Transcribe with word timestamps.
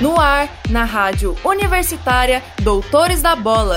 No 0.00 0.16
ar, 0.16 0.48
na 0.70 0.84
rádio 0.84 1.36
universitária 1.44 2.40
Doutores 2.62 3.20
da 3.20 3.34
Bola. 3.34 3.76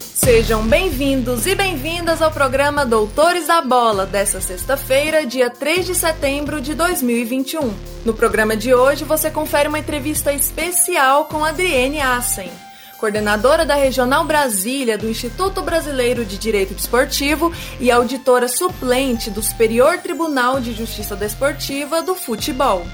Sejam 0.00 0.66
bem-vindos 0.66 1.46
e 1.46 1.54
bem-vindas 1.54 2.20
ao 2.20 2.32
programa 2.32 2.84
Doutores 2.84 3.46
da 3.46 3.60
Bola 3.60 4.06
dessa 4.06 4.40
sexta-feira, 4.40 5.24
dia 5.24 5.48
3 5.48 5.86
de 5.86 5.94
setembro 5.94 6.60
de 6.60 6.74
2021. 6.74 7.72
No 8.04 8.12
programa 8.12 8.56
de 8.56 8.74
hoje 8.74 9.04
você 9.04 9.30
confere 9.30 9.68
uma 9.68 9.78
entrevista 9.78 10.32
especial 10.32 11.26
com 11.26 11.44
Adriene 11.44 12.00
Assen, 12.00 12.50
coordenadora 12.94 13.64
da 13.66 13.74
Regional 13.74 14.24
Brasília 14.24 14.96
do 14.96 15.08
Instituto 15.08 15.62
Brasileiro 15.62 16.24
de 16.24 16.38
Direito 16.38 16.74
Desportivo 16.74 17.52
e 17.78 17.90
auditora 17.90 18.48
suplente 18.48 19.30
do 19.30 19.42
Superior 19.42 19.98
Tribunal 19.98 20.60
de 20.60 20.72
Justiça 20.72 21.14
Desportiva 21.14 22.02
do 22.02 22.14
Futebol. 22.14 22.86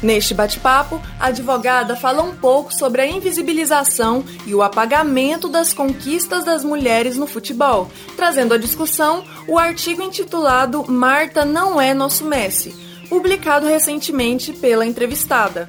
Neste 0.00 0.32
bate-papo, 0.32 1.02
a 1.18 1.26
advogada 1.26 1.96
fala 1.96 2.22
um 2.22 2.34
pouco 2.36 2.72
sobre 2.72 3.02
a 3.02 3.06
invisibilização 3.06 4.24
e 4.46 4.54
o 4.54 4.62
apagamento 4.62 5.48
das 5.48 5.72
conquistas 5.72 6.44
das 6.44 6.62
mulheres 6.62 7.16
no 7.16 7.26
futebol, 7.26 7.90
trazendo 8.16 8.54
à 8.54 8.58
discussão 8.58 9.24
o 9.48 9.58
artigo 9.58 10.00
intitulado 10.00 10.84
Marta 10.88 11.44
não 11.44 11.80
é 11.80 11.92
nosso 11.92 12.24
Messi, 12.24 12.74
publicado 13.08 13.66
recentemente 13.66 14.52
pela 14.52 14.86
entrevistada. 14.86 15.68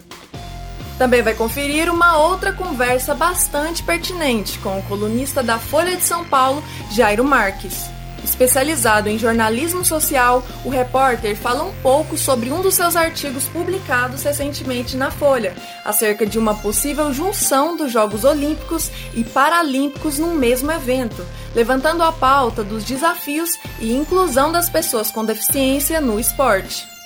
Também 0.99 1.21
vai 1.21 1.33
conferir 1.33 1.89
uma 1.89 2.17
outra 2.17 2.51
conversa 2.51 3.15
bastante 3.15 3.81
pertinente 3.81 4.59
com 4.59 4.77
o 4.77 4.83
colunista 4.83 5.41
da 5.41 5.57
Folha 5.57 5.95
de 5.95 6.03
São 6.03 6.25
Paulo, 6.25 6.61
Jairo 6.91 7.23
Marques. 7.23 7.85
Especializado 8.21 9.07
em 9.07 9.17
jornalismo 9.17 9.85
social, 9.85 10.43
o 10.65 10.69
repórter 10.69 11.37
fala 11.37 11.63
um 11.63 11.73
pouco 11.81 12.17
sobre 12.17 12.51
um 12.51 12.61
dos 12.61 12.73
seus 12.73 12.97
artigos 12.97 13.45
publicados 13.45 14.23
recentemente 14.23 14.97
na 14.97 15.09
Folha, 15.09 15.55
acerca 15.85 16.25
de 16.25 16.37
uma 16.37 16.53
possível 16.53 17.13
junção 17.13 17.77
dos 17.77 17.93
Jogos 17.93 18.25
Olímpicos 18.25 18.91
e 19.13 19.23
Paralímpicos 19.23 20.19
num 20.19 20.35
mesmo 20.35 20.69
evento, 20.69 21.25
levantando 21.55 22.03
a 22.03 22.11
pauta 22.11 22.61
dos 22.61 22.83
desafios 22.83 23.57
e 23.79 23.93
inclusão 23.93 24.51
das 24.51 24.69
pessoas 24.69 25.09
com 25.09 25.23
deficiência 25.23 26.01
no 26.01 26.19
esporte. 26.19 26.98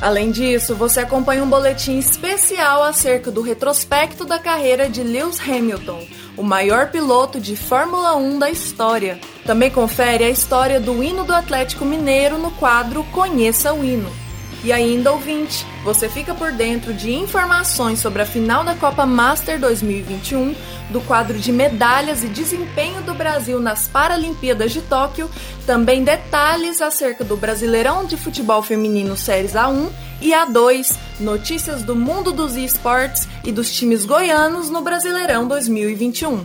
Além 0.00 0.30
disso, 0.30 0.76
você 0.76 1.00
acompanha 1.00 1.42
um 1.42 1.48
boletim 1.48 1.98
especial 1.98 2.84
acerca 2.84 3.32
do 3.32 3.42
retrospecto 3.42 4.24
da 4.24 4.38
carreira 4.38 4.88
de 4.88 5.02
Lewis 5.02 5.40
Hamilton, 5.40 6.06
o 6.36 6.42
maior 6.44 6.90
piloto 6.92 7.40
de 7.40 7.56
Fórmula 7.56 8.14
1 8.14 8.38
da 8.38 8.48
história. 8.48 9.18
Também 9.44 9.70
confere 9.70 10.22
a 10.22 10.30
história 10.30 10.78
do 10.78 11.02
hino 11.02 11.24
do 11.24 11.34
Atlético 11.34 11.84
Mineiro 11.84 12.38
no 12.38 12.52
quadro 12.52 13.02
Conheça 13.12 13.72
o 13.72 13.84
Hino. 13.84 14.27
E 14.64 14.72
ainda, 14.72 15.12
ouvinte, 15.12 15.64
você 15.84 16.08
fica 16.08 16.34
por 16.34 16.50
dentro 16.50 16.92
de 16.92 17.12
informações 17.14 18.00
sobre 18.00 18.22
a 18.22 18.26
final 18.26 18.64
da 18.64 18.74
Copa 18.74 19.06
Master 19.06 19.58
2021, 19.58 20.54
do 20.90 21.00
quadro 21.02 21.38
de 21.38 21.52
medalhas 21.52 22.24
e 22.24 22.28
desempenho 22.28 23.00
do 23.02 23.14
Brasil 23.14 23.60
nas 23.60 23.86
Paralimpíadas 23.86 24.72
de 24.72 24.80
Tóquio, 24.82 25.30
também 25.64 26.02
detalhes 26.02 26.82
acerca 26.82 27.22
do 27.22 27.36
Brasileirão 27.36 28.04
de 28.04 28.16
Futebol 28.16 28.60
Feminino 28.60 29.16
Séries 29.16 29.52
A1 29.52 29.90
e 30.20 30.32
A2, 30.32 30.96
notícias 31.20 31.82
do 31.84 31.94
mundo 31.94 32.32
dos 32.32 32.56
esportes 32.56 33.28
e 33.44 33.52
dos 33.52 33.70
times 33.70 34.04
goianos 34.04 34.68
no 34.70 34.80
Brasileirão 34.80 35.46
2021. 35.46 36.42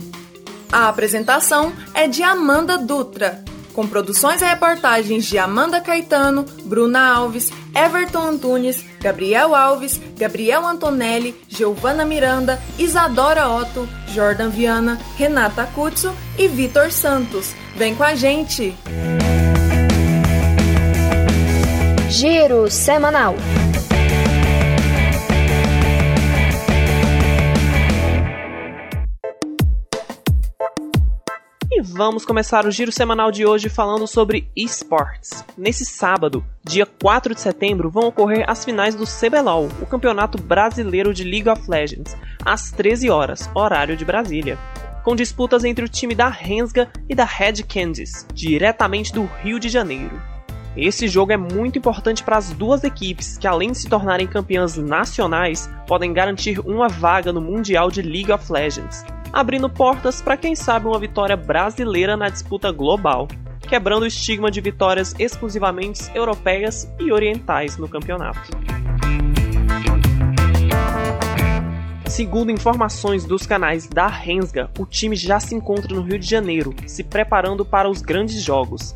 A 0.70 0.88
apresentação 0.88 1.72
é 1.92 2.06
de 2.06 2.22
Amanda 2.22 2.78
Dutra 2.78 3.42
com 3.74 3.86
produções 3.86 4.40
e 4.40 4.44
reportagens 4.44 5.26
de 5.26 5.36
Amanda 5.36 5.80
Caetano, 5.80 6.46
Bruna 6.64 7.14
Alves, 7.14 7.50
Everton 7.74 8.28
Antunes, 8.28 8.84
Gabriel 9.00 9.54
Alves, 9.54 10.00
Gabriel 10.16 10.64
Antonelli, 10.66 11.34
Giovana 11.48 12.04
Miranda, 12.04 12.62
Isadora 12.78 13.48
Otto, 13.48 13.88
Jordan 14.14 14.48
Viana, 14.48 14.98
Renata 15.16 15.66
Cutso 15.74 16.14
e 16.38 16.48
Vitor 16.48 16.90
Santos. 16.90 17.54
Vem 17.76 17.94
com 17.94 18.04
a 18.04 18.14
gente! 18.14 18.74
Giro 22.08 22.70
Semanal 22.70 23.34
vamos 31.94 32.26
começar 32.26 32.66
o 32.66 32.72
giro 32.72 32.90
semanal 32.90 33.30
de 33.30 33.46
hoje 33.46 33.68
falando 33.68 34.06
sobre 34.06 34.50
esportes. 34.56 35.44
Nesse 35.56 35.84
sábado, 35.84 36.44
dia 36.64 36.84
4 36.84 37.34
de 37.34 37.40
setembro, 37.40 37.88
vão 37.88 38.08
ocorrer 38.08 38.44
as 38.48 38.64
finais 38.64 38.96
do 38.96 39.04
CBLOL, 39.04 39.68
o 39.80 39.86
Campeonato 39.86 40.36
Brasileiro 40.36 41.14
de 41.14 41.22
League 41.22 41.48
of 41.48 41.70
Legends, 41.70 42.16
às 42.44 42.72
13 42.72 43.10
horas, 43.10 43.48
horário 43.54 43.96
de 43.96 44.04
Brasília. 44.04 44.58
Com 45.04 45.14
disputas 45.14 45.64
entre 45.64 45.84
o 45.84 45.88
time 45.88 46.16
da 46.16 46.28
Rensga 46.28 46.90
e 47.08 47.14
da 47.14 47.24
Red 47.24 47.62
Candies, 47.62 48.26
diretamente 48.34 49.12
do 49.12 49.24
Rio 49.42 49.60
de 49.60 49.68
Janeiro. 49.68 50.20
Esse 50.76 51.06
jogo 51.06 51.30
é 51.30 51.36
muito 51.36 51.78
importante 51.78 52.24
para 52.24 52.36
as 52.36 52.50
duas 52.50 52.82
equipes, 52.82 53.38
que 53.38 53.46
além 53.46 53.70
de 53.70 53.78
se 53.78 53.88
tornarem 53.88 54.26
campeãs 54.26 54.76
nacionais, 54.76 55.70
podem 55.86 56.12
garantir 56.12 56.58
uma 56.58 56.88
vaga 56.88 57.32
no 57.32 57.40
Mundial 57.40 57.88
de 57.88 58.02
League 58.02 58.32
of 58.32 58.50
Legends, 58.50 59.04
abrindo 59.34 59.68
portas 59.68 60.22
para 60.22 60.36
quem 60.36 60.54
sabe 60.54 60.86
uma 60.86 60.98
vitória 60.98 61.36
brasileira 61.36 62.16
na 62.16 62.28
disputa 62.28 62.70
global, 62.70 63.26
quebrando 63.68 64.04
o 64.04 64.06
estigma 64.06 64.48
de 64.48 64.60
vitórias 64.60 65.12
exclusivamente 65.18 66.08
europeias 66.14 66.88
e 67.00 67.10
orientais 67.10 67.76
no 67.76 67.88
campeonato. 67.88 68.56
Segundo 72.06 72.52
informações 72.52 73.24
dos 73.24 73.44
canais 73.44 73.88
da 73.88 74.06
Rensga, 74.06 74.70
o 74.78 74.86
time 74.86 75.16
já 75.16 75.40
se 75.40 75.52
encontra 75.52 75.92
no 75.92 76.02
Rio 76.02 76.18
de 76.18 76.30
Janeiro, 76.30 76.72
se 76.86 77.02
preparando 77.02 77.64
para 77.64 77.90
os 77.90 78.00
grandes 78.00 78.40
jogos, 78.40 78.94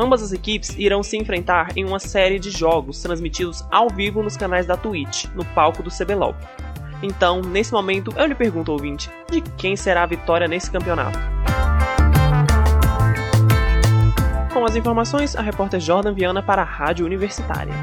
Ambas 0.00 0.22
as 0.22 0.30
equipes 0.30 0.76
irão 0.78 1.02
se 1.02 1.16
enfrentar 1.16 1.76
em 1.76 1.84
uma 1.84 1.98
série 1.98 2.38
de 2.38 2.52
jogos 2.52 3.02
transmitidos 3.02 3.64
ao 3.68 3.90
vivo 3.90 4.22
nos 4.22 4.36
canais 4.36 4.64
da 4.64 4.76
Twitch, 4.76 5.24
no 5.34 5.44
palco 5.46 5.82
do 5.82 5.90
CBLOL. 5.90 6.36
Então, 7.02 7.40
nesse 7.40 7.72
momento, 7.72 8.12
eu 8.16 8.26
lhe 8.26 8.34
pergunto, 8.34 8.72
ouvinte, 8.72 9.10
de 9.30 9.40
quem 9.40 9.76
será 9.76 10.02
a 10.02 10.06
vitória 10.06 10.48
nesse 10.48 10.70
campeonato? 10.70 11.18
Com 14.52 14.64
as 14.64 14.74
informações, 14.74 15.36
a 15.36 15.40
repórter 15.40 15.78
Jordan 15.78 16.12
Viana 16.12 16.42
para 16.42 16.62
a 16.62 16.64
Rádio 16.64 17.06
Universitária. 17.06 17.74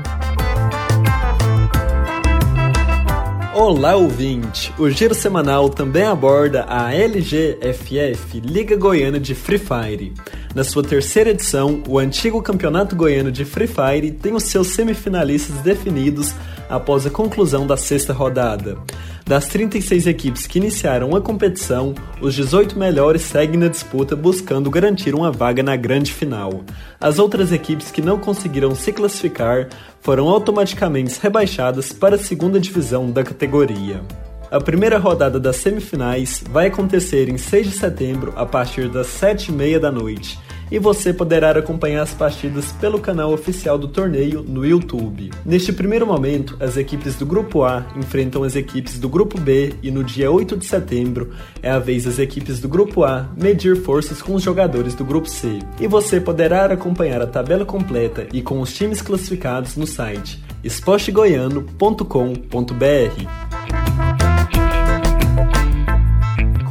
Olá, 3.54 3.96
ouvinte! 3.96 4.74
O 4.78 4.90
Giro 4.90 5.16
Semanal 5.16 5.70
também 5.70 6.04
aborda 6.04 6.66
a 6.68 6.94
LGFF 6.94 8.42
Liga 8.42 8.76
Goiana 8.76 9.18
de 9.18 9.34
Free 9.34 9.58
Fire. 9.58 10.14
Na 10.54 10.62
sua 10.62 10.84
terceira 10.84 11.30
edição, 11.30 11.82
o 11.88 11.98
antigo 11.98 12.42
Campeonato 12.42 12.98
Goiano 12.98 13.32
de 13.32 13.46
Free 13.46 13.68
Fire 13.68 14.12
tem 14.12 14.34
os 14.34 14.44
seus 14.44 14.68
semifinalistas 14.68 15.62
definidos 15.62 16.36
após 16.70 17.06
a 17.06 17.10
conclusão 17.10 17.66
da 17.66 17.78
sexta 17.78 18.12
rodada. 18.12 18.78
Das 19.26 19.48
36 19.48 20.06
equipes 20.06 20.46
que 20.46 20.60
iniciaram 20.60 21.16
a 21.16 21.20
competição, 21.20 21.96
os 22.22 22.36
18 22.36 22.78
melhores 22.78 23.24
seguem 23.24 23.58
na 23.58 23.68
disputa 23.68 24.16
buscando 24.16 24.70
garantir 24.70 25.16
uma 25.16 25.32
vaga 25.32 25.64
na 25.64 25.76
grande 25.76 26.14
final. 26.14 26.64
As 27.02 27.18
outras 27.18 27.52
equipes 27.52 27.90
que 27.90 28.04
não 28.04 28.20
conseguiram 28.20 28.76
se 28.76 28.94
classificar 28.94 29.68
foram 30.00 30.30
automaticamente 30.30 31.20
rebaixadas 31.20 31.92
para 31.92 32.18
a 32.18 32.20
segunda 32.20 32.60
divisão 32.60 33.10
da 33.10 33.24
categoria. 33.24 34.04
A 34.52 34.62
primeira 34.62 35.00
rodada 35.00 35.40
das 35.40 35.56
semifinais 35.56 36.44
vai 36.48 36.68
acontecer 36.68 37.28
em 37.28 37.38
6 37.40 37.72
de 37.72 37.78
setembro 37.80 38.32
a 38.36 38.46
partir 38.46 38.90
das 38.90 39.08
7h30 39.08 39.80
da 39.80 39.92
noite 39.92 40.38
e 40.76 40.80
você 40.80 41.14
poderá 41.14 41.52
acompanhar 41.52 42.02
as 42.02 42.14
partidas 42.14 42.74
pelo 42.74 43.00
canal 43.00 43.32
oficial 43.32 43.78
do 43.78 43.88
torneio 43.88 44.44
no 44.44 44.66
YouTube. 44.66 45.32
Neste 45.46 45.72
primeiro 45.72 46.06
momento, 46.06 46.58
as 46.60 46.76
equipes 46.76 47.16
do 47.16 47.26
Grupo 47.26 47.64
A 47.64 47.86
enfrentam 47.96 48.44
as 48.44 48.58
equipes 48.58 49.00
do 49.00 49.08
Grupo 49.08 49.40
B 49.40 49.74
e 49.82 49.90
no 49.90 50.04
dia 50.04 50.30
8 50.30 50.58
de 50.58 50.66
setembro 50.66 51.32
é 51.64 51.72
a 51.72 51.80
vez 51.80 52.04
das 52.04 52.20
equipes 52.20 52.60
do 52.60 52.68
Grupo 52.68 53.06
A 53.06 53.30
medir 53.38 53.78
forças 53.78 54.22
com 54.22 54.36
os 54.36 54.44
jogadores 54.44 54.96
do 54.96 55.06
Grupo 55.06 55.30
C. 55.30 55.60
E 55.80 55.88
você 55.88 56.20
poderá 56.20 56.66
acompanhar 56.66 57.22
a 57.22 57.28
tabela 57.28 57.64
completa 57.64 58.28
e 58.34 58.42
com 58.42 58.60
os 58.60 58.74
times 58.74 59.02
classificados 59.02 59.78
no 59.78 59.88
site 59.88 60.44
esportegoiano.com.br. 60.62 63.45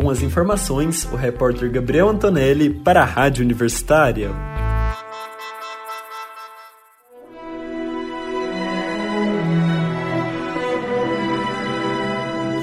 Com 0.05 0.11
as 0.11 0.21
informações, 0.21 1.07
o 1.07 1.17
repórter 1.17 1.73
Gabriel 1.73 2.11
Antonelli 2.11 2.69
para 2.69 3.01
a 3.01 3.07
Rádio 3.07 3.43
Universitária. 3.43 4.31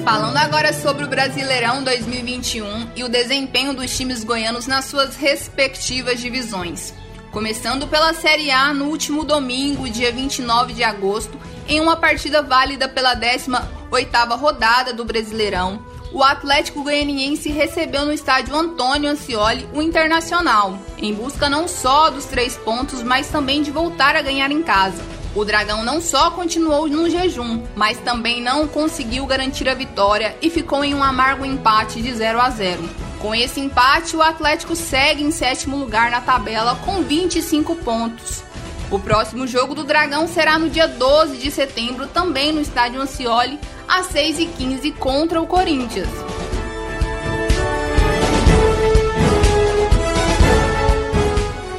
Falando 0.04 0.36
agora 0.36 0.72
sobre 0.72 1.04
o 1.04 1.08
Brasileirão 1.08 1.82
2021 1.82 2.90
e 2.94 3.02
o 3.02 3.08
desempenho 3.08 3.74
dos 3.74 3.90
times 3.96 4.22
goianos 4.22 4.68
nas 4.68 4.84
suas 4.84 5.16
respectivas 5.16 6.20
divisões. 6.20 6.94
Começando 7.32 7.88
pela 7.88 8.14
Série 8.14 8.52
A 8.52 8.72
no 8.72 8.84
último 8.84 9.24
domingo, 9.24 9.90
dia 9.90 10.12
29 10.12 10.74
de 10.74 10.84
agosto, 10.84 11.36
em 11.66 11.80
uma 11.80 11.96
partida 11.96 12.40
válida 12.40 12.88
pela 12.88 13.16
18ª 13.16 14.38
rodada 14.38 14.92
do 14.92 15.04
Brasileirão, 15.04 15.90
o 16.12 16.22
Atlético 16.22 16.82
Goianiense 16.82 17.48
recebeu 17.50 18.04
no 18.04 18.12
estádio 18.12 18.54
Antônio 18.54 19.10
Ancioli 19.10 19.66
o 19.72 19.80
Internacional, 19.80 20.78
em 20.98 21.14
busca 21.14 21.48
não 21.48 21.66
só 21.66 22.10
dos 22.10 22.26
três 22.26 22.56
pontos, 22.56 23.02
mas 23.02 23.28
também 23.28 23.62
de 23.62 23.70
voltar 23.70 24.14
a 24.14 24.22
ganhar 24.22 24.50
em 24.50 24.62
casa. 24.62 25.02
O 25.34 25.44
Dragão 25.44 25.82
não 25.82 26.02
só 26.02 26.30
continuou 26.30 26.86
no 26.86 27.08
jejum, 27.08 27.62
mas 27.74 27.98
também 27.98 28.42
não 28.42 28.68
conseguiu 28.68 29.24
garantir 29.24 29.66
a 29.68 29.74
vitória 29.74 30.36
e 30.42 30.50
ficou 30.50 30.84
em 30.84 30.94
um 30.94 31.02
amargo 31.02 31.46
empate 31.46 32.02
de 32.02 32.12
0 32.12 32.38
a 32.38 32.50
0. 32.50 32.88
Com 33.18 33.34
esse 33.34 33.58
empate, 33.58 34.14
o 34.14 34.20
Atlético 34.20 34.76
segue 34.76 35.22
em 35.22 35.30
sétimo 35.30 35.78
lugar 35.78 36.10
na 36.10 36.20
tabela 36.20 36.76
com 36.84 37.02
25 37.02 37.76
pontos. 37.76 38.42
O 38.90 38.98
próximo 38.98 39.46
jogo 39.46 39.74
do 39.74 39.84
Dragão 39.84 40.28
será 40.28 40.58
no 40.58 40.68
dia 40.68 40.86
12 40.86 41.38
de 41.38 41.50
setembro, 41.50 42.06
também 42.08 42.52
no 42.52 42.60
estádio 42.60 43.00
Ancioli, 43.00 43.58
às 43.92 44.08
6h15 44.08 44.94
contra 44.94 45.38
o 45.38 45.46
Corinthians. 45.46 46.08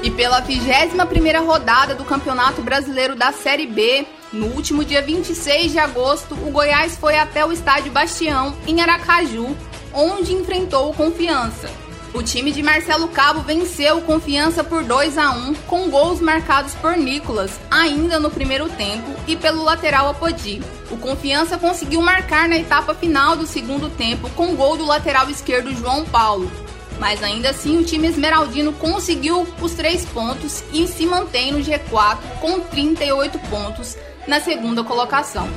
E 0.03 0.11
pela 0.11 0.39
21ª 0.43 1.43
rodada 1.43 1.95
do 1.95 2.05
Campeonato 2.05 2.61
Brasileiro 2.61 3.15
da 3.15 3.31
Série 3.31 3.65
B, 3.65 4.05
no 4.31 4.45
último 4.47 4.85
dia 4.85 5.01
26 5.01 5.71
de 5.71 5.79
agosto, 5.79 6.35
o 6.35 6.51
Goiás 6.51 6.95
foi 6.97 7.17
até 7.17 7.43
o 7.43 7.51
estádio 7.51 7.91
Bastião, 7.91 8.55
em 8.67 8.79
Aracaju, 8.79 9.57
onde 9.91 10.33
enfrentou 10.33 10.91
o 10.91 10.93
Confiança. 10.93 11.67
O 12.13 12.21
time 12.21 12.51
de 12.51 12.61
Marcelo 12.61 13.07
Cabo 13.07 13.41
venceu 13.41 13.99
Confiança 14.01 14.63
por 14.63 14.83
2 14.83 15.17
a 15.17 15.31
1 15.31 15.55
com 15.65 15.89
gols 15.89 16.21
marcados 16.21 16.75
por 16.75 16.95
Nicolas, 16.95 17.59
ainda 17.71 18.19
no 18.19 18.29
primeiro 18.29 18.69
tempo, 18.69 19.15
e 19.27 19.35
pelo 19.35 19.63
lateral 19.63 20.09
Apodi. 20.09 20.61
O 20.91 20.97
Confiança 20.97 21.57
conseguiu 21.57 22.03
marcar 22.03 22.47
na 22.47 22.55
etapa 22.55 22.93
final 22.93 23.35
do 23.35 23.47
segundo 23.47 23.89
tempo 23.89 24.29
com 24.31 24.55
gol 24.55 24.77
do 24.77 24.85
lateral 24.85 25.27
esquerdo 25.27 25.75
João 25.75 26.05
Paulo, 26.05 26.51
mas 26.99 27.23
ainda 27.23 27.49
assim 27.49 27.79
o 27.79 27.83
time 27.83 28.07
esmeraldino 28.07 28.73
conseguiu 28.73 29.47
os 29.59 29.73
três 29.73 30.05
pontos 30.05 30.63
e 30.71 30.85
se 30.87 31.07
mantém 31.07 31.51
no 31.51 31.59
G4 31.59 32.19
com 32.39 32.59
38 32.59 33.39
pontos 33.49 33.97
na 34.27 34.39
segunda 34.39 34.83
colocação. 34.83 35.49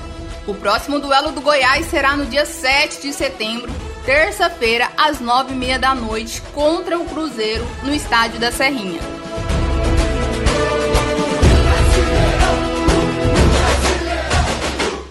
O 0.47 0.55
próximo 0.55 0.99
duelo 1.01 1.33
do 1.33 1.43
Goiás 1.43 1.85
será 1.87 2.17
no 2.17 2.25
dia 2.25 2.47
7 2.47 3.03
de 3.03 3.13
setembro, 3.13 3.71
terça-feira, 4.07 4.89
às 4.97 5.21
9h30 5.21 5.79
da 5.79 5.93
noite, 5.93 6.41
contra 6.55 6.97
o 6.97 7.05
Cruzeiro, 7.05 7.67
no 7.83 7.93
estádio 7.93 8.39
da 8.39 8.53
Serrinha. 8.53 9.01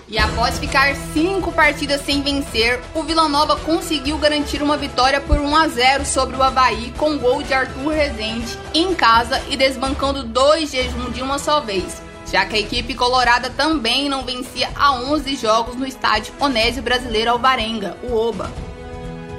E 0.07 0.17
após 0.17 0.57
ficar 0.57 0.95
cinco 1.13 1.51
partidas 1.51 2.05
sem 2.05 2.21
vencer, 2.21 2.79
o 2.93 3.03
Vila 3.03 3.27
Nova 3.27 3.57
conseguiu 3.57 4.17
garantir 4.17 4.63
uma 4.63 4.77
vitória 4.77 5.19
por 5.19 5.41
1 5.41 5.55
a 5.57 5.67
0 5.67 6.05
sobre 6.05 6.37
o 6.37 6.41
Havaí 6.41 6.93
com 6.97 7.17
gol 7.17 7.43
de 7.43 7.53
Arthur 7.53 7.89
Rezende 7.89 8.57
em 8.73 8.95
casa 8.95 9.41
e 9.49 9.57
desbancando 9.57 10.23
dois 10.23 10.71
jejum 10.71 11.11
de 11.11 11.21
uma 11.21 11.37
só 11.37 11.59
vez, 11.59 12.01
já 12.31 12.45
que 12.45 12.55
a 12.55 12.59
equipe 12.59 12.93
colorada 12.93 13.49
também 13.49 14.07
não 14.07 14.23
vencia 14.23 14.69
há 14.73 14.93
11 14.93 15.35
jogos 15.35 15.75
no 15.75 15.85
estádio 15.85 16.33
Onésio 16.39 16.81
Brasileiro 16.81 17.31
Alvarenga, 17.31 17.97
o 18.01 18.15
Oba. 18.15 18.49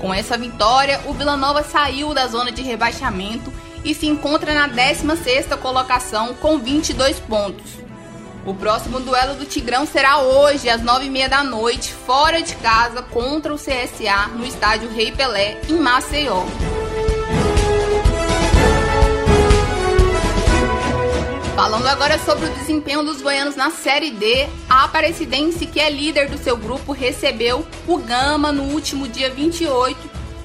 Com 0.01 0.13
essa 0.13 0.37
vitória, 0.37 1.01
o 1.07 1.13
Vila 1.13 1.37
Nova 1.37 1.63
saiu 1.63 2.13
da 2.13 2.27
zona 2.27 2.53
de 2.53 2.63
rebaixamento 2.63 3.53
e 3.85 3.95
se 3.95 4.07
encontra 4.07 4.53
na 4.55 4.69
16ª 4.69 5.57
colocação 5.59 6.35
com 6.35 6.59
22 6.59 7.19
pontos. 7.21 7.87
O 8.45 8.55
próximo 8.55 9.01
duelo 9.01 9.35
do 9.35 9.45
Tigrão 9.45 9.87
será 9.87 10.19
hoje, 10.19 10.69
às 10.69 10.81
9h30 10.81 11.29
da 11.29 11.43
noite, 11.43 11.93
fora 11.93 12.41
de 12.41 12.55
casa, 12.57 13.03
contra 13.03 13.53
o 13.53 13.57
CSA, 13.57 14.29
no 14.37 14.47
estádio 14.47 14.89
Rei 14.89 15.11
Pelé, 15.11 15.61
em 15.69 15.75
Maceió. 15.75 16.45
Falando 21.57 21.87
agora 21.87 22.19
sobre 22.19 22.45
o 22.45 22.55
desempenho 22.55 23.03
dos 23.03 23.23
goianos 23.23 23.57
na 23.57 23.71
Série 23.71 24.11
D, 24.11 24.47
a 24.69 24.85
Aparecidense, 24.85 25.65
que 25.65 25.81
é 25.81 25.89
líder 25.89 26.29
do 26.29 26.37
seu 26.37 26.55
grupo, 26.55 26.93
recebeu 26.93 27.67
o 27.89 27.97
Gama 27.97 28.53
no 28.53 28.65
último 28.65 29.09
dia 29.09 29.31
28 29.31 29.99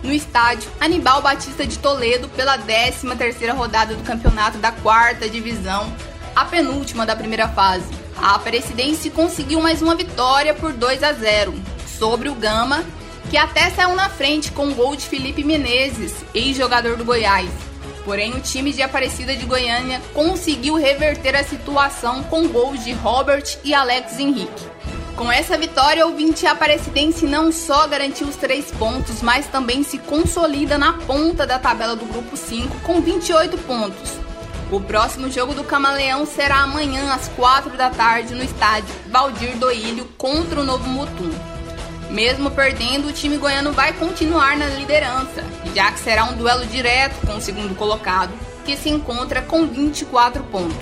no 0.03 0.13
estádio 0.13 0.71
Anibal 0.79 1.21
Batista 1.21 1.67
de 1.67 1.77
Toledo 1.77 2.29
pela 2.29 2.57
13ª 2.57 3.53
rodada 3.53 3.93
do 3.93 4.03
campeonato 4.03 4.57
da 4.57 4.71
quarta 4.71 5.27
divisão 5.27 5.93
a 6.33 6.45
penúltima 6.45 7.05
da 7.05 7.13
primeira 7.13 7.49
fase. 7.49 7.91
A 8.15 8.35
Aparecidense 8.35 9.09
conseguiu 9.09 9.59
mais 9.59 9.81
uma 9.81 9.95
vitória 9.95 10.53
por 10.53 10.71
2 10.71 11.03
a 11.03 11.11
0 11.11 11.53
sobre 11.85 12.29
o 12.29 12.35
Gama, 12.35 12.85
que 13.29 13.35
até 13.35 13.69
saiu 13.69 13.93
na 13.97 14.07
frente 14.07 14.49
com 14.53 14.69
o 14.69 14.73
gol 14.73 14.95
de 14.95 15.05
Felipe 15.09 15.43
Menezes, 15.43 16.23
ex-jogador 16.33 16.95
do 16.95 17.03
Goiás. 17.03 17.49
Porém, 18.03 18.33
o 18.33 18.41
time 18.41 18.73
de 18.73 18.81
Aparecida 18.81 19.35
de 19.35 19.45
Goiânia 19.45 20.01
conseguiu 20.13 20.75
reverter 20.75 21.35
a 21.35 21.43
situação 21.43 22.23
com 22.23 22.47
gols 22.47 22.83
de 22.83 22.93
Robert 22.93 23.57
e 23.63 23.73
Alex 23.73 24.19
Henrique. 24.19 24.65
Com 25.15 25.31
essa 25.31 25.57
vitória, 25.57 26.07
o 26.07 26.15
20 26.15 26.47
Aparecidense 26.47 27.25
não 27.25 27.51
só 27.51 27.87
garantiu 27.87 28.27
os 28.27 28.35
três 28.35 28.71
pontos, 28.71 29.21
mas 29.21 29.45
também 29.47 29.83
se 29.83 29.97
consolida 29.99 30.77
na 30.77 30.93
ponta 30.93 31.45
da 31.45 31.59
tabela 31.59 31.95
do 31.95 32.05
grupo 32.05 32.35
5 32.35 32.79
com 32.79 33.01
28 33.01 33.57
pontos, 33.59 34.21
o 34.71 34.79
próximo 34.79 35.29
jogo 35.29 35.53
do 35.53 35.65
Camaleão 35.65 36.25
será 36.25 36.59
amanhã 36.61 37.13
às 37.13 37.27
4 37.27 37.75
da 37.75 37.89
tarde 37.89 38.33
no 38.33 38.41
estádio 38.41 38.95
Valdir 39.07 39.57
Doílio 39.57 40.07
contra 40.17 40.61
o 40.61 40.63
Novo 40.63 40.87
Mutum. 40.87 41.50
Mesmo 42.11 42.51
perdendo, 42.51 43.07
o 43.07 43.13
time 43.13 43.37
goiano 43.37 43.71
vai 43.71 43.93
continuar 43.93 44.57
na 44.57 44.65
liderança, 44.67 45.45
já 45.73 45.91
que 45.93 45.99
será 45.99 46.25
um 46.25 46.33
duelo 46.35 46.65
direto 46.65 47.25
com 47.25 47.37
o 47.37 47.41
segundo 47.41 47.73
colocado, 47.73 48.33
que 48.65 48.75
se 48.75 48.89
encontra 48.89 49.41
com 49.41 49.65
24 49.65 50.43
pontos. 50.43 50.75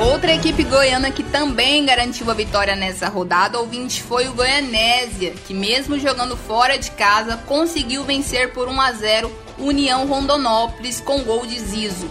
Outra 0.00 0.32
equipe 0.32 0.64
goiana 0.64 1.10
que 1.10 1.22
também 1.22 1.84
garantiu 1.84 2.30
a 2.30 2.34
vitória 2.34 2.74
nessa 2.74 3.06
rodada 3.06 3.58
ouvinte 3.58 4.02
foi 4.02 4.26
o 4.26 4.32
Goianésia, 4.32 5.34
que 5.46 5.52
mesmo 5.52 5.98
jogando 5.98 6.38
fora 6.38 6.78
de 6.78 6.90
casa, 6.92 7.36
conseguiu 7.46 8.02
vencer 8.04 8.54
por 8.54 8.66
1 8.66 8.80
a 8.80 8.92
0 8.92 9.30
União 9.58 10.06
Rondonópolis 10.06 11.02
com 11.02 11.22
gol 11.22 11.44
de 11.44 11.60
Zizo. 11.60 12.08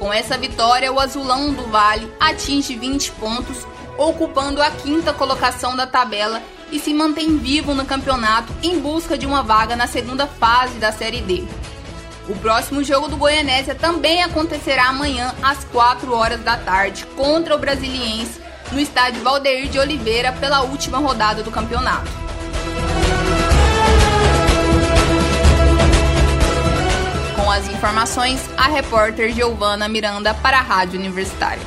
Com 0.00 0.10
essa 0.10 0.38
vitória, 0.38 0.90
o 0.90 0.98
Azulão 0.98 1.52
do 1.52 1.64
Vale 1.64 2.10
atinge 2.18 2.74
20 2.74 3.12
pontos, 3.12 3.66
ocupando 3.98 4.62
a 4.62 4.70
quinta 4.70 5.12
colocação 5.12 5.76
da 5.76 5.86
tabela 5.86 6.42
e 6.72 6.80
se 6.80 6.94
mantém 6.94 7.36
vivo 7.36 7.74
no 7.74 7.84
campeonato 7.84 8.50
em 8.62 8.80
busca 8.80 9.18
de 9.18 9.26
uma 9.26 9.42
vaga 9.42 9.76
na 9.76 9.86
segunda 9.86 10.26
fase 10.26 10.78
da 10.78 10.90
Série 10.90 11.20
D. 11.20 11.44
O 12.26 12.34
próximo 12.36 12.82
jogo 12.82 13.08
do 13.08 13.16
Goianésia 13.18 13.74
também 13.74 14.22
acontecerá 14.22 14.88
amanhã 14.88 15.34
às 15.42 15.64
4 15.64 16.14
horas 16.14 16.40
da 16.40 16.56
tarde 16.56 17.04
contra 17.14 17.54
o 17.54 17.58
Brasiliense 17.58 18.40
no 18.72 18.80
estádio 18.80 19.22
Valdeir 19.22 19.68
de 19.68 19.78
Oliveira 19.78 20.32
pela 20.32 20.62
última 20.62 20.96
rodada 20.96 21.42
do 21.42 21.50
campeonato. 21.50 22.10
Com 27.50 27.54
as 27.54 27.68
informações, 27.68 28.40
a 28.56 28.68
repórter 28.68 29.32
Giovana 29.32 29.88
Miranda 29.88 30.32
para 30.32 30.58
a 30.58 30.62
Rádio 30.62 31.00
Universitária. 31.00 31.60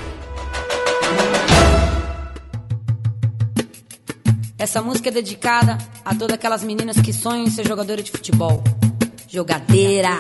Essa 4.58 4.82
música 4.82 5.10
é 5.10 5.12
dedicada 5.12 5.78
a 6.06 6.16
todas 6.16 6.36
aquelas 6.36 6.64
meninas 6.64 7.02
que 7.02 7.12
sonham 7.12 7.44
em 7.44 7.50
ser 7.50 7.68
jogadora 7.68 8.02
de 8.02 8.12
futebol. 8.12 8.64
Jogadeira. 9.28 10.12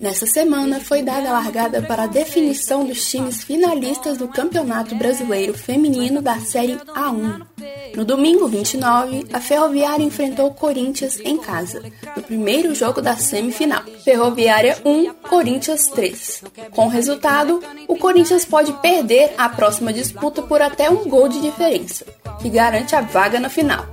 Nessa 0.00 0.24
semana 0.24 0.80
foi 0.80 1.02
dada 1.02 1.28
a 1.28 1.32
largada 1.32 1.82
para 1.82 2.04
a 2.04 2.06
definição 2.06 2.86
dos 2.86 3.06
times 3.06 3.44
finalistas 3.44 4.16
do 4.16 4.28
Campeonato 4.28 4.94
Brasileiro 4.94 5.52
Feminino 5.52 6.22
da 6.22 6.40
Série 6.40 6.76
A1. 6.76 7.53
No 7.94 8.04
domingo 8.04 8.48
29, 8.48 9.26
a 9.32 9.40
Ferroviária 9.40 10.02
enfrentou 10.02 10.48
o 10.48 10.54
Corinthians 10.54 11.20
em 11.20 11.36
casa, 11.38 11.80
no 12.16 12.22
primeiro 12.22 12.74
jogo 12.74 13.00
da 13.00 13.16
semifinal. 13.16 13.84
Ferroviária 14.04 14.76
1, 14.84 15.14
Corinthians 15.28 15.86
3. 15.86 16.42
Com 16.72 16.86
o 16.86 16.90
resultado, 16.90 17.62
o 17.86 17.96
Corinthians 17.96 18.44
pode 18.44 18.72
perder 18.74 19.32
a 19.38 19.48
próxima 19.48 19.92
disputa 19.92 20.42
por 20.42 20.60
até 20.60 20.90
um 20.90 21.08
gol 21.08 21.28
de 21.28 21.40
diferença, 21.40 22.04
que 22.40 22.50
garante 22.50 22.96
a 22.96 23.00
vaga 23.00 23.38
na 23.38 23.48
final. 23.48 23.86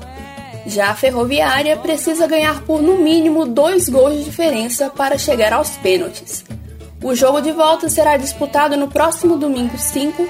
Já 0.65 0.89
a 0.89 0.96
Ferroviária 0.96 1.77
precisa 1.77 2.25
ganhar 2.25 2.63
por 2.63 2.81
no 2.81 2.98
mínimo 2.98 3.46
dois 3.46 3.88
gols 3.88 4.17
de 4.17 4.24
diferença 4.24 4.89
para 4.89 5.17
chegar 5.17 5.53
aos 5.53 5.70
pênaltis. 5.77 6.43
O 7.03 7.15
jogo 7.15 7.41
de 7.41 7.51
volta 7.51 7.89
será 7.89 8.15
disputado 8.17 8.77
no 8.77 8.88
próximo 8.88 9.36
domingo 9.36 9.77
5, 9.77 10.27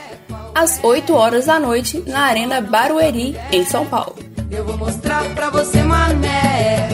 às 0.54 0.80
8 0.84 1.14
horas 1.14 1.46
da 1.46 1.60
noite, 1.60 2.04
na 2.08 2.22
Arena 2.22 2.62
Barueri, 2.62 3.38
em 3.52 3.66
São 3.66 3.86
Paulo. 3.86 4.16
Eu 4.50 4.66
vou 4.66 4.78
mostrar 4.78 5.24
pra 5.34 5.50
você, 5.50 5.82
mané. 5.82 6.90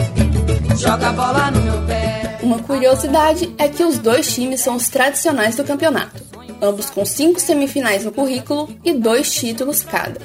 Joga 0.76 1.08
a 1.08 1.12
bola 1.12 1.50
no 1.50 1.60
meu 1.60 1.86
pé. 1.86 2.38
Uma 2.42 2.60
curiosidade 2.60 3.52
é 3.58 3.68
que 3.68 3.82
os 3.82 3.98
dois 3.98 4.32
times 4.32 4.60
são 4.60 4.76
os 4.76 4.88
tradicionais 4.88 5.56
do 5.56 5.64
campeonato, 5.64 6.22
ambos 6.62 6.88
com 6.88 7.04
cinco 7.04 7.40
semifinais 7.40 8.04
no 8.04 8.12
currículo 8.12 8.68
e 8.84 8.92
dois 8.92 9.32
títulos 9.32 9.82
cada. 9.82 10.20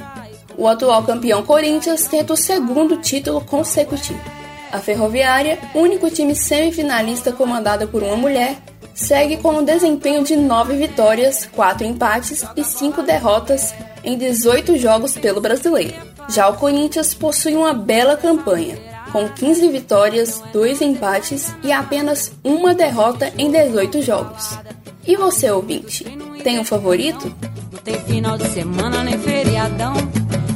O 0.55 0.67
atual 0.67 1.03
campeão 1.03 1.41
Corinthians 1.41 2.05
tenta 2.05 2.33
o 2.33 2.37
segundo 2.37 2.97
título 2.97 3.41
consecutivo. 3.41 4.21
A 4.71 4.79
Ferroviária, 4.79 5.57
único 5.73 6.09
time 6.09 6.35
semifinalista 6.35 7.31
comandada 7.31 7.87
por 7.87 8.03
uma 8.03 8.15
mulher, 8.15 8.57
segue 8.93 9.37
com 9.37 9.53
um 9.53 9.65
desempenho 9.65 10.23
de 10.23 10.35
9 10.35 10.75
vitórias, 10.75 11.47
4 11.53 11.85
empates 11.85 12.45
e 12.55 12.63
5 12.63 13.01
derrotas 13.03 13.73
em 14.03 14.17
18 14.17 14.77
jogos 14.77 15.17
pelo 15.17 15.41
brasileiro. 15.41 15.95
Já 16.29 16.47
o 16.47 16.55
Corinthians 16.55 17.13
possui 17.13 17.55
uma 17.55 17.73
bela 17.73 18.15
campanha, 18.15 18.77
com 19.11 19.27
15 19.27 19.69
vitórias, 19.69 20.41
2 20.51 20.81
empates 20.81 21.53
e 21.63 21.71
apenas 21.71 22.31
uma 22.43 22.73
derrota 22.73 23.31
em 23.37 23.51
18 23.51 24.01
jogos. 24.01 24.57
E 25.05 25.15
você, 25.15 25.51
ouvinte, 25.51 26.05
tem 26.43 26.59
um 26.59 26.63
favorito? 26.63 27.33
Não 27.71 27.79
tem 27.79 27.99
final 27.99 28.37
de 28.37 28.47
semana 28.47 29.03
nem 29.03 29.17
feriadão. 29.19 29.93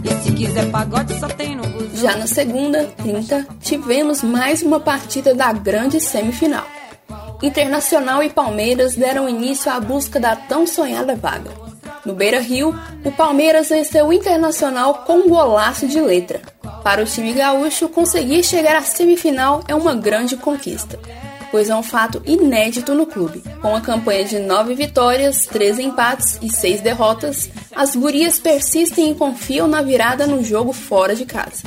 E 0.04 0.24
se 0.24 0.32
quiser 0.32 0.72
pagode, 0.72 1.20
só 1.20 1.28
tem 1.28 1.56
no 1.56 1.64
Já 1.94 2.16
na 2.16 2.28
segunda, 2.28 2.86
30, 3.04 3.46
tivemos 3.62 4.24
mais 4.24 4.62
uma 4.62 4.80
partida 4.80 5.36
da 5.36 5.52
grande 5.52 6.00
semifinal. 6.00 6.77
Internacional 7.42 8.24
e 8.24 8.30
Palmeiras 8.30 8.96
deram 8.96 9.30
início 9.30 9.72
à 9.72 9.80
busca 9.80 10.20
da 10.20 10.36
tão 10.36 10.66
sonhada 10.66 11.16
vaga. 11.16 11.52
No 12.04 12.14
Beira 12.14 12.40
Rio, 12.40 12.74
o 13.06 13.12
Palmeiras 13.12 13.70
venceu 13.70 14.08
o 14.08 14.14
Internacional 14.14 15.04
com 15.06 15.18
um 15.18 15.30
golaço 15.30 15.88
de 15.88 16.00
letra. 16.00 16.42
Para 16.84 17.04
o 17.04 17.06
time 17.06 17.34
gaúcho, 17.34 17.90
conseguir 17.90 18.44
chegar 18.44 18.76
à 18.76 18.82
semifinal 18.82 19.62
é 19.68 19.76
uma 19.76 19.94
grande 19.94 20.36
conquista, 20.36 20.98
pois 21.52 21.70
é 21.70 21.76
um 21.76 21.84
fato 21.84 22.22
inédito 22.26 22.96
no 22.96 23.06
clube. 23.06 23.44
Com 23.62 23.76
a 23.76 23.82
campanha 23.82 24.24
de 24.24 24.40
9 24.40 24.74
vitórias, 24.74 25.46
13 25.46 25.84
empates 25.84 26.40
e 26.42 26.50
6 26.50 26.82
derrotas, 26.82 27.50
as 27.76 27.96
gurias 27.96 28.40
persistem 28.40 29.12
e 29.12 29.16
confiam 29.16 29.68
na 29.68 29.82
virada 29.82 30.26
no 30.26 30.44
jogo 30.44 30.74
fora 30.74 31.16
de 31.16 31.26
casa. 31.26 31.64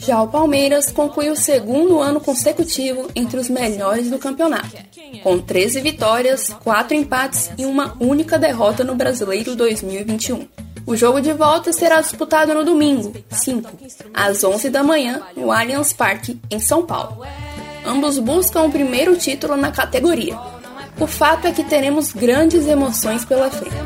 Já 0.00 0.22
o 0.22 0.28
Palmeiras 0.28 0.90
concluiu 0.90 1.34
o 1.34 1.36
segundo 1.36 2.00
ano 2.00 2.20
consecutivo 2.20 3.08
entre 3.14 3.38
os 3.38 3.50
melhores 3.50 4.08
do 4.08 4.18
campeonato, 4.18 4.76
com 5.22 5.38
13 5.38 5.80
vitórias, 5.82 6.48
4 6.64 6.96
empates 6.96 7.50
e 7.58 7.66
uma 7.66 7.94
única 8.00 8.38
derrota 8.38 8.82
no 8.82 8.94
Brasileiro 8.94 9.54
2021. 9.54 10.48
O 10.86 10.96
jogo 10.96 11.20
de 11.20 11.34
volta 11.34 11.70
será 11.72 12.00
disputado 12.00 12.54
no 12.54 12.64
domingo, 12.64 13.12
5, 13.28 13.70
às 14.14 14.42
11 14.42 14.70
da 14.70 14.82
manhã, 14.82 15.20
no 15.36 15.52
Allianz 15.52 15.92
Parque, 15.92 16.40
em 16.50 16.58
São 16.58 16.84
Paulo. 16.86 17.22
Ambos 17.84 18.18
buscam 18.18 18.62
o 18.62 18.72
primeiro 18.72 19.16
título 19.16 19.54
na 19.54 19.70
categoria. 19.70 20.38
O 20.98 21.06
fato 21.06 21.46
é 21.46 21.52
que 21.52 21.62
teremos 21.62 22.12
grandes 22.12 22.66
emoções 22.66 23.24
pela 23.24 23.50
frente. 23.50 23.76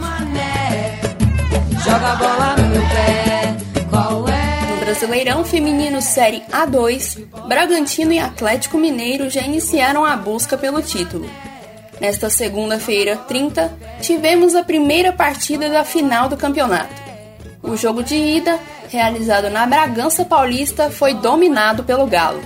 Brasileirão 4.94 5.44
Feminino 5.44 6.00
Série 6.00 6.40
A2, 6.52 7.26
Bragantino 7.48 8.12
e 8.12 8.20
Atlético 8.20 8.78
Mineiro 8.78 9.28
já 9.28 9.40
iniciaram 9.40 10.04
a 10.04 10.16
busca 10.16 10.56
pelo 10.56 10.80
título. 10.80 11.28
Nesta 12.00 12.30
segunda-feira, 12.30 13.16
30, 13.16 13.76
tivemos 14.00 14.54
a 14.54 14.62
primeira 14.62 15.12
partida 15.12 15.68
da 15.68 15.82
final 15.82 16.28
do 16.28 16.36
campeonato. 16.36 16.94
O 17.60 17.76
jogo 17.76 18.04
de 18.04 18.14
ida, 18.14 18.56
realizado 18.88 19.50
na 19.50 19.66
Bragança 19.66 20.24
Paulista, 20.24 20.88
foi 20.88 21.12
dominado 21.12 21.82
pelo 21.82 22.06
Galo, 22.06 22.40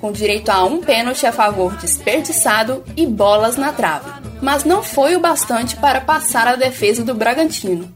com 0.00 0.12
direito 0.12 0.50
a 0.50 0.64
um 0.64 0.80
pênalti 0.80 1.26
a 1.26 1.32
favor 1.32 1.76
desperdiçado 1.78 2.84
e 2.96 3.08
bolas 3.08 3.56
na 3.56 3.72
trave. 3.72 4.08
Mas 4.40 4.62
não 4.62 4.84
foi 4.84 5.16
o 5.16 5.20
bastante 5.20 5.74
para 5.74 6.00
passar 6.00 6.46
a 6.46 6.54
defesa 6.54 7.02
do 7.02 7.12
Bragantino. 7.12 7.92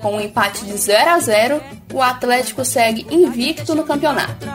Com 0.00 0.16
um 0.16 0.20
empate 0.20 0.64
de 0.64 0.76
0 0.76 1.10
a 1.10 1.18
0, 1.18 1.60
o 1.92 2.00
Atlético 2.00 2.64
segue 2.64 3.06
invicto 3.10 3.74
no 3.74 3.84
campeonato. 3.84 4.46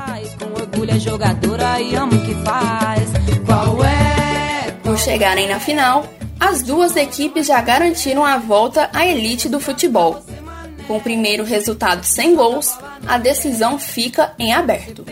É? 3.83 4.71
Por 4.83 4.97
chegarem 4.97 5.47
na 5.47 5.59
final, 5.59 6.05
as 6.39 6.61
duas 6.61 6.95
equipes 6.95 7.47
já 7.47 7.61
garantiram 7.61 8.25
a 8.25 8.37
volta 8.37 8.89
à 8.93 9.05
elite 9.05 9.47
do 9.47 9.59
futebol. 9.59 10.23
Com 10.87 10.97
o 10.97 11.01
primeiro 11.01 11.43
resultado 11.43 12.03
sem 12.03 12.35
gols, 12.35 12.77
a 13.07 13.17
decisão 13.17 13.79
fica 13.79 14.33
em 14.37 14.53
aberto. 14.53 15.05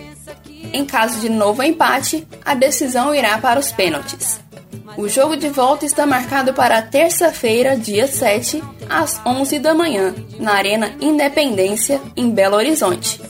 Em 0.71 0.85
caso 0.85 1.19
de 1.19 1.29
novo 1.29 1.61
empate, 1.63 2.27
a 2.43 2.53
decisão 2.53 3.13
irá 3.13 3.37
para 3.37 3.59
os 3.59 3.71
pênaltis. 3.71 4.42
O 4.97 5.07
jogo 5.07 5.35
de 5.35 5.49
volta 5.49 5.85
está 5.85 6.05
marcado 6.05 6.53
para 6.53 6.81
terça-feira, 6.81 7.75
dia 7.75 8.07
7, 8.07 8.63
às 8.89 9.19
11 9.25 9.59
da 9.59 9.73
manhã, 9.73 10.13
na 10.39 10.53
Arena 10.53 10.93
Independência, 10.99 12.01
em 12.15 12.29
Belo 12.29 12.55
Horizonte. 12.55 13.21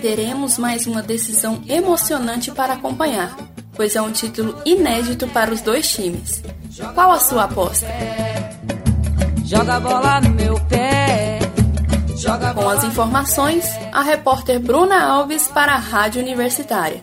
Teremos 0.00 0.58
mais 0.58 0.86
uma 0.86 1.02
decisão 1.02 1.62
emocionante 1.68 2.50
para 2.50 2.74
acompanhar, 2.74 3.36
pois 3.74 3.96
é 3.96 4.02
um 4.02 4.12
título 4.12 4.60
inédito 4.64 5.26
para 5.28 5.52
os 5.52 5.60
dois 5.60 5.90
times. 5.90 6.42
Qual 6.94 7.12
a 7.12 7.18
sua 7.18 7.44
aposta? 7.44 7.86
Joga 9.44 9.76
a 9.76 9.80
bola 9.80 10.20
no 10.20 10.30
meu 10.30 10.60
pé. 10.68 11.38
Com 12.54 12.68
as 12.68 12.82
informações, 12.84 13.64
a 13.92 14.02
repórter 14.02 14.58
Bruna 14.58 15.04
Alves 15.04 15.48
para 15.48 15.74
a 15.74 15.78
Rádio 15.78 16.22
Universitária. 16.22 17.00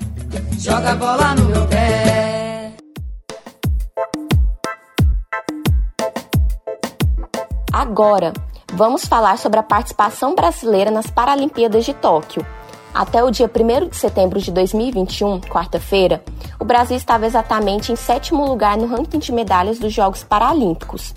Joga 0.58 0.92
a 0.92 0.96
bola 0.96 1.36
no 1.36 1.46
meu 1.46 1.68
pé. 1.68 2.21
Agora, 7.74 8.34
vamos 8.74 9.06
falar 9.06 9.38
sobre 9.38 9.58
a 9.58 9.64
participação 9.64 10.36
brasileira 10.36 10.92
nas 10.92 11.10
Paralimpíadas 11.10 11.86
de 11.86 11.94
Tóquio. 11.94 12.46
Até 12.94 13.24
o 13.24 13.32
dia 13.32 13.50
1 13.50 13.88
de 13.88 13.96
setembro 13.96 14.42
de 14.42 14.52
2021, 14.52 15.40
quarta-feira, 15.40 16.22
o 16.60 16.66
Brasil 16.66 16.98
estava 16.98 17.26
exatamente 17.26 17.90
em 17.90 17.96
sétimo 17.96 18.46
lugar 18.46 18.76
no 18.76 18.88
ranking 18.88 19.20
de 19.20 19.32
medalhas 19.32 19.80
dos 19.80 19.94
Jogos 19.94 20.22
Paralímpicos. 20.22 21.14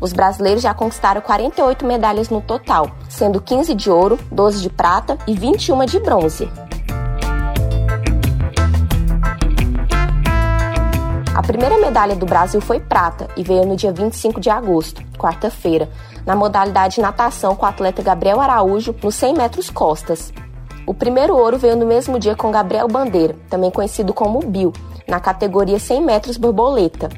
Os 0.00 0.12
brasileiros 0.12 0.64
já 0.64 0.74
conquistaram 0.74 1.20
48 1.20 1.86
medalhas 1.86 2.28
no 2.28 2.40
total, 2.40 2.90
sendo 3.08 3.40
15 3.40 3.72
de 3.72 3.88
ouro, 3.88 4.18
12 4.32 4.60
de 4.60 4.70
prata 4.70 5.16
e 5.28 5.34
21 5.34 5.86
de 5.86 6.00
bronze. 6.00 6.50
A 11.42 11.44
primeira 11.52 11.76
medalha 11.76 12.14
do 12.14 12.24
Brasil 12.24 12.60
foi 12.60 12.78
prata 12.78 13.26
e 13.36 13.42
veio 13.42 13.66
no 13.66 13.74
dia 13.74 13.92
25 13.92 14.40
de 14.40 14.48
agosto, 14.48 15.02
quarta-feira, 15.18 15.90
na 16.24 16.36
modalidade 16.36 17.00
natação 17.00 17.56
com 17.56 17.66
o 17.66 17.68
atleta 17.68 18.00
Gabriel 18.00 18.40
Araújo 18.40 18.94
nos 19.02 19.16
100 19.16 19.34
metros 19.34 19.68
costas. 19.68 20.32
O 20.86 20.94
primeiro 20.94 21.36
ouro 21.36 21.58
veio 21.58 21.74
no 21.74 21.84
mesmo 21.84 22.16
dia 22.16 22.36
com 22.36 22.52
Gabriel 22.52 22.86
Bandeira, 22.86 23.34
também 23.50 23.72
conhecido 23.72 24.14
como 24.14 24.38
Bill, 24.38 24.72
na 25.06 25.18
categoria 25.18 25.80
100 25.80 26.02
metros 26.02 26.36
borboleta. 26.36 27.08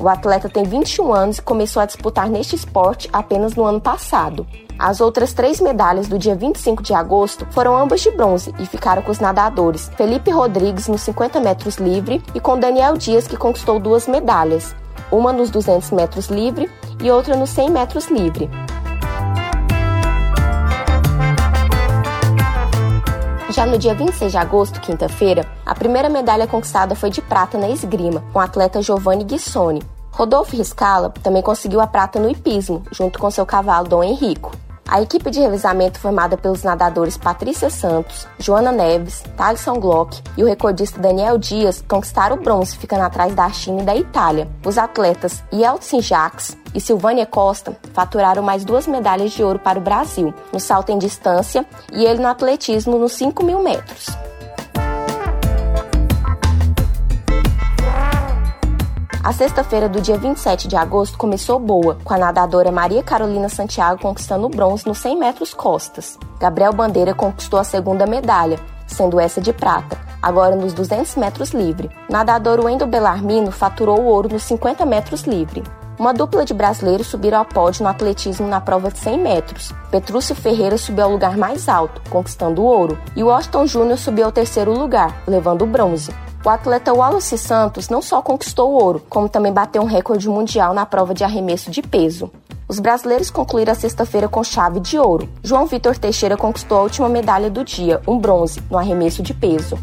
O 0.00 0.08
atleta 0.08 0.48
tem 0.48 0.62
21 0.62 1.12
anos 1.12 1.38
e 1.38 1.42
começou 1.42 1.82
a 1.82 1.86
disputar 1.86 2.30
neste 2.30 2.54
esporte 2.54 3.08
apenas 3.12 3.54
no 3.54 3.64
ano 3.64 3.80
passado. 3.80 4.46
As 4.78 5.00
outras 5.00 5.32
três 5.32 5.60
medalhas 5.60 6.06
do 6.06 6.16
dia 6.16 6.36
25 6.36 6.84
de 6.84 6.94
agosto 6.94 7.44
foram 7.50 7.76
ambas 7.76 8.00
de 8.00 8.12
bronze 8.12 8.54
e 8.60 8.66
ficaram 8.66 9.02
com 9.02 9.10
os 9.10 9.18
nadadores 9.18 9.90
Felipe 9.96 10.30
Rodrigues 10.30 10.86
nos 10.86 11.00
50 11.00 11.40
metros 11.40 11.76
livre 11.78 12.22
e 12.32 12.38
com 12.38 12.58
Daniel 12.58 12.96
Dias, 12.96 13.26
que 13.26 13.36
conquistou 13.36 13.80
duas 13.80 14.06
medalhas, 14.06 14.76
uma 15.10 15.32
nos 15.32 15.50
200 15.50 15.90
metros 15.90 16.28
livre 16.28 16.70
e 17.02 17.10
outra 17.10 17.34
nos 17.34 17.50
100 17.50 17.70
metros 17.70 18.08
livre. 18.08 18.48
Já 23.50 23.64
no 23.64 23.78
dia 23.78 23.94
26 23.94 24.30
de 24.30 24.36
agosto, 24.36 24.78
quinta-feira, 24.78 25.46
a 25.64 25.74
primeira 25.74 26.10
medalha 26.10 26.46
conquistada 26.46 26.94
foi 26.94 27.08
de 27.08 27.22
prata 27.22 27.56
na 27.56 27.70
esgrima, 27.70 28.22
com 28.30 28.38
o 28.38 28.42
atleta 28.42 28.82
Giovanni 28.82 29.24
Guissoni. 29.24 29.82
Rodolfo 30.12 30.54
Riscala 30.54 31.10
também 31.22 31.42
conseguiu 31.42 31.80
a 31.80 31.86
prata 31.86 32.20
no 32.20 32.28
hipismo, 32.28 32.82
junto 32.92 33.18
com 33.18 33.30
seu 33.30 33.46
cavalo 33.46 33.88
Dom 33.88 34.04
Henrico. 34.04 34.52
A 34.90 35.02
equipe 35.02 35.30
de 35.30 35.38
revezamento 35.38 36.00
formada 36.00 36.34
pelos 36.38 36.62
nadadores 36.62 37.18
Patrícia 37.18 37.68
Santos, 37.68 38.26
Joana 38.38 38.72
Neves, 38.72 39.22
Thaleson 39.36 39.78
Glock 39.78 40.18
e 40.34 40.42
o 40.42 40.46
recordista 40.46 40.98
Daniel 40.98 41.36
Dias 41.36 41.84
conquistaram 41.86 42.36
o 42.36 42.40
bronze, 42.40 42.74
ficando 42.74 43.02
atrás 43.02 43.34
da 43.34 43.50
China 43.50 43.82
e 43.82 43.84
da 43.84 43.94
Itália. 43.94 44.48
Os 44.64 44.78
atletas 44.78 45.42
Yeltsin 45.52 46.00
Jacques 46.00 46.56
e 46.74 46.80
Silvânia 46.80 47.26
Costa 47.26 47.76
faturaram 47.92 48.42
mais 48.42 48.64
duas 48.64 48.86
medalhas 48.86 49.32
de 49.32 49.44
ouro 49.44 49.58
para 49.58 49.78
o 49.78 49.82
Brasil, 49.82 50.32
no 50.50 50.58
salto 50.58 50.90
em 50.90 50.98
distância 50.98 51.66
e 51.92 52.06
ele 52.06 52.22
no 52.22 52.28
atletismo 52.28 52.98
nos 52.98 53.12
5 53.12 53.44
mil 53.44 53.62
metros. 53.62 54.06
A 59.28 59.32
sexta-feira 59.34 59.90
do 59.90 60.00
dia 60.00 60.16
27 60.16 60.66
de 60.66 60.74
agosto 60.74 61.18
começou 61.18 61.58
boa, 61.58 61.98
com 62.02 62.14
a 62.14 62.16
nadadora 62.16 62.72
Maria 62.72 63.02
Carolina 63.02 63.50
Santiago 63.50 64.00
conquistando 64.00 64.46
o 64.46 64.48
bronze 64.48 64.86
nos 64.86 64.96
100 64.96 65.18
metros 65.18 65.52
costas. 65.52 66.18
Gabriel 66.40 66.72
Bandeira 66.72 67.12
conquistou 67.12 67.60
a 67.60 67.64
segunda 67.64 68.06
medalha, 68.06 68.58
sendo 68.86 69.20
essa 69.20 69.38
de 69.38 69.52
prata, 69.52 69.98
agora 70.22 70.56
nos 70.56 70.72
200 70.72 71.14
metros 71.16 71.50
livre. 71.50 71.90
Nadador 72.08 72.64
Wendel 72.64 72.88
Bellarmino 72.88 73.52
faturou 73.52 74.00
o 74.00 74.06
ouro 74.06 74.30
nos 74.32 74.44
50 74.44 74.86
metros 74.86 75.24
livre. 75.24 75.62
Uma 75.98 76.14
dupla 76.14 76.44
de 76.44 76.54
brasileiros 76.54 77.08
subiram 77.08 77.38
ao 77.38 77.44
pódio 77.44 77.82
no 77.82 77.88
atletismo 77.88 78.46
na 78.46 78.60
prova 78.60 78.88
de 78.88 78.98
100 79.00 79.18
metros. 79.18 79.72
Petrúcio 79.90 80.32
Ferreira 80.32 80.78
subiu 80.78 81.04
ao 81.04 81.10
lugar 81.10 81.36
mais 81.36 81.68
alto, 81.68 82.00
conquistando 82.08 82.62
o 82.62 82.66
ouro, 82.66 82.96
e 83.16 83.22
Washington 83.24 83.66
Júnior 83.66 83.98
subiu 83.98 84.26
ao 84.26 84.32
terceiro 84.32 84.72
lugar, 84.72 85.20
levando 85.26 85.62
o 85.62 85.66
bronze. 85.66 86.14
O 86.44 86.48
atleta 86.48 86.94
Wallace 86.94 87.36
Santos 87.36 87.88
não 87.88 88.00
só 88.00 88.22
conquistou 88.22 88.70
o 88.70 88.80
ouro, 88.80 89.02
como 89.10 89.28
também 89.28 89.52
bateu 89.52 89.82
um 89.82 89.86
recorde 89.86 90.28
mundial 90.28 90.72
na 90.72 90.86
prova 90.86 91.12
de 91.12 91.24
arremesso 91.24 91.68
de 91.68 91.82
peso. 91.82 92.30
Os 92.68 92.78
brasileiros 92.78 93.28
concluíram 93.28 93.72
a 93.72 93.74
sexta-feira 93.74 94.28
com 94.28 94.44
chave 94.44 94.78
de 94.78 94.96
ouro. 94.98 95.28
João 95.42 95.66
Vitor 95.66 95.98
Teixeira 95.98 96.36
conquistou 96.36 96.78
a 96.78 96.82
última 96.82 97.08
medalha 97.08 97.50
do 97.50 97.64
dia, 97.64 98.00
um 98.06 98.18
bronze, 98.18 98.62
no 98.70 98.78
arremesso 98.78 99.20
de 99.20 99.34
peso. 99.34 99.76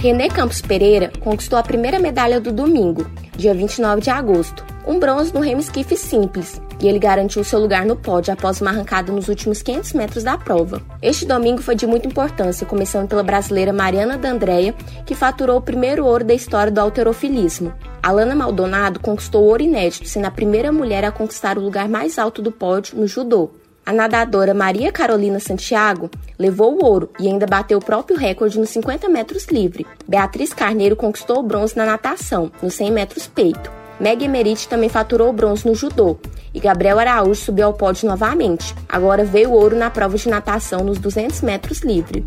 René 0.00 0.30
Campos 0.30 0.62
Pereira 0.62 1.12
conquistou 1.20 1.58
a 1.58 1.62
primeira 1.62 1.98
medalha 1.98 2.40
do 2.40 2.50
domingo, 2.50 3.04
dia 3.36 3.52
29 3.52 4.00
de 4.00 4.08
agosto, 4.08 4.64
um 4.86 4.98
bronze 4.98 5.34
no 5.34 5.40
remo 5.40 5.60
esquife 5.60 5.94
simples, 5.94 6.58
e 6.80 6.88
ele 6.88 6.98
garantiu 6.98 7.44
seu 7.44 7.60
lugar 7.60 7.84
no 7.84 7.94
pódio 7.94 8.32
após 8.32 8.62
uma 8.62 8.70
arrancada 8.70 9.12
nos 9.12 9.28
últimos 9.28 9.60
500 9.60 9.92
metros 9.92 10.24
da 10.24 10.38
prova. 10.38 10.80
Este 11.02 11.26
domingo 11.26 11.60
foi 11.60 11.74
de 11.74 11.86
muita 11.86 12.08
importância, 12.08 12.66
começando 12.66 13.08
pela 13.08 13.22
brasileira 13.22 13.74
Mariana 13.74 14.16
D'Andrea, 14.16 14.72
que 15.04 15.14
faturou 15.14 15.58
o 15.58 15.62
primeiro 15.62 16.06
ouro 16.06 16.24
da 16.24 16.32
história 16.32 16.72
do 16.72 16.80
alterofilismo. 16.80 17.70
Alana 18.02 18.34
Maldonado 18.34 19.00
conquistou 19.00 19.44
ouro 19.44 19.62
inédito, 19.62 20.08
sendo 20.08 20.24
a 20.24 20.30
primeira 20.30 20.72
mulher 20.72 21.04
a 21.04 21.12
conquistar 21.12 21.58
o 21.58 21.62
lugar 21.62 21.90
mais 21.90 22.18
alto 22.18 22.40
do 22.40 22.50
pódio 22.50 22.96
no 22.96 23.06
judô. 23.06 23.50
A 23.84 23.92
nadadora 23.92 24.54
Maria 24.54 24.92
Carolina 24.92 25.40
Santiago 25.40 26.10
levou 26.38 26.74
o 26.74 26.84
ouro 26.84 27.10
e 27.18 27.26
ainda 27.26 27.46
bateu 27.46 27.78
o 27.78 27.84
próprio 27.84 28.16
recorde 28.16 28.58
nos 28.58 28.70
50 28.70 29.08
metros 29.08 29.46
livre. 29.46 29.86
Beatriz 30.06 30.52
Carneiro 30.52 30.94
conquistou 30.94 31.38
o 31.38 31.42
bronze 31.42 31.76
na 31.76 31.86
natação, 31.86 32.52
nos 32.62 32.74
100 32.74 32.92
metros 32.92 33.26
peito. 33.26 33.70
Meg 33.98 34.24
Emerite 34.24 34.68
também 34.68 34.88
faturou 34.88 35.28
o 35.28 35.32
bronze 35.32 35.66
no 35.66 35.74
judô. 35.74 36.18
E 36.54 36.60
Gabriel 36.60 36.98
Araújo 36.98 37.42
subiu 37.42 37.66
ao 37.66 37.74
pódio 37.74 38.08
novamente. 38.08 38.74
Agora 38.88 39.24
veio 39.24 39.50
o 39.50 39.52
ouro 39.52 39.76
na 39.76 39.90
prova 39.90 40.16
de 40.16 40.28
natação 40.28 40.82
nos 40.82 40.98
200 40.98 41.42
metros 41.42 41.80
livre. 41.80 42.24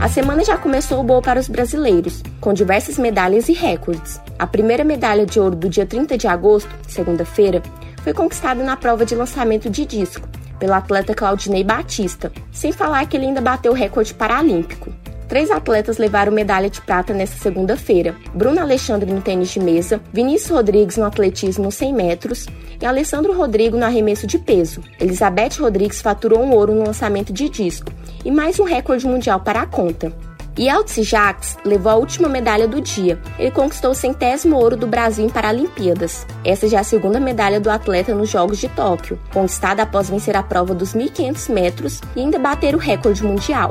A 0.00 0.08
semana 0.08 0.42
já 0.42 0.56
começou 0.56 1.04
boa 1.04 1.20
para 1.20 1.38
os 1.38 1.46
brasileiros, 1.46 2.22
com 2.40 2.54
diversas 2.54 2.96
medalhas 2.96 3.50
e 3.50 3.52
recordes. 3.52 4.18
A 4.38 4.46
primeira 4.46 4.82
medalha 4.82 5.26
de 5.26 5.38
ouro 5.38 5.54
do 5.54 5.68
dia 5.68 5.84
30 5.84 6.16
de 6.16 6.26
agosto, 6.26 6.70
segunda-feira, 6.88 7.62
foi 8.02 8.14
conquistada 8.14 8.64
na 8.64 8.78
prova 8.78 9.04
de 9.04 9.14
lançamento 9.14 9.68
de 9.68 9.84
disco, 9.84 10.26
pelo 10.58 10.72
atleta 10.72 11.14
Claudinei 11.14 11.62
Batista, 11.62 12.32
sem 12.50 12.72
falar 12.72 13.06
que 13.06 13.14
ele 13.14 13.26
ainda 13.26 13.42
bateu 13.42 13.72
o 13.72 13.74
recorde 13.74 14.14
paralímpico. 14.14 14.90
Três 15.30 15.48
atletas 15.48 15.96
levaram 15.96 16.32
medalha 16.32 16.68
de 16.68 16.80
prata 16.80 17.14
nesta 17.14 17.36
segunda-feira: 17.36 18.16
Bruno 18.34 18.60
Alexandre 18.60 19.12
no 19.12 19.22
tênis 19.22 19.50
de 19.50 19.60
mesa, 19.60 20.00
Vinícius 20.12 20.50
Rodrigues 20.50 20.96
no 20.96 21.04
atletismo 21.04 21.66
nos 21.66 21.76
100 21.76 21.94
metros 21.94 22.46
e 22.82 22.84
Alessandro 22.84 23.32
Rodrigo 23.32 23.76
no 23.76 23.84
arremesso 23.84 24.26
de 24.26 24.40
peso. 24.40 24.82
Elizabeth 24.98 25.60
Rodrigues 25.60 26.02
faturou 26.02 26.42
um 26.42 26.52
ouro 26.52 26.74
no 26.74 26.84
lançamento 26.84 27.32
de 27.32 27.48
disco 27.48 27.92
e 28.24 28.30
mais 28.30 28.58
um 28.58 28.64
recorde 28.64 29.06
mundial 29.06 29.38
para 29.38 29.60
a 29.60 29.66
conta. 29.66 30.12
E 30.58 30.68
Eltsi 30.68 31.04
Jacques 31.04 31.56
levou 31.64 31.92
a 31.92 31.96
última 31.96 32.28
medalha 32.28 32.66
do 32.66 32.80
dia. 32.80 33.16
Ele 33.38 33.52
conquistou 33.52 33.92
o 33.92 33.94
centésimo 33.94 34.56
ouro 34.56 34.76
do 34.76 34.88
Brasil 34.88 35.24
em 35.24 35.30
Paralimpíadas. 35.30 36.26
Essa 36.44 36.66
já 36.66 36.78
é 36.78 36.80
a 36.80 36.84
segunda 36.84 37.20
medalha 37.20 37.60
do 37.60 37.70
atleta 37.70 38.12
nos 38.16 38.28
Jogos 38.28 38.58
de 38.58 38.68
Tóquio, 38.68 39.16
conquistada 39.32 39.84
após 39.84 40.10
vencer 40.10 40.36
a 40.36 40.42
prova 40.42 40.74
dos 40.74 40.92
1.500 40.92 41.52
metros 41.52 42.00
e 42.16 42.20
ainda 42.20 42.36
bater 42.36 42.74
o 42.74 42.78
recorde 42.78 43.22
mundial. 43.22 43.70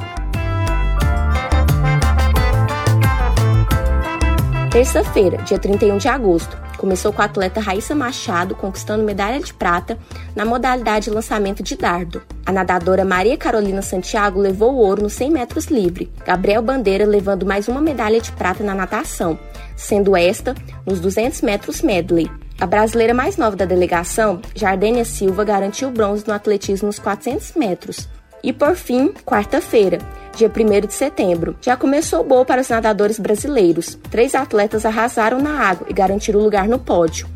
Terça-feira, 4.71 5.38
dia 5.38 5.58
31 5.58 5.97
de 5.97 6.08
agosto, 6.08 6.55
começou 6.77 7.12
com 7.12 7.23
a 7.23 7.25
atleta 7.25 7.60
Raíssa 7.60 7.95
Machado 7.95 8.53
conquistando 8.53 9.03
medalha 9.03 9.39
de 9.39 9.51
prata 9.51 9.97
na 10.36 10.45
modalidade 10.45 11.10
lançamento 11.10 11.63
de 11.63 11.75
dardo. 11.75 12.21
A 12.45 12.51
nadadora 12.51 13.03
Maria 13.03 13.36
Carolina 13.36 13.82
Santiago 13.82 14.39
levou 14.39 14.75
o 14.75 14.77
ouro 14.77 15.01
nos 15.01 15.13
100 15.13 15.32
metros 15.32 15.65
livre, 15.65 16.12
Gabriel 16.23 16.62
Bandeira 16.62 17.03
levando 17.03 17.47
mais 17.47 17.67
uma 17.67 17.82
medalha 17.82 18.21
de 18.21 18.32
prata 18.34 18.63
na 18.63 18.75
natação, 18.75 19.39
sendo 19.75 20.15
esta 20.15 20.53
nos 20.86 20.99
200 20.99 21.41
metros 21.41 21.82
medley. 21.82 22.29
A 22.62 22.67
brasileira 22.67 23.13
mais 23.13 23.38
nova 23.38 23.55
da 23.55 23.65
delegação, 23.65 24.39
Jardênia 24.53 25.03
Silva, 25.03 25.43
garantiu 25.43 25.89
bronze 25.89 26.27
no 26.27 26.34
atletismo 26.34 26.88
nos 26.88 26.99
400 26.99 27.53
metros. 27.55 28.08
E 28.43 28.54
por 28.54 28.75
fim, 28.75 29.13
quarta-feira, 29.25 29.99
dia 30.36 30.49
1 30.49 30.88
de 30.88 30.93
setembro. 30.93 31.56
Já 31.62 31.75
começou 31.75 32.23
boa 32.23 32.45
para 32.45 32.62
os 32.62 32.69
nadadores 32.69 33.19
brasileiros. 33.19 33.97
Três 34.10 34.34
atletas 34.36 34.86
arrasaram 34.86 35.39
na 35.39 35.60
água 35.60 35.88
e 35.89 35.93
garantiram 35.93 36.39
o 36.39 36.43
lugar 36.43 36.67
no 36.67 36.80
pódio. 36.80 37.28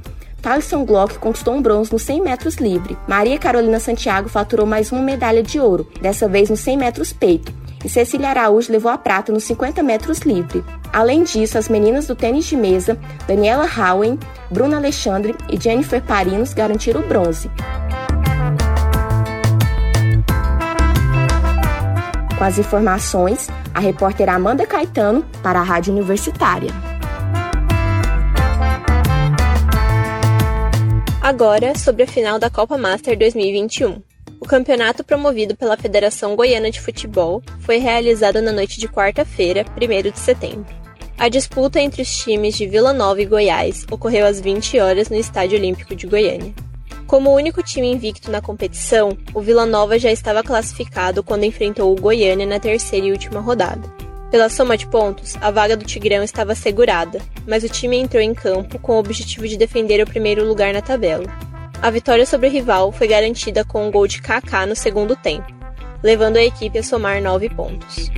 Thaleson 0.41 0.83
Glock 0.83 1.19
conquistou 1.19 1.53
um 1.53 1.61
bronze 1.61 1.91
nos 1.91 2.01
100 2.01 2.21
metros 2.21 2.55
livre. 2.55 2.97
Maria 3.07 3.37
Carolina 3.37 3.79
Santiago 3.79 4.27
faturou 4.27 4.65
mais 4.65 4.91
uma 4.91 5.01
medalha 5.01 5.41
de 5.41 5.59
ouro, 5.59 5.87
dessa 6.01 6.27
vez 6.27 6.49
nos 6.49 6.59
100 6.59 6.77
metros 6.77 7.13
peito. 7.13 7.53
E 7.83 7.89
Cecília 7.89 8.29
Araújo 8.29 8.71
levou 8.71 8.91
a 8.91 8.97
prata 8.97 9.31
nos 9.31 9.43
50 9.45 9.81
metros 9.83 10.19
livre. 10.19 10.63
Além 10.91 11.23
disso, 11.23 11.57
as 11.57 11.69
meninas 11.69 12.07
do 12.07 12.15
tênis 12.15 12.45
de 12.45 12.55
mesa, 12.55 12.97
Daniela 13.27 13.65
Howen, 13.65 14.17
Bruna 14.49 14.77
Alexandre 14.77 15.35
e 15.49 15.59
Jennifer 15.59 16.01
Parinos 16.01 16.53
garantiram 16.53 17.01
o 17.01 17.07
bronze. 17.07 17.49
Com 22.37 22.43
as 22.43 22.57
informações, 22.57 23.47
a 23.73 23.79
repórter 23.79 24.29
Amanda 24.29 24.65
Caetano 24.65 25.23
para 25.41 25.59
a 25.59 25.63
Rádio 25.63 25.93
Universitária. 25.93 26.69
Agora, 31.21 31.77
sobre 31.77 32.03
a 32.03 32.07
final 32.07 32.37
da 32.37 32.49
Copa 32.49 32.77
Master 32.77 33.17
2021. 33.17 34.01
O 34.41 34.45
campeonato 34.45 35.05
promovido 35.05 35.55
pela 35.55 35.77
Federação 35.77 36.35
Goiana 36.35 36.69
de 36.69 36.81
Futebol 36.81 37.41
foi 37.61 37.77
realizado 37.77 38.41
na 38.41 38.51
noite 38.51 38.77
de 38.77 38.89
quarta-feira, 38.89 39.65
1 39.77 40.11
de 40.11 40.19
setembro. 40.19 40.75
A 41.17 41.29
disputa 41.29 41.79
entre 41.79 42.01
os 42.01 42.17
times 42.17 42.57
de 42.57 42.67
Vila 42.67 42.91
Nova 42.91 43.21
e 43.21 43.25
Goiás 43.25 43.85
ocorreu 43.89 44.25
às 44.25 44.41
20 44.41 44.79
horas 44.79 45.09
no 45.09 45.15
Estádio 45.15 45.57
Olímpico 45.57 45.95
de 45.95 46.07
Goiânia. 46.07 46.53
Como 47.07 47.29
o 47.29 47.35
único 47.35 47.61
time 47.61 47.91
invicto 47.91 48.31
na 48.31 48.41
competição, 48.41 49.17
o 49.33 49.41
Vila 49.41 49.65
Nova 49.65 49.99
já 49.99 50.11
estava 50.11 50.41
classificado 50.41 51.21
quando 51.21 51.43
enfrentou 51.43 51.91
o 51.91 51.99
Goiânia 51.99 52.45
na 52.45 52.59
terceira 52.59 53.05
e 53.05 53.11
última 53.11 53.39
rodada. 53.39 53.87
Pela 54.31 54.49
soma 54.49 54.75
de 54.75 54.87
pontos, 54.87 55.37
a 55.39 55.51
vaga 55.51 55.77
do 55.77 55.85
Tigrão 55.85 56.23
estava 56.23 56.53
assegurada, 56.53 57.21
mas 57.47 57.63
o 57.63 57.69
time 57.69 57.97
entrou 57.97 58.21
em 58.21 58.33
campo 58.33 58.79
com 58.79 58.93
o 58.93 58.99
objetivo 58.99 59.47
de 59.47 59.57
defender 59.57 60.01
o 60.01 60.07
primeiro 60.07 60.43
lugar 60.43 60.73
na 60.73 60.81
tabela. 60.81 61.27
A 61.79 61.91
vitória 61.91 62.25
sobre 62.25 62.47
o 62.47 62.51
rival 62.51 62.91
foi 62.91 63.07
garantida 63.07 63.63
com 63.63 63.85
um 63.85 63.91
gol 63.91 64.07
de 64.07 64.21
Kaká 64.21 64.65
no 64.65 64.75
segundo 64.75 65.15
tempo, 65.15 65.53
levando 66.01 66.37
a 66.37 66.43
equipe 66.43 66.79
a 66.79 66.83
somar 66.83 67.21
nove 67.21 67.47
pontos. 67.49 68.09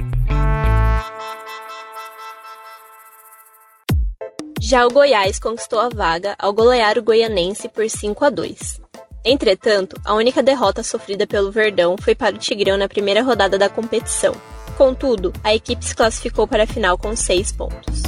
Já 4.67 4.83
o 4.83 4.89
Goiás 4.89 5.37
conquistou 5.37 5.79
a 5.79 5.89
vaga 5.89 6.35
ao 6.39 6.51
golear 6.51 6.97
o 6.97 7.03
Goianense 7.03 7.69
por 7.69 7.87
5 7.87 8.25
a 8.25 8.31
2. 8.31 8.81
Entretanto, 9.23 9.95
a 10.03 10.15
única 10.15 10.41
derrota 10.41 10.81
sofrida 10.81 11.27
pelo 11.27 11.51
Verdão 11.51 11.95
foi 12.01 12.15
para 12.15 12.33
o 12.33 12.39
Tigrão 12.39 12.75
na 12.75 12.89
primeira 12.89 13.21
rodada 13.21 13.59
da 13.59 13.69
competição, 13.69 14.33
Contudo, 14.75 15.31
a 15.43 15.53
equipe 15.53 15.85
se 15.85 15.95
classificou 15.95 16.47
para 16.47 16.63
a 16.63 16.67
final 16.67 16.97
com 16.97 17.15
6 17.15 17.51
pontos. 17.51 18.01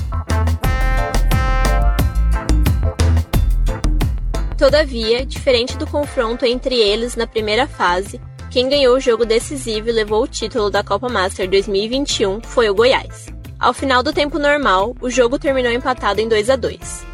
Todavia, 4.58 5.24
diferente 5.28 5.78
do 5.78 5.86
confronto 5.86 6.44
entre 6.44 6.76
eles 6.76 7.16
na 7.16 7.28
primeira 7.28 7.68
fase, 7.68 8.20
quem 8.50 8.68
ganhou 8.68 8.98
o 8.98 9.00
jogo 9.00 9.26
decisivo 9.26 9.90
e 9.90 9.92
levou 9.92 10.24
o 10.24 10.28
título 10.28 10.72
da 10.72 10.84
Copa 10.84 11.08
Master 11.08 11.48
2021 11.48 12.42
foi 12.42 12.68
o 12.68 12.74
Goiás. 12.74 13.37
Ao 13.60 13.74
final 13.74 14.04
do 14.04 14.14
tempo 14.14 14.38
normal, 14.40 14.96
o 15.02 15.10
jogo 15.10 15.40
terminou 15.40 15.72
empatado 15.72 16.22
em 16.22 16.28
2 16.28 16.50
a 16.50 16.56
2. 16.56 17.06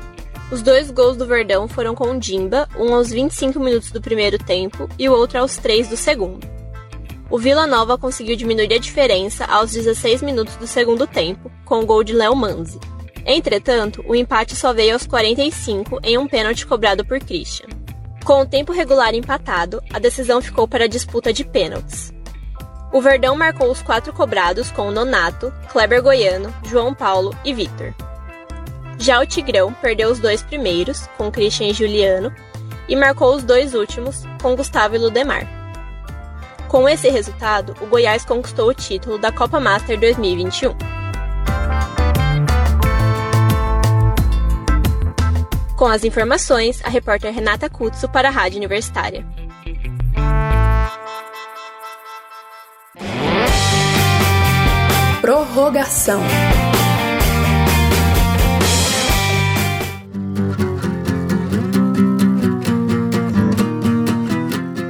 Os 0.51 0.61
dois 0.61 0.91
gols 0.91 1.17
do 1.17 1.25
Verdão 1.25 1.67
foram 1.67 1.95
com 1.95 2.11
o 2.11 2.19
Dimba, 2.19 2.67
um 2.77 2.93
aos 2.93 3.11
25 3.11 3.59
minutos 3.59 3.91
do 3.91 4.01
primeiro 4.01 4.37
tempo 4.37 4.89
e 4.99 5.07
o 5.09 5.13
outro 5.13 5.39
aos 5.39 5.57
3 5.57 5.87
do 5.87 5.97
segundo 5.97 6.53
o 7.33 7.37
Vila 7.39 7.65
Nova 7.65 7.97
conseguiu 7.97 8.35
diminuir 8.35 8.71
a 8.71 8.77
diferença 8.77 9.43
aos 9.45 9.71
16 9.71 10.21
minutos 10.21 10.55
do 10.55 10.67
segundo 10.67 11.07
tempo, 11.07 11.51
com 11.65 11.79
o 11.79 11.85
gol 11.85 12.03
de 12.03 12.13
Léo 12.13 12.35
Manzi. 12.35 12.79
Entretanto, 13.25 14.05
o 14.07 14.13
empate 14.13 14.55
só 14.55 14.71
veio 14.71 14.93
aos 14.93 15.07
45 15.07 15.99
em 16.03 16.15
um 16.15 16.27
pênalti 16.27 16.67
cobrado 16.67 17.03
por 17.03 17.19
Christian. 17.19 17.69
Com 18.23 18.41
o 18.41 18.45
tempo 18.45 18.71
regular 18.71 19.15
empatado, 19.15 19.81
a 19.91 19.97
decisão 19.97 20.43
ficou 20.43 20.67
para 20.67 20.83
a 20.83 20.87
disputa 20.87 21.33
de 21.33 21.43
pênaltis. 21.43 22.13
O 22.93 23.01
Verdão 23.01 23.35
marcou 23.35 23.71
os 23.71 23.81
quatro 23.81 24.13
cobrados 24.13 24.69
com 24.69 24.91
Nonato, 24.91 25.51
Kleber 25.71 26.03
Goiano, 26.03 26.53
João 26.63 26.93
Paulo 26.93 27.35
e 27.43 27.51
Victor. 27.51 27.91
Já 28.99 29.19
o 29.19 29.25
Tigrão 29.25 29.73
perdeu 29.73 30.11
os 30.11 30.19
dois 30.19 30.43
primeiros, 30.43 31.07
com 31.17 31.31
Christian 31.31 31.69
e 31.69 31.73
Juliano, 31.73 32.31
e 32.87 32.95
marcou 32.95 33.35
os 33.35 33.43
dois 33.43 33.73
últimos, 33.73 34.23
com 34.39 34.55
Gustavo 34.55 34.93
e 34.93 34.99
Ludemar. 34.99 35.47
Com 36.67 36.87
esse 36.87 37.09
resultado, 37.09 37.75
o 37.81 37.87
Goiás 37.87 38.23
conquistou 38.23 38.69
o 38.69 38.73
título 38.75 39.17
da 39.17 39.31
Copa 39.31 39.59
Master 39.59 39.99
2021. 39.99 40.75
Com 45.75 45.87
as 45.87 46.03
informações, 46.03 46.79
a 46.85 46.89
repórter 46.89 47.33
Renata 47.33 47.67
Kutsu 47.71 48.07
para 48.07 48.27
a 48.27 48.31
Rádio 48.31 48.57
Universitária. 48.57 49.25
Prorrogação. 55.23 56.21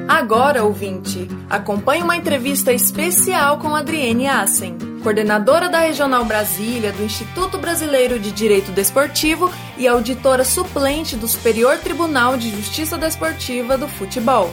Agora, 0.10 0.64
ouvinte, 0.64 1.30
acompanhe 1.48 2.02
uma 2.02 2.18
entrevista 2.18 2.74
especial 2.74 3.60
com 3.60 3.76
Adriene 3.76 4.28
Assen, 4.28 4.76
coordenadora 5.04 5.70
da 5.70 5.82
Regional 5.82 6.26
Brasília 6.26 6.92
do 6.92 7.04
Instituto 7.04 7.60
Brasileiro 7.60 8.18
de 8.18 8.32
Direito 8.32 8.72
Desportivo 8.72 9.52
e 9.78 9.88
auditora 9.88 10.44
suplente 10.44 11.16
do 11.16 11.28
Superior 11.28 11.78
Tribunal 11.78 12.38
de 12.38 12.50
Justiça 12.50 12.98
Desportiva 12.98 13.78
do 13.78 13.88
Futebol. 13.88 14.52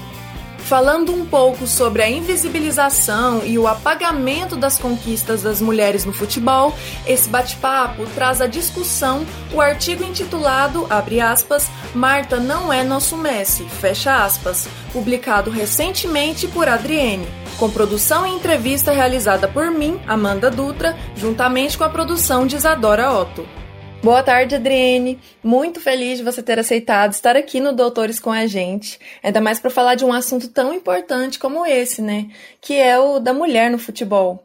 Falando 0.70 1.12
um 1.12 1.26
pouco 1.26 1.66
sobre 1.66 2.00
a 2.00 2.09
invisibilização 2.09 3.42
e 3.44 3.59
o 3.59 3.66
apagamento 3.66 4.54
das 4.54 4.78
conquistas 4.78 5.42
das 5.42 5.61
mulheres 5.61 6.04
no 6.04 6.12
futebol, 6.12 6.72
esse 7.04 7.28
bate-papo 7.28 8.06
traz 8.14 8.40
à 8.40 8.46
discussão 8.46 9.26
o 9.52 9.61
artigo 9.61 10.04
intitulado, 10.04 10.87
abre 10.88 11.20
aspas, 11.20 11.68
Marta 11.92 12.38
não 12.38 12.72
é 12.72 12.85
nosso 12.85 13.16
Messi, 13.16 13.64
fecha 13.64 14.24
aspas, 14.24 14.68
publicado 14.92 15.50
recentemente 15.50 16.46
por 16.46 16.68
Adriene, 16.68 17.26
com 17.59 17.68
produção 17.68 18.24
e 18.24 18.30
entrevista 18.30 18.92
realizada 18.92 19.48
por 19.48 19.72
mim, 19.72 20.00
Amanda 20.06 20.52
Dutra, 20.52 20.96
juntamente 21.16 21.76
com 21.76 21.83
a 21.83 21.88
produção 21.88 22.46
de 22.46 22.54
Isadora 22.54 23.11
Otto. 23.11 23.60
Boa 24.02 24.22
tarde, 24.22 24.54
Adriene. 24.54 25.18
Muito 25.44 25.78
feliz 25.78 26.16
de 26.16 26.24
você 26.24 26.42
ter 26.42 26.58
aceitado 26.58 27.12
estar 27.12 27.36
aqui 27.36 27.60
no 27.60 27.74
Doutores 27.74 28.18
com 28.18 28.32
a 28.32 28.46
gente. 28.46 28.98
Ainda 29.22 29.42
mais 29.42 29.60
para 29.60 29.68
falar 29.68 29.94
de 29.94 30.06
um 30.06 30.12
assunto 30.12 30.48
tão 30.48 30.72
importante 30.72 31.38
como 31.38 31.66
esse, 31.66 32.00
né? 32.00 32.28
Que 32.62 32.74
é 32.74 32.98
o 32.98 33.18
da 33.18 33.34
mulher 33.34 33.70
no 33.70 33.78
futebol. 33.78 34.42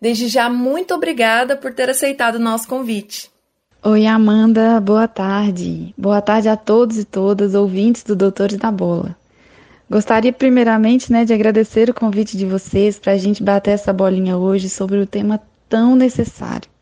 Desde 0.00 0.28
já, 0.28 0.48
muito 0.48 0.94
obrigada 0.94 1.56
por 1.56 1.74
ter 1.74 1.90
aceitado 1.90 2.36
o 2.36 2.38
nosso 2.40 2.68
convite. 2.68 3.28
Oi, 3.82 4.06
Amanda. 4.06 4.80
Boa 4.80 5.08
tarde. 5.08 5.92
Boa 5.98 6.22
tarde 6.22 6.48
a 6.48 6.56
todos 6.56 6.96
e 6.96 7.04
todas 7.04 7.56
ouvintes 7.56 8.04
do 8.04 8.14
Doutores 8.14 8.58
da 8.58 8.70
Bola. 8.70 9.16
Gostaria 9.90 10.32
primeiramente 10.32 11.10
né, 11.10 11.24
de 11.24 11.34
agradecer 11.34 11.90
o 11.90 11.94
convite 11.94 12.36
de 12.36 12.46
vocês 12.46 12.96
para 12.96 13.14
a 13.14 13.18
gente 13.18 13.42
bater 13.42 13.72
essa 13.72 13.92
bolinha 13.92 14.36
hoje 14.36 14.68
sobre 14.70 14.98
o 14.98 15.06
tema 15.06 15.42
tão 15.68 15.96
necessário 15.96 16.73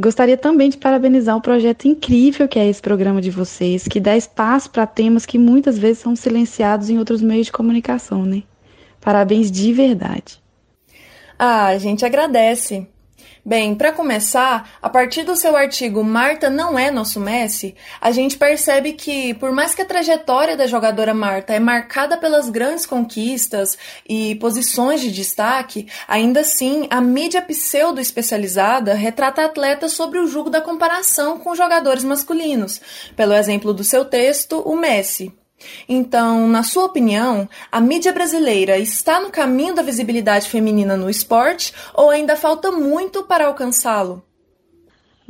Gostaria 0.00 0.36
também 0.36 0.70
de 0.70 0.78
parabenizar 0.78 1.36
o 1.36 1.40
projeto 1.40 1.88
incrível 1.88 2.46
que 2.46 2.58
é 2.58 2.68
esse 2.68 2.80
programa 2.80 3.20
de 3.20 3.30
vocês, 3.30 3.88
que 3.88 3.98
dá 3.98 4.16
espaço 4.16 4.70
para 4.70 4.86
temas 4.86 5.26
que 5.26 5.38
muitas 5.38 5.76
vezes 5.76 5.98
são 5.98 6.14
silenciados 6.14 6.88
em 6.88 6.98
outros 6.98 7.20
meios 7.20 7.46
de 7.46 7.52
comunicação, 7.52 8.24
né? 8.24 8.44
Parabéns 9.00 9.50
de 9.50 9.72
verdade. 9.72 10.40
Ah, 11.36 11.66
a 11.66 11.78
gente 11.78 12.04
agradece. 12.04 12.86
Bem, 13.48 13.74
para 13.74 13.92
começar, 13.92 14.72
a 14.82 14.90
partir 14.90 15.22
do 15.22 15.34
seu 15.34 15.56
artigo 15.56 16.04
Marta 16.04 16.50
não 16.50 16.78
é 16.78 16.90
nosso 16.90 17.18
Messi, 17.18 17.74
a 17.98 18.10
gente 18.10 18.36
percebe 18.36 18.92
que, 18.92 19.32
por 19.32 19.52
mais 19.52 19.74
que 19.74 19.80
a 19.80 19.86
trajetória 19.86 20.54
da 20.54 20.66
jogadora 20.66 21.14
Marta 21.14 21.54
é 21.54 21.58
marcada 21.58 22.18
pelas 22.18 22.50
grandes 22.50 22.84
conquistas 22.84 23.78
e 24.06 24.34
posições 24.34 25.00
de 25.00 25.10
destaque, 25.10 25.88
ainda 26.06 26.40
assim 26.40 26.86
a 26.90 27.00
mídia 27.00 27.40
pseudo-especializada 27.40 28.92
retrata 28.92 29.42
atletas 29.42 29.92
sobre 29.92 30.18
o 30.18 30.26
jugo 30.26 30.50
da 30.50 30.60
comparação 30.60 31.38
com 31.38 31.54
jogadores 31.54 32.04
masculinos, 32.04 32.82
pelo 33.16 33.32
exemplo 33.32 33.72
do 33.72 33.82
seu 33.82 34.04
texto, 34.04 34.60
o 34.60 34.76
Messi. 34.76 35.32
Então, 35.88 36.46
na 36.48 36.62
sua 36.62 36.84
opinião, 36.84 37.48
a 37.70 37.80
mídia 37.80 38.12
brasileira 38.12 38.78
está 38.78 39.20
no 39.20 39.30
caminho 39.30 39.74
da 39.74 39.82
visibilidade 39.82 40.48
feminina 40.48 40.96
no 40.96 41.10
esporte 41.10 41.74
ou 41.94 42.10
ainda 42.10 42.36
falta 42.36 42.70
muito 42.70 43.24
para 43.24 43.46
alcançá-lo? 43.46 44.22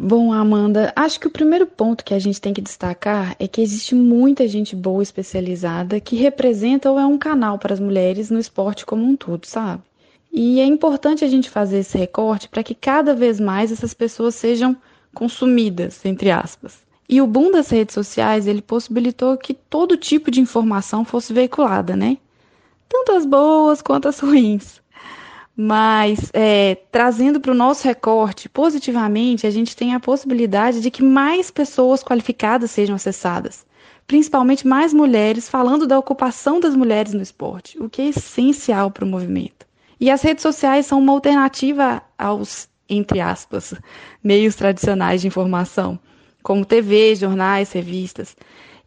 Bom, 0.01 0.33
Amanda, 0.33 0.93
acho 0.95 1.19
que 1.19 1.27
o 1.27 1.31
primeiro 1.31 1.67
ponto 1.67 2.05
que 2.05 2.15
a 2.15 2.21
gente 2.21 2.41
tem 2.41 2.55
que 2.55 2.61
destacar 2.61 3.35
é 3.37 3.49
que 3.49 3.61
existe 3.61 3.97
muita 3.97 4.47
gente 4.47 4.77
boa 4.77 5.03
especializada 5.03 5.99
que 5.99 6.15
representa 6.15 6.89
ou 6.89 7.01
é 7.01 7.05
um 7.05 7.19
canal 7.19 7.59
para 7.59 7.75
as 7.75 7.81
mulheres 7.81 8.31
no 8.31 8.39
esporte 8.39 8.87
como 8.87 9.05
um 9.05 9.17
todo, 9.17 9.45
sabe? 9.45 9.83
E 10.31 10.61
é 10.61 10.65
importante 10.65 11.25
a 11.25 11.29
gente 11.29 11.51
fazer 11.51 11.79
esse 11.79 11.99
recorte 11.99 12.49
para 12.49 12.63
que 12.63 12.77
cada 12.77 13.13
vez 13.13 13.41
mais 13.41 13.73
essas 13.73 13.93
pessoas 13.93 14.37
sejam 14.37 14.77
consumidas, 15.13 16.05
entre 16.05 16.31
aspas. 16.31 16.88
E 17.09 17.23
o 17.23 17.27
boom 17.27 17.51
das 17.51 17.71
redes 17.71 17.95
sociais, 17.95 18.47
ele 18.47 18.61
possibilitou 18.61 19.39
que 19.39 19.55
todo 19.55 19.97
tipo 19.97 20.31
de 20.31 20.43
informação 20.43 21.07
fosse 21.07 21.33
veiculada, 21.33 21.97
né? 21.97 22.19
Tanto 22.87 23.13
as 23.13 23.25
boas 23.25 23.81
quanto 23.81 24.09
as 24.09 24.21
ruins. 24.21 24.83
Mas, 25.57 26.31
é, 26.35 26.77
trazendo 26.93 27.41
para 27.41 27.51
o 27.51 27.55
nosso 27.55 27.85
recorte 27.85 28.49
positivamente, 28.49 29.47
a 29.47 29.51
gente 29.51 29.75
tem 29.75 29.95
a 29.95 30.01
possibilidade 30.01 30.81
de 30.83 30.91
que 30.91 31.03
mais 31.03 31.51
pessoas 31.51 32.05
qualificadas 32.05 32.71
sejam 32.71 32.95
acessadas. 32.95 33.67
Principalmente 34.07 34.67
mais 34.67 34.93
mulheres 34.93 35.49
falando 35.49 35.87
da 35.87 35.99
ocupação 35.99 36.61
das 36.61 36.77
mulheres 36.77 37.15
no 37.15 37.23
esporte, 37.23 37.83
o 37.83 37.89
que 37.89 38.03
é 38.03 38.09
essencial 38.09 38.91
para 38.91 39.05
o 39.05 39.09
movimento. 39.09 39.67
E 39.99 40.11
as 40.11 40.23
redes 40.23 40.43
sociais 40.43 40.87
são 40.87 41.01
uma 41.01 41.13
alternativa 41.13 42.03
aos, 42.17 42.69
entre 42.89 43.21
aspas, 43.21 43.75
meios 44.23 44.55
tradicionais 44.55 45.23
de 45.23 45.27
informação 45.27 45.99
como 46.49 46.65
TV, 46.65 47.15
jornais, 47.15 47.73
revistas. 47.73 48.35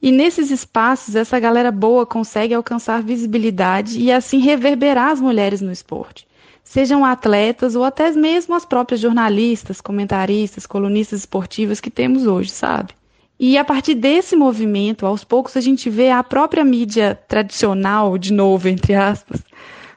E 0.02 0.12
nesses 0.12 0.50
espaços, 0.50 1.16
essa 1.16 1.40
galera 1.40 1.72
boa 1.72 2.08
consegue 2.08 2.56
alcançar 2.56 3.04
visibilidade 3.04 4.00
e 4.00 4.12
assim 4.12 4.40
reverberar 4.40 5.12
as 5.12 5.22
mulheres 5.22 5.62
no 5.62 5.72
esporte. 5.72 6.28
Sejam 6.64 7.06
atletas 7.06 7.76
ou 7.76 7.84
até 7.84 8.10
mesmo 8.14 8.56
as 8.56 8.66
próprias 8.66 9.00
jornalistas, 9.00 9.80
comentaristas, 9.80 10.66
colunistas 10.66 11.20
esportivas 11.20 11.80
que 11.80 11.92
temos 11.92 12.26
hoje, 12.26 12.50
sabe? 12.50 12.96
E 13.40 13.60
a 13.60 13.64
partir 13.64 13.94
desse 13.94 14.36
movimento, 14.36 15.06
aos 15.06 15.24
poucos 15.24 15.56
a 15.56 15.62
gente 15.62 15.88
vê 15.88 16.10
a 16.10 16.24
própria 16.24 16.64
mídia 16.66 17.14
tradicional, 17.28 18.18
de 18.18 18.34
novo, 18.34 18.70
entre 18.70 18.96
aspas, 18.96 19.44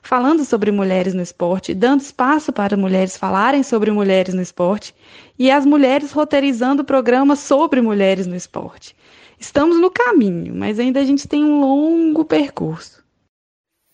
falando 0.04 0.44
sobre 0.44 0.70
mulheres 0.70 1.14
no 1.14 1.22
esporte, 1.22 1.74
dando 1.74 2.02
espaço 2.02 2.52
para 2.52 2.76
mulheres 2.76 3.16
falarem 3.16 3.62
sobre 3.62 3.90
mulheres 3.90 4.34
no 4.34 4.42
esporte 4.42 4.94
e 5.38 5.50
as 5.50 5.64
mulheres 5.64 6.12
roteirizando 6.12 6.84
programas 6.84 7.38
sobre 7.38 7.80
mulheres 7.80 8.26
no 8.26 8.36
esporte. 8.36 8.94
Estamos 9.40 9.80
no 9.80 9.90
caminho, 9.90 10.54
mas 10.54 10.78
ainda 10.78 11.00
a 11.00 11.04
gente 11.04 11.26
tem 11.26 11.42
um 11.42 11.60
longo 11.60 12.24
percurso. 12.24 13.02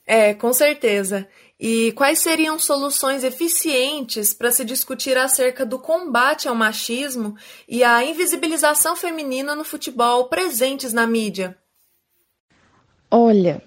É, 0.05 0.35
com 0.35 0.53
certeza. 0.53 1.29
E 1.59 1.93
quais 1.93 2.19
seriam 2.19 2.59
soluções 2.59 3.23
eficientes 3.23 4.35
para 4.35 4.51
se 4.51 4.65
discutir 4.65 5.17
acerca 5.17 5.65
do 5.65 5.79
combate 5.79 6.49
ao 6.49 6.55
machismo 6.55 7.37
e 7.69 7.85
à 7.85 8.05
invisibilização 8.05 8.97
feminina 8.97 9.55
no 9.55 9.63
futebol 9.63 10.25
presentes 10.25 10.93
na 10.93 11.07
mídia? 11.07 11.57
Olha, 13.09 13.63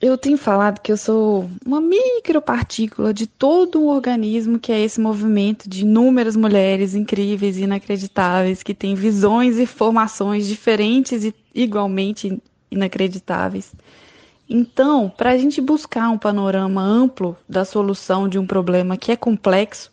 eu 0.00 0.18
tenho 0.18 0.36
falado 0.36 0.80
que 0.80 0.92
eu 0.92 0.96
sou 0.96 1.50
uma 1.64 1.80
micropartícula 1.80 3.14
de 3.14 3.26
todo 3.26 3.80
um 3.80 3.88
organismo 3.88 4.58
que 4.58 4.70
é 4.70 4.80
esse 4.80 5.00
movimento 5.00 5.68
de 5.68 5.82
inúmeras 5.82 6.36
mulheres 6.36 6.94
incríveis 6.94 7.56
e 7.56 7.62
inacreditáveis 7.62 8.62
que 8.62 8.74
têm 8.74 8.94
visões 8.94 9.58
e 9.58 9.64
formações 9.64 10.46
diferentes 10.46 11.24
e 11.24 11.34
igualmente 11.54 12.42
inacreditáveis. 12.70 13.72
Então, 14.48 15.08
para 15.08 15.30
a 15.30 15.38
gente 15.38 15.60
buscar 15.62 16.10
um 16.10 16.18
panorama 16.18 16.82
amplo 16.82 17.36
da 17.48 17.64
solução 17.64 18.28
de 18.28 18.38
um 18.38 18.46
problema 18.46 18.98
que 18.98 19.10
é 19.10 19.16
complexo, 19.16 19.90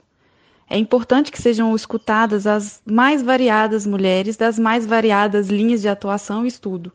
é 0.70 0.78
importante 0.78 1.32
que 1.32 1.42
sejam 1.42 1.74
escutadas 1.74 2.46
as 2.46 2.82
mais 2.86 3.22
variadas 3.22 3.86
mulheres 3.88 4.36
das 4.36 4.60
mais 4.60 4.86
variadas 4.86 5.48
linhas 5.48 5.82
de 5.82 5.88
atuação 5.88 6.44
e 6.44 6.50
estudo 6.50 6.92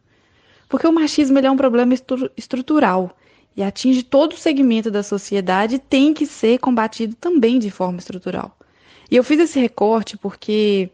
porque 0.68 0.87
o 0.87 0.92
machismo 0.92 1.38
é 1.38 1.50
um 1.50 1.57
problema 1.57 1.94
estru 1.94 2.31
estrutural 2.37 3.16
e 3.57 3.62
atinge 3.62 4.02
todo 4.02 4.35
o 4.35 4.38
segmento 4.38 4.90
da 4.90 5.02
sociedade 5.02 5.76
e 5.76 5.78
tem 5.78 6.14
que 6.14 6.26
ser 6.26 6.59
combatido 6.59 7.14
também 7.16 7.59
de 7.59 7.70
forma 7.70 7.98
estrutural. 7.98 8.57
E 9.11 9.16
eu 9.16 9.24
fiz 9.24 9.40
esse 9.40 9.59
recorte 9.59 10.16
porque 10.16 10.90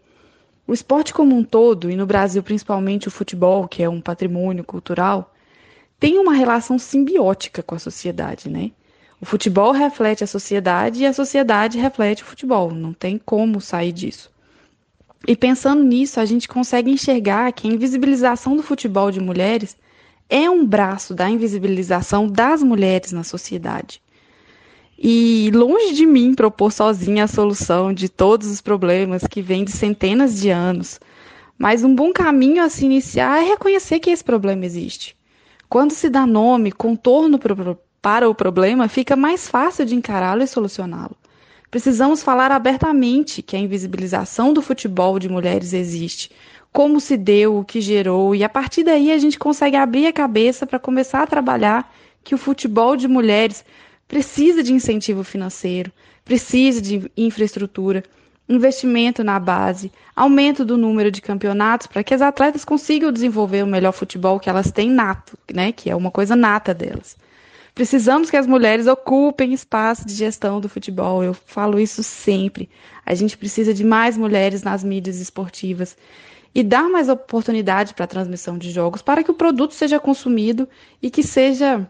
o 0.66 0.72
esporte 0.72 1.12
como 1.12 1.37
um 1.37 1.44
todo, 1.44 1.90
e 1.90 1.96
no 1.96 2.06
Brasil 2.06 2.42
principalmente 2.42 3.08
o 3.08 3.10
futebol, 3.10 3.68
que 3.68 3.82
é 3.82 3.88
um 3.88 4.00
patrimônio 4.00 4.64
cultural, 4.64 5.34
tem 6.00 6.18
uma 6.18 6.32
relação 6.32 6.78
simbiótica 6.78 7.62
com 7.62 7.74
a 7.74 7.78
sociedade, 7.78 8.48
né? 8.48 8.70
O 9.20 9.26
futebol 9.26 9.72
reflete 9.72 10.24
a 10.24 10.26
sociedade 10.26 11.02
e 11.02 11.06
a 11.06 11.12
sociedade 11.12 11.78
reflete 11.78 12.22
o 12.22 12.26
futebol. 12.26 12.70
Não 12.72 12.92
tem 12.92 13.18
como 13.18 13.60
sair 13.60 13.92
disso. 13.92 14.30
E 15.26 15.34
pensando 15.34 15.82
nisso, 15.82 16.20
a 16.20 16.24
gente 16.24 16.46
consegue 16.46 16.90
enxergar 16.90 17.50
que 17.52 17.66
a 17.66 17.72
invisibilização 17.72 18.56
do 18.56 18.62
futebol 18.62 19.10
de 19.10 19.20
mulheres 19.20 19.76
é 20.28 20.50
um 20.50 20.66
braço 20.66 21.14
da 21.14 21.28
invisibilização 21.30 22.26
das 22.26 22.62
mulheres 22.62 23.10
na 23.12 23.24
sociedade. 23.24 24.02
E 24.98 25.50
longe 25.52 25.94
de 25.94 26.06
mim 26.06 26.34
propor 26.34 26.72
sozinha 26.72 27.24
a 27.24 27.28
solução 27.28 27.92
de 27.92 28.08
todos 28.08 28.48
os 28.48 28.60
problemas 28.60 29.26
que 29.26 29.42
vêm 29.42 29.64
de 29.64 29.72
centenas 29.72 30.40
de 30.40 30.50
anos, 30.50 31.00
mas 31.58 31.82
um 31.82 31.94
bom 31.94 32.12
caminho 32.12 32.62
a 32.62 32.68
se 32.68 32.84
iniciar 32.84 33.42
é 33.42 33.48
reconhecer 33.48 34.00
que 34.00 34.10
esse 34.10 34.22
problema 34.22 34.64
existe. 34.66 35.16
Quando 35.68 35.92
se 35.92 36.08
dá 36.08 36.26
nome, 36.26 36.70
contorno 36.70 37.38
para 38.00 38.28
o 38.28 38.34
problema, 38.34 38.88
fica 38.88 39.16
mais 39.16 39.48
fácil 39.48 39.84
de 39.84 39.94
encará-lo 39.94 40.42
e 40.42 40.46
solucioná-lo. 40.46 41.16
Precisamos 41.74 42.22
falar 42.22 42.52
abertamente 42.52 43.42
que 43.42 43.56
a 43.56 43.58
invisibilização 43.58 44.52
do 44.52 44.62
futebol 44.62 45.18
de 45.18 45.28
mulheres 45.28 45.72
existe, 45.72 46.30
como 46.72 47.00
se 47.00 47.16
deu, 47.16 47.58
o 47.58 47.64
que 47.64 47.80
gerou, 47.80 48.32
e 48.32 48.44
a 48.44 48.48
partir 48.48 48.84
daí 48.84 49.10
a 49.10 49.18
gente 49.18 49.37
consegue 49.37 49.74
abrir 49.74 50.06
a 50.06 50.12
cabeça 50.12 50.68
para 50.68 50.78
começar 50.78 51.24
a 51.24 51.26
trabalhar 51.26 51.92
que 52.22 52.32
o 52.32 52.38
futebol 52.38 52.96
de 52.96 53.08
mulheres 53.08 53.64
precisa 54.06 54.62
de 54.62 54.72
incentivo 54.72 55.24
financeiro, 55.24 55.90
precisa 56.24 56.80
de 56.80 57.10
infraestrutura, 57.16 58.04
investimento 58.48 59.24
na 59.24 59.40
base, 59.40 59.90
aumento 60.14 60.64
do 60.64 60.76
número 60.76 61.10
de 61.10 61.20
campeonatos 61.20 61.88
para 61.88 62.04
que 62.04 62.14
as 62.14 62.22
atletas 62.22 62.64
consigam 62.64 63.10
desenvolver 63.10 63.64
o 63.64 63.66
melhor 63.66 63.90
futebol 63.90 64.38
que 64.38 64.48
elas 64.48 64.70
têm 64.70 64.88
nato, 64.88 65.37
né, 65.52 65.72
que 65.72 65.90
é 65.90 65.96
uma 65.96 66.12
coisa 66.12 66.37
nata 66.37 66.72
delas. 66.72 67.16
Precisamos 67.74 68.30
que 68.30 68.37
as 68.37 68.46
mulheres 68.46 68.87
ocupem 68.87 69.52
espaço 69.52 70.06
de 70.06 70.14
gestão 70.14 70.60
do 70.60 70.68
futebol. 70.68 71.24
Eu 71.24 71.34
falo 71.34 71.80
isso 71.80 72.02
sempre. 72.02 72.70
A 73.04 73.14
gente 73.14 73.37
precisa 73.37 73.74
de 73.74 73.82
mais 73.82 74.16
mulheres 74.16 74.62
nas 74.62 74.84
mídias 74.84 75.20
esportivas 75.20 75.96
e 76.54 76.62
dar 76.62 76.88
mais 76.88 77.08
oportunidade 77.08 77.92
para 77.92 78.04
a 78.04 78.08
transmissão 78.08 78.56
de 78.56 78.70
jogos 78.70 79.02
para 79.02 79.24
que 79.24 79.30
o 79.30 79.34
produto 79.34 79.74
seja 79.74 79.98
consumido 79.98 80.68
e 81.02 81.10
que 81.10 81.22
seja 81.22 81.84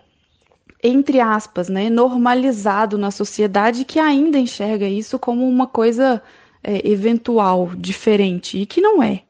entre 0.83 1.19
aspas, 1.19 1.71
né, 1.71 1.89
normalizado 1.89 2.99
na 2.99 3.11
sociedade 3.11 3.87
que 3.87 3.99
ainda 3.99 4.39
enxerga 4.39 4.87
isso 4.87 5.19
como 5.19 5.49
uma 5.49 5.67
coisa 5.67 6.23
é, 6.63 6.87
eventual, 6.87 7.71
diferente, 7.75 8.59
e 8.59 8.67
que 8.67 8.83
não 8.83 9.03
é. 9.03 9.23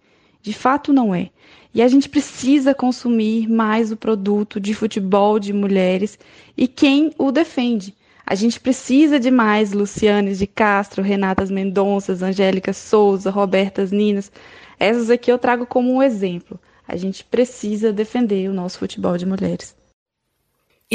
De 0.42 0.52
fato, 0.52 0.92
não 0.92 1.14
é. 1.14 1.30
E 1.74 1.82
a 1.82 1.88
gente 1.88 2.08
precisa 2.08 2.72
consumir 2.72 3.48
mais 3.48 3.90
o 3.90 3.96
produto 3.96 4.60
de 4.60 4.72
futebol 4.72 5.40
de 5.40 5.52
mulheres 5.52 6.16
e 6.56 6.68
quem 6.68 7.10
o 7.18 7.32
defende. 7.32 7.92
A 8.24 8.36
gente 8.36 8.60
precisa 8.60 9.18
de 9.18 9.30
mais 9.30 9.72
Lucianes 9.72 10.38
de 10.38 10.46
Castro, 10.46 11.02
Renatas 11.02 11.50
Mendonças, 11.50 12.22
Angélica 12.22 12.72
Souza, 12.72 13.28
Robertas 13.28 13.90
Ninas. 13.90 14.30
Essas 14.78 15.10
aqui 15.10 15.32
eu 15.32 15.38
trago 15.38 15.66
como 15.66 15.92
um 15.92 16.02
exemplo. 16.02 16.60
A 16.86 16.96
gente 16.96 17.24
precisa 17.24 17.92
defender 17.92 18.48
o 18.48 18.54
nosso 18.54 18.78
futebol 18.78 19.18
de 19.18 19.26
mulheres. 19.26 19.74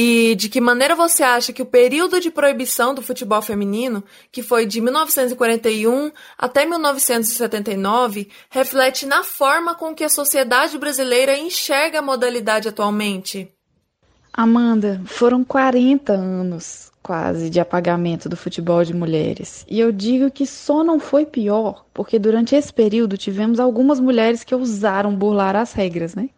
E 0.01 0.33
de 0.33 0.47
que 0.47 0.61
maneira 0.61 0.95
você 0.95 1.23
acha 1.23 1.51
que 1.51 1.61
o 1.61 1.65
período 1.65 2.21
de 2.21 2.31
proibição 2.31 2.95
do 2.95 3.01
futebol 3.01 3.41
feminino, 3.41 4.01
que 4.31 4.41
foi 4.41 4.65
de 4.65 4.79
1941 4.79 6.09
até 6.37 6.65
1979, 6.65 8.29
reflete 8.49 9.05
na 9.05 9.25
forma 9.25 9.75
com 9.75 9.93
que 9.93 10.05
a 10.05 10.07
sociedade 10.07 10.77
brasileira 10.77 11.37
enxerga 11.37 11.99
a 11.99 12.01
modalidade 12.01 12.69
atualmente? 12.69 13.53
Amanda, 14.31 15.01
foram 15.05 15.43
40 15.43 16.13
anos 16.13 16.89
quase 17.03 17.49
de 17.49 17.59
apagamento 17.59 18.29
do 18.29 18.37
futebol 18.37 18.85
de 18.85 18.93
mulheres. 18.93 19.65
E 19.67 19.81
eu 19.81 19.91
digo 19.91 20.31
que 20.31 20.45
só 20.47 20.81
não 20.81 20.97
foi 20.97 21.25
pior 21.25 21.83
porque 21.93 22.17
durante 22.17 22.55
esse 22.55 22.71
período 22.71 23.17
tivemos 23.17 23.59
algumas 23.59 23.99
mulheres 23.99 24.45
que 24.45 24.55
ousaram 24.55 25.13
burlar 25.13 25.57
as 25.57 25.73
regras, 25.73 26.15
né? 26.15 26.29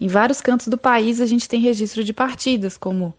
Em 0.00 0.08
vários 0.08 0.40
cantos 0.40 0.68
do 0.68 0.76
país 0.76 1.20
a 1.20 1.26
gente 1.26 1.48
tem 1.48 1.60
registro 1.60 2.04
de 2.04 2.12
partidas, 2.12 2.76
como 2.76 3.14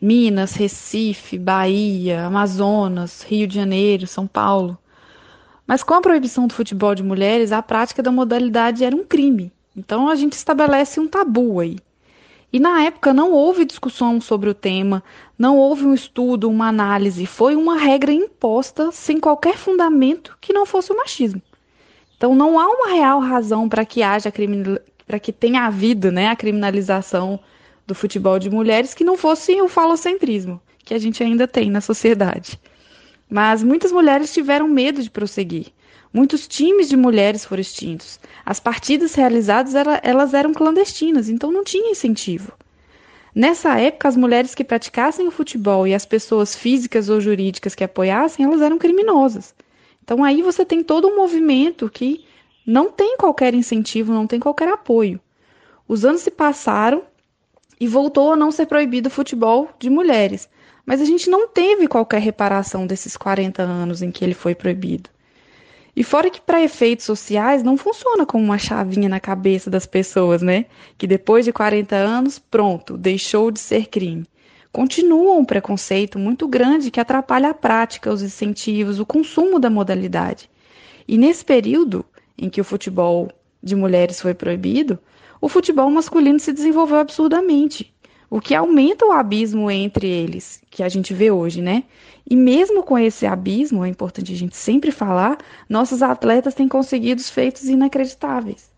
Minas, 0.00 0.54
Recife, 0.54 1.38
Bahia, 1.38 2.26
Amazonas, 2.26 3.22
Rio 3.22 3.46
de 3.46 3.54
Janeiro, 3.54 4.06
São 4.06 4.26
Paulo. 4.26 4.76
Mas 5.66 5.82
com 5.82 5.94
a 5.94 6.00
proibição 6.00 6.46
do 6.46 6.54
futebol 6.54 6.94
de 6.94 7.02
mulheres, 7.02 7.52
a 7.52 7.62
prática 7.62 8.02
da 8.02 8.12
modalidade 8.12 8.84
era 8.84 8.94
um 8.94 9.04
crime. 9.04 9.52
Então 9.76 10.08
a 10.08 10.14
gente 10.14 10.34
estabelece 10.34 11.00
um 11.00 11.08
tabu 11.08 11.60
aí. 11.60 11.78
E 12.52 12.60
na 12.60 12.82
época 12.82 13.12
não 13.12 13.32
houve 13.32 13.64
discussão 13.64 14.20
sobre 14.20 14.48
o 14.48 14.54
tema, 14.54 15.02
não 15.36 15.56
houve 15.56 15.86
um 15.86 15.94
estudo, 15.94 16.48
uma 16.48 16.68
análise, 16.68 17.26
foi 17.26 17.56
uma 17.56 17.76
regra 17.76 18.12
imposta 18.12 18.92
sem 18.92 19.18
qualquer 19.18 19.56
fundamento 19.56 20.36
que 20.40 20.52
não 20.52 20.64
fosse 20.64 20.92
o 20.92 20.96
machismo. 20.96 21.42
Então 22.16 22.32
não 22.34 22.58
há 22.58 22.66
uma 22.68 22.88
real 22.90 23.18
razão 23.18 23.68
para 23.68 23.84
que 23.84 24.02
haja 24.02 24.30
para 25.06 25.18
que 25.18 25.32
tenha 25.32 25.66
havido 25.66 26.10
né, 26.10 26.28
a 26.28 26.36
criminalização 26.36 27.38
do 27.86 27.94
futebol 27.94 28.38
de 28.38 28.50
mulheres 28.50 28.94
que 28.94 29.04
não 29.04 29.16
fosse 29.16 29.60
o 29.60 29.68
falocentrismo 29.68 30.60
que 30.84 30.94
a 30.94 30.98
gente 30.98 31.22
ainda 31.22 31.48
tem 31.48 31.70
na 31.70 31.80
sociedade. 31.80 32.60
Mas 33.28 33.62
muitas 33.62 33.90
mulheres 33.90 34.32
tiveram 34.32 34.68
medo 34.68 35.02
de 35.02 35.10
prosseguir. 35.10 35.68
Muitos 36.12 36.46
times 36.46 36.88
de 36.88 36.96
mulheres 36.96 37.44
foram 37.44 37.60
extintos. 37.60 38.20
As 38.44 38.60
partidas 38.60 39.14
realizadas 39.14 39.74
elas 40.02 40.34
eram 40.34 40.52
clandestinas, 40.52 41.28
então 41.28 41.50
não 41.50 41.64
tinha 41.64 41.90
incentivo. 41.90 42.52
Nessa 43.34 43.80
época, 43.80 44.06
as 44.06 44.16
mulheres 44.16 44.54
que 44.54 44.62
praticassem 44.62 45.26
o 45.26 45.30
futebol 45.30 45.88
e 45.88 45.94
as 45.94 46.06
pessoas 46.06 46.54
físicas 46.54 47.08
ou 47.08 47.20
jurídicas 47.20 47.74
que 47.74 47.82
apoiassem, 47.82 48.44
elas 48.44 48.60
eram 48.60 48.78
criminosas. 48.78 49.52
Então 50.04 50.22
aí 50.22 50.40
você 50.40 50.64
tem 50.64 50.84
todo 50.84 51.08
um 51.08 51.16
movimento 51.16 51.90
que 51.90 52.24
não 52.66 52.90
tem 52.90 53.16
qualquer 53.16 53.54
incentivo, 53.54 54.12
não 54.12 54.26
tem 54.26 54.40
qualquer 54.40 54.68
apoio. 54.68 55.20
Os 55.86 56.04
anos 56.04 56.22
se 56.22 56.30
passaram 56.30 57.02
e 57.78 57.86
voltou 57.86 58.32
a 58.32 58.36
não 58.36 58.50
ser 58.50 58.66
proibido 58.66 59.08
o 59.08 59.12
futebol 59.12 59.68
de 59.78 59.90
mulheres, 59.90 60.48
mas 60.86 61.00
a 61.00 61.04
gente 61.04 61.28
não 61.28 61.48
teve 61.48 61.86
qualquer 61.86 62.20
reparação 62.20 62.86
desses 62.86 63.16
40 63.16 63.62
anos 63.62 64.02
em 64.02 64.10
que 64.10 64.24
ele 64.24 64.34
foi 64.34 64.54
proibido. 64.54 65.10
E 65.96 66.02
fora 66.02 66.28
que 66.28 66.40
para 66.40 66.62
efeitos 66.62 67.04
sociais 67.04 67.62
não 67.62 67.76
funciona 67.76 68.26
como 68.26 68.42
uma 68.42 68.58
chavinha 68.58 69.08
na 69.08 69.20
cabeça 69.20 69.70
das 69.70 69.86
pessoas, 69.86 70.42
né? 70.42 70.66
Que 70.98 71.06
depois 71.06 71.44
de 71.44 71.52
40 71.52 71.94
anos, 71.94 72.38
pronto, 72.38 72.96
deixou 72.96 73.50
de 73.50 73.60
ser 73.60 73.86
crime. 73.86 74.26
Continua 74.72 75.34
um 75.34 75.44
preconceito 75.44 76.18
muito 76.18 76.48
grande 76.48 76.90
que 76.90 76.98
atrapalha 76.98 77.50
a 77.50 77.54
prática, 77.54 78.12
os 78.12 78.22
incentivos, 78.22 78.98
o 78.98 79.06
consumo 79.06 79.60
da 79.60 79.70
modalidade. 79.70 80.50
E 81.06 81.16
nesse 81.16 81.44
período, 81.44 82.04
em 82.36 82.48
que 82.48 82.60
o 82.60 82.64
futebol 82.64 83.30
de 83.62 83.74
mulheres 83.74 84.20
foi 84.20 84.34
proibido, 84.34 84.98
o 85.40 85.48
futebol 85.48 85.90
masculino 85.90 86.40
se 86.40 86.52
desenvolveu 86.52 86.98
absurdamente, 86.98 87.94
o 88.30 88.40
que 88.40 88.54
aumenta 88.54 89.06
o 89.06 89.12
abismo 89.12 89.70
entre 89.70 90.08
eles, 90.08 90.60
que 90.70 90.82
a 90.82 90.88
gente 90.88 91.14
vê 91.14 91.30
hoje, 91.30 91.62
né? 91.62 91.84
E 92.28 92.34
mesmo 92.34 92.82
com 92.82 92.98
esse 92.98 93.26
abismo, 93.26 93.84
é 93.84 93.88
importante 93.88 94.32
a 94.32 94.36
gente 94.36 94.56
sempre 94.56 94.90
falar, 94.90 95.38
nossos 95.68 96.02
atletas 96.02 96.54
têm 96.54 96.66
conseguido 96.66 97.22
feitos 97.22 97.64
inacreditáveis. 97.64 98.73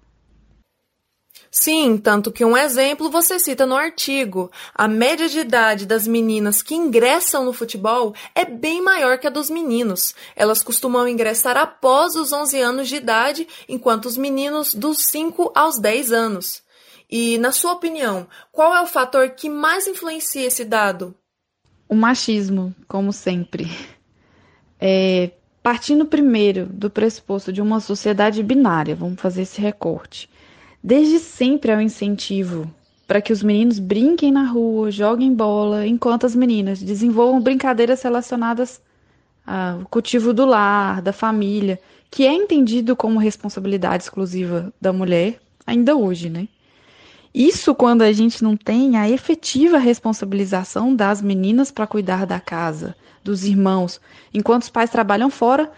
Sim, 1.59 1.97
tanto 1.97 2.31
que 2.31 2.45
um 2.45 2.55
exemplo 2.55 3.11
você 3.11 3.38
cita 3.38 3.64
no 3.64 3.75
artigo. 3.75 4.53
A 4.75 4.87
média 4.87 5.27
de 5.27 5.38
idade 5.38 5.87
das 5.87 6.07
meninas 6.07 6.61
que 6.61 6.75
ingressam 6.75 7.47
no 7.47 7.53
futebol 7.55 8.14
é 8.35 8.45
bem 8.45 8.83
maior 8.83 9.16
que 9.16 9.27
a 9.27 9.31
dos 9.31 9.49
meninos. 9.49 10.14
Elas 10.37 10.62
costumam 10.62 11.09
ingressar 11.09 11.57
após 11.57 12.14
os 12.14 12.31
11 12.31 12.61
anos 12.61 12.88
de 12.88 12.97
idade, 12.97 13.49
enquanto 13.66 14.05
os 14.05 14.19
meninos 14.19 14.75
dos 14.75 14.99
5 15.07 15.53
aos 15.55 15.79
10 15.79 16.12
anos. 16.12 16.62
E, 17.11 17.38
na 17.38 17.53
sua 17.53 17.73
opinião, 17.73 18.29
qual 18.53 18.77
é 18.77 18.83
o 18.83 18.87
fator 18.87 19.31
que 19.31 19.49
mais 19.49 19.87
influencia 19.87 20.47
esse 20.47 20.62
dado? 20.62 21.14
O 21.88 21.95
machismo, 21.95 22.75
como 22.87 23.14
sempre. 23.14 23.66
É, 24.79 25.31
partindo 25.62 26.05
primeiro 26.05 26.66
do 26.66 26.90
pressuposto 26.90 27.51
de 27.51 27.62
uma 27.62 27.81
sociedade 27.81 28.42
binária, 28.42 28.95
vamos 28.95 29.19
fazer 29.19 29.40
esse 29.40 29.59
recorte. 29.59 30.29
Desde 30.87 31.18
sempre 31.18 31.72
é 31.72 31.77
um 31.77 31.81
incentivo 31.81 32.72
para 33.09 33.20
que 33.20 33.33
os 33.33 33.42
meninos 33.42 33.81
brinquem 33.81 34.31
na 34.31 34.44
rua, 34.44 34.88
joguem 34.88 35.35
bola, 35.35 35.85
enquanto 35.85 36.27
as 36.27 36.37
meninas 36.37 36.81
desenvolvam 36.81 37.40
brincadeiras 37.40 38.01
relacionadas 38.03 38.81
ao 39.44 39.81
cultivo 39.87 40.33
do 40.33 40.46
lar, 40.46 41.03
da 41.03 41.12
família, 41.12 41.81
que 42.09 42.25
é 42.25 42.33
entendido 42.33 42.94
como 42.94 43.18
responsabilidade 43.18 44.05
exclusiva 44.05 44.72
da 44.81 44.92
mulher 44.92 45.40
ainda 45.66 45.96
hoje, 45.96 46.31
né? 46.31 46.46
Isso 47.35 47.75
quando 47.75 48.03
a 48.03 48.12
gente 48.12 48.44
não 48.44 48.57
tem 48.57 48.96
a 48.96 49.11
efetiva 49.11 49.79
responsabilização 49.79 50.94
das 50.94 51.20
meninas 51.20 51.72
para 51.72 51.88
cuidar 51.88 52.25
da 52.27 52.38
casa, 52.38 52.94
dos 53.25 53.42
irmãos, 53.42 54.01
enquanto 54.33 54.62
os 54.62 54.70
pais 54.70 54.88
trabalham 54.88 55.31
fora 55.31 55.68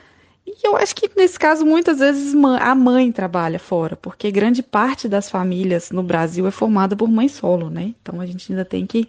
e 0.57 0.67
eu 0.67 0.77
acho 0.77 0.95
que 0.95 1.11
nesse 1.17 1.39
caso 1.39 1.67
muitas 1.67 1.99
vezes 1.99 2.35
a 2.61 2.75
mãe 2.75 3.13
trabalha 3.13 3.59
fora, 3.59 3.97
porque 3.97 4.31
grande 4.31 4.63
parte 4.63 5.09
das 5.09 5.29
famílias 5.29 5.91
no 5.91 6.03
Brasil 6.03 6.47
é 6.47 6.51
formada 6.51 6.97
por 6.97 7.09
mãe 7.09 7.29
solo, 7.29 7.69
né? 7.69 7.95
Então 8.01 8.21
a 8.21 8.27
gente 8.27 8.51
ainda 8.51 8.65
tem 8.65 8.87
que, 8.87 9.09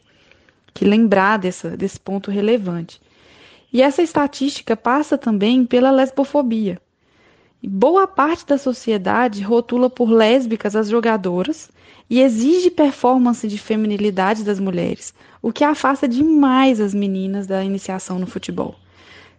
que 0.74 0.84
lembrar 0.84 1.38
dessa, 1.38 1.78
desse 1.78 2.00
ponto 2.00 2.30
relevante. 2.30 3.02
E 3.72 3.82
essa 3.82 4.02
estatística 4.02 4.76
passa 4.76 5.18
também 5.18 5.66
pela 5.66 5.92
lesbofobia. 5.92 6.82
Boa 7.64 8.08
parte 8.08 8.46
da 8.46 8.58
sociedade 8.58 9.42
rotula 9.42 9.90
por 9.90 10.10
lésbicas 10.10 10.76
as 10.76 10.90
jogadoras 10.90 11.70
e 12.10 12.22
exige 12.22 12.72
performance 12.72 13.48
de 13.48 13.58
feminilidade 13.58 14.44
das 14.44 14.60
mulheres, 14.60 15.14
o 15.42 15.54
que 15.54 15.64
afasta 15.64 16.08
demais 16.08 16.82
as 16.82 16.94
meninas 16.94 17.46
da 17.46 17.64
iniciação 17.64 18.18
no 18.18 18.26
futebol. 18.26 18.76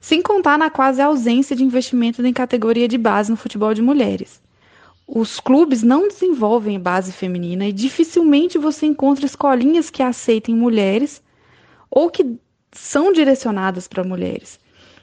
Sem 0.00 0.22
contar 0.22 0.58
na 0.58 0.70
quase 0.70 1.02
ausência 1.02 1.54
de 1.54 1.62
investimento 1.62 2.24
em 2.24 2.32
categoria 2.32 2.88
de 2.88 2.96
base 2.96 3.30
no 3.30 3.36
futebol 3.36 3.74
de 3.74 3.82
mulheres. 3.82 4.40
Os 5.06 5.38
clubes 5.38 5.82
não 5.82 6.08
desenvolvem 6.08 6.80
base 6.80 7.12
feminina 7.12 7.66
e 7.66 7.72
dificilmente 7.72 8.56
você 8.56 8.86
encontra 8.86 9.26
escolinhas 9.26 9.90
que 9.90 10.02
aceitem 10.02 10.54
mulheres 10.54 11.22
ou 11.90 12.08
que 12.08 12.38
são 12.72 13.12
direcionadas 13.12 13.88
para 13.88 14.04
mulheres, 14.04 14.58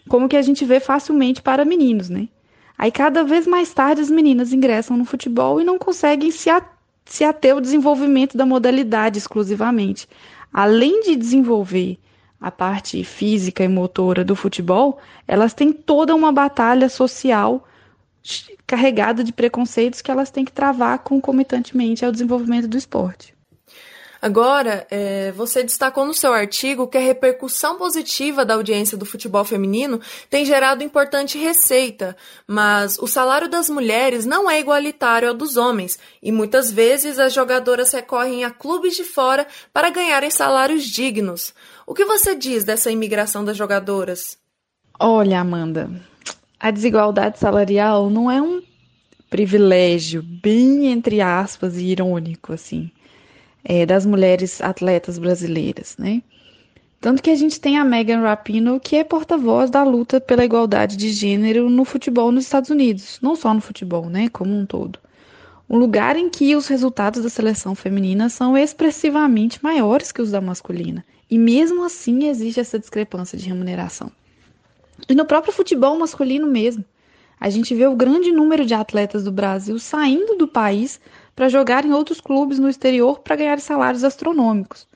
como 0.07 0.29
que 0.29 0.37
a 0.37 0.41
gente 0.41 0.63
vê 0.63 0.79
facilmente 0.79 1.41
para 1.41 1.65
meninos, 1.65 2.09
né? 2.09 2.29
Aí 2.77 2.91
cada 2.91 3.23
vez 3.23 3.45
mais 3.45 3.73
tarde 3.73 4.01
as 4.01 4.09
meninas 4.09 4.53
ingressam 4.53 4.95
no 4.95 5.03
futebol 5.03 5.59
e 5.59 5.65
não 5.65 5.77
conseguem 5.77 6.31
se, 6.31 6.49
a, 6.49 6.63
se 7.03 7.23
ater 7.23 7.53
ao 7.53 7.61
desenvolvimento 7.61 8.37
da 8.37 8.45
modalidade 8.45 9.17
exclusivamente. 9.17 10.07
Além 10.53 11.01
de 11.01 11.15
desenvolver 11.15 11.97
a 12.39 12.51
parte 12.51 13.03
física 13.03 13.63
e 13.63 13.67
motora 13.67 14.23
do 14.23 14.35
futebol, 14.35 14.99
elas 15.27 15.53
têm 15.53 15.71
toda 15.71 16.15
uma 16.15 16.31
batalha 16.31 16.89
social 16.89 17.67
carregada 18.65 19.23
de 19.23 19.31
preconceitos 19.31 20.01
que 20.01 20.11
elas 20.11 20.29
têm 20.29 20.43
que 20.43 20.51
travar 20.51 20.99
concomitantemente 20.99 22.03
ao 22.03 22.11
desenvolvimento 22.11 22.67
do 22.67 22.77
esporte. 22.77 23.37
Agora, 24.19 24.85
é, 24.89 25.31
você 25.33 25.63
destacou 25.63 26.05
no 26.05 26.13
seu 26.13 26.33
artigo 26.33 26.87
que 26.87 26.97
a 26.97 27.01
repercussão 27.01 27.77
positiva 27.77 28.43
da 28.43 28.55
audiência 28.55 28.97
do 28.97 29.05
futebol 29.05 29.45
feminino 29.45 30.01
tem 30.29 30.43
gerado 30.43 30.83
importante 30.83 31.37
receita, 31.37 32.17
mas 32.47 32.97
o 32.97 33.05
salário 33.05 33.47
das 33.47 33.69
mulheres 33.69 34.25
não 34.25 34.49
é 34.49 34.59
igualitário 34.59 35.29
ao 35.29 35.35
dos 35.35 35.55
homens 35.55 35.99
e 36.21 36.31
muitas 36.31 36.71
vezes 36.71 37.19
as 37.19 37.31
jogadoras 37.31 37.91
recorrem 37.91 38.43
a 38.43 38.49
clubes 38.49 38.95
de 38.95 39.03
fora 39.03 39.45
para 39.71 39.91
ganharem 39.91 40.31
salários 40.31 40.83
dignos. 40.83 41.53
O 41.89 41.93
que 41.93 42.03
você 42.03 42.35
diz 42.35 42.65
dessa 42.65 42.91
imigração 42.91 43.45
das 43.45 43.55
jogadoras? 43.55 44.37
Olha, 44.99 45.39
Amanda, 45.39 45.89
a 46.59 46.69
desigualdade 46.69 47.39
salarial 47.39 48.09
não 48.09 48.29
é 48.29 48.41
um 48.41 48.61
privilégio, 49.29 50.21
bem 50.21 50.87
entre 50.87 51.21
aspas, 51.21 51.77
e 51.77 51.85
irônico, 51.85 52.51
assim, 52.51 52.91
é, 53.63 53.85
das 53.85 54.05
mulheres 54.05 54.59
atletas 54.59 55.17
brasileiras, 55.17 55.95
né? 55.97 56.21
Tanto 56.99 57.23
que 57.23 57.29
a 57.29 57.35
gente 57.35 57.57
tem 57.57 57.77
a 57.77 57.85
Megan 57.85 58.19
Rapinoe, 58.19 58.81
que 58.81 58.97
é 58.97 59.03
porta-voz 59.05 59.69
da 59.69 59.81
luta 59.83 60.19
pela 60.19 60.43
igualdade 60.43 60.97
de 60.97 61.09
gênero 61.13 61.69
no 61.69 61.85
futebol 61.85 62.33
nos 62.33 62.43
Estados 62.43 62.69
Unidos, 62.69 63.17
não 63.21 63.33
só 63.33 63.53
no 63.53 63.61
futebol, 63.61 64.09
né, 64.09 64.27
como 64.27 64.53
um 64.53 64.65
todo. 64.65 64.99
Um 65.69 65.77
lugar 65.77 66.17
em 66.17 66.29
que 66.29 66.53
os 66.53 66.67
resultados 66.67 67.23
da 67.23 67.29
seleção 67.29 67.73
feminina 67.73 68.27
são 68.27 68.57
expressivamente 68.57 69.63
maiores 69.63 70.11
que 70.11 70.21
os 70.21 70.31
da 70.31 70.41
masculina. 70.41 71.05
E 71.29 71.37
mesmo 71.37 71.83
assim 71.83 72.27
existe 72.27 72.59
essa 72.59 72.79
discrepância 72.79 73.37
de 73.37 73.47
remuneração. 73.47 74.11
E 75.07 75.13
no 75.13 75.25
próprio 75.25 75.53
futebol 75.53 75.97
masculino 75.97 76.47
mesmo. 76.47 76.83
A 77.39 77.49
gente 77.49 77.75
vê 77.75 77.85
o 77.85 77.95
grande 77.95 78.31
número 78.31 78.65
de 78.65 78.73
atletas 78.73 79.23
do 79.23 79.31
Brasil 79.31 79.77
saindo 79.77 80.35
do 80.37 80.47
país 80.47 80.99
para 81.35 81.49
jogar 81.49 81.85
em 81.85 81.93
outros 81.93 82.19
clubes 82.19 82.57
no 82.57 82.67
exterior 82.67 83.19
para 83.19 83.35
ganhar 83.35 83.59
salários 83.59 84.03
astronômicos. 84.03 84.87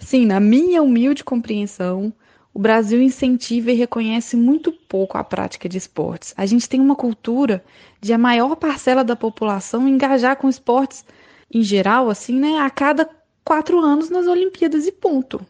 Assim, 0.00 0.26
na 0.26 0.40
minha 0.40 0.82
humilde 0.82 1.22
compreensão, 1.22 2.12
o 2.52 2.58
Brasil 2.58 3.00
incentiva 3.00 3.70
e 3.70 3.74
reconhece 3.74 4.36
muito 4.36 4.72
pouco 4.72 5.16
a 5.16 5.22
prática 5.22 5.68
de 5.68 5.78
esportes. 5.78 6.34
A 6.36 6.44
gente 6.44 6.68
tem 6.68 6.80
uma 6.80 6.96
cultura 6.96 7.62
de 8.00 8.12
a 8.12 8.18
maior 8.18 8.56
parcela 8.56 9.04
da 9.04 9.14
população 9.14 9.86
engajar 9.86 10.36
com 10.36 10.48
esportes 10.48 11.04
em 11.52 11.62
geral, 11.62 12.10
assim, 12.10 12.34
né, 12.34 12.58
a 12.58 12.70
cada 12.70 13.08
quatro 13.50 13.80
anos 13.80 14.08
nas 14.08 14.28
Olimpíadas 14.28 14.86
e 14.86 14.92
ponto. 14.92 15.44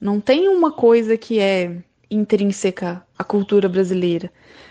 Não 0.00 0.20
tem 0.20 0.48
uma 0.48 0.72
coisa 0.72 1.16
que 1.16 1.38
é 1.38 1.76
intrínseca 2.10 3.06
à 3.16 3.22
cultura 3.22 3.68
brasileira. 3.68 4.28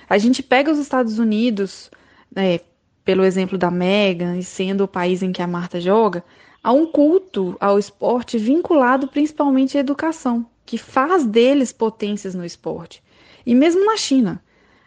A 0.09 0.17
gente 0.17 0.43
pega 0.43 0.69
os 0.69 0.77
Estados 0.77 1.17
Unidos, 1.17 1.89
né, 2.35 2.59
pelo 3.05 3.23
exemplo 3.23 3.57
da 3.57 3.71
Megan, 3.71 4.35
e 4.35 4.43
sendo 4.43 4.83
o 4.83 4.87
país 4.87 5.23
em 5.23 5.31
que 5.31 5.41
a 5.41 5.47
Marta 5.47 5.79
joga, 5.79 6.25
há 6.61 6.73
um 6.73 6.85
culto 6.85 7.55
ao 7.57 7.79
esporte 7.79 8.37
vinculado 8.37 9.07
principalmente 9.07 9.77
à 9.77 9.79
educação, 9.79 10.45
que 10.65 10.77
faz 10.77 11.25
deles 11.25 11.71
potências 11.71 12.35
no 12.35 12.43
esporte. 12.43 13.01
E 13.45 13.55
mesmo 13.55 13.85
na 13.85 13.95
China. 13.95 14.43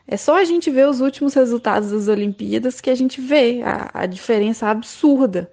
É 0.06 0.18
só 0.18 0.37
a 0.37 0.44
gente 0.44 0.70
ver 0.70 0.87
os 0.87 1.00
últimos 1.00 1.32
resultados 1.32 1.92
das 1.92 2.09
Olimpíadas 2.09 2.78
que 2.78 2.90
a 2.90 2.94
gente 2.94 3.22
vê 3.22 3.62
a, 3.62 3.90
a 4.02 4.04
diferença 4.04 4.66
absurda 4.66 5.50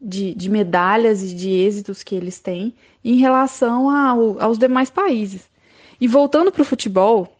de, 0.00 0.34
de, 0.34 0.50
medalhas 0.50 1.22
e 1.22 1.34
de 1.34 1.50
êxitos 1.50 2.02
que 2.02 2.14
eles 2.14 2.38
têm 2.38 2.74
em 3.04 3.16
relação 3.16 3.88
ao, 3.90 4.40
aos 4.40 4.58
demais 4.58 4.90
países. 4.90 5.48
E 6.00 6.06
voltando 6.06 6.52
para 6.52 6.62
o 6.62 6.66
futebol, 6.66 7.34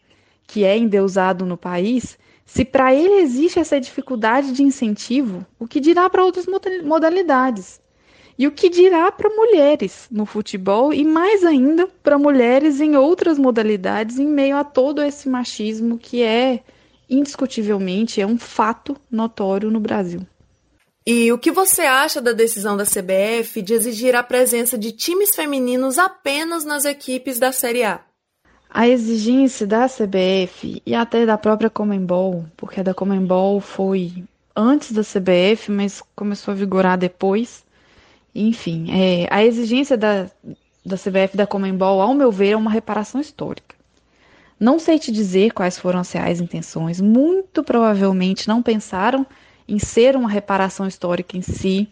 que 0.46 0.64
é 0.64 0.76
endeusado 0.76 1.44
no 1.44 1.56
país, 1.56 2.18
se 2.44 2.64
para 2.64 2.94
ele 2.94 3.20
existe 3.20 3.58
essa 3.58 3.80
dificuldade 3.80 4.52
de 4.52 4.62
incentivo, 4.62 5.44
o 5.58 5.66
que 5.66 5.80
dirá 5.80 6.08
para 6.08 6.24
outras 6.24 6.46
modalidades? 6.84 7.80
E 8.38 8.46
o 8.46 8.52
que 8.52 8.68
dirá 8.68 9.10
para 9.10 9.34
mulheres 9.34 10.06
no 10.10 10.26
futebol 10.26 10.92
e 10.92 11.04
mais 11.04 11.42
ainda 11.42 11.86
para 12.02 12.18
mulheres 12.18 12.80
em 12.80 12.94
outras 12.94 13.38
modalidades 13.38 14.18
em 14.18 14.26
meio 14.26 14.56
a 14.56 14.64
todo 14.64 15.02
esse 15.02 15.28
machismo 15.28 15.98
que 15.98 16.22
é 16.22 16.62
indiscutivelmente 17.08 18.20
é 18.20 18.26
um 18.26 18.38
fato 18.38 18.96
notório 19.10 19.70
no 19.70 19.80
Brasil. 19.80 20.20
E 21.08 21.30
o 21.30 21.38
que 21.38 21.52
você 21.52 21.82
acha 21.82 22.20
da 22.20 22.32
decisão 22.32 22.76
da 22.76 22.82
CBF 22.82 23.62
de 23.62 23.74
exigir 23.74 24.16
a 24.16 24.24
presença 24.24 24.76
de 24.76 24.90
times 24.90 25.36
femininos 25.36 25.98
apenas 25.98 26.64
nas 26.64 26.84
equipes 26.84 27.38
da 27.38 27.52
Série 27.52 27.84
A? 27.84 28.00
A 28.68 28.88
exigência 28.88 29.68
da 29.68 29.86
CBF 29.86 30.82
e 30.84 30.94
até 30.96 31.24
da 31.24 31.38
própria 31.38 31.70
Comembol, 31.70 32.44
porque 32.56 32.80
a 32.80 32.82
da 32.82 32.92
Comembol 32.92 33.60
foi 33.60 34.24
antes 34.54 34.90
da 34.90 35.02
CBF, 35.02 35.70
mas 35.70 36.02
começou 36.16 36.50
a 36.50 36.56
vigorar 36.56 36.98
depois. 36.98 37.64
Enfim, 38.34 38.88
é, 38.90 39.28
a 39.30 39.44
exigência 39.44 39.96
da, 39.96 40.28
da 40.84 40.96
CBF 40.96 41.36
da 41.36 41.46
Comembol, 41.46 42.00
ao 42.00 42.14
meu 42.14 42.32
ver, 42.32 42.50
é 42.50 42.56
uma 42.56 42.70
reparação 42.70 43.20
histórica. 43.20 43.76
Não 44.58 44.80
sei 44.80 44.98
te 44.98 45.12
dizer 45.12 45.52
quais 45.52 45.78
foram 45.78 46.00
as 46.00 46.10
reais 46.10 46.40
intenções, 46.40 47.00
muito 47.00 47.62
provavelmente 47.62 48.48
não 48.48 48.60
pensaram 48.60 49.24
em 49.68 49.78
ser 49.78 50.16
uma 50.16 50.28
reparação 50.28 50.86
histórica 50.86 51.36
em 51.36 51.42
si, 51.42 51.88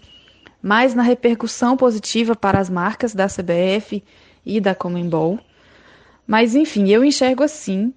mas 0.62 0.94
na 0.94 1.02
repercussão 1.02 1.76
positiva 1.76 2.34
para 2.34 2.58
as 2.58 2.70
marcas 2.70 3.14
da 3.14 3.26
CBF 3.26 4.02
e 4.46 4.60
da 4.60 4.74
Comembol. 4.74 5.38
Mas, 6.26 6.54
enfim, 6.54 6.88
eu 6.88 7.04
enxergo 7.04 7.42
assim, 7.42 7.92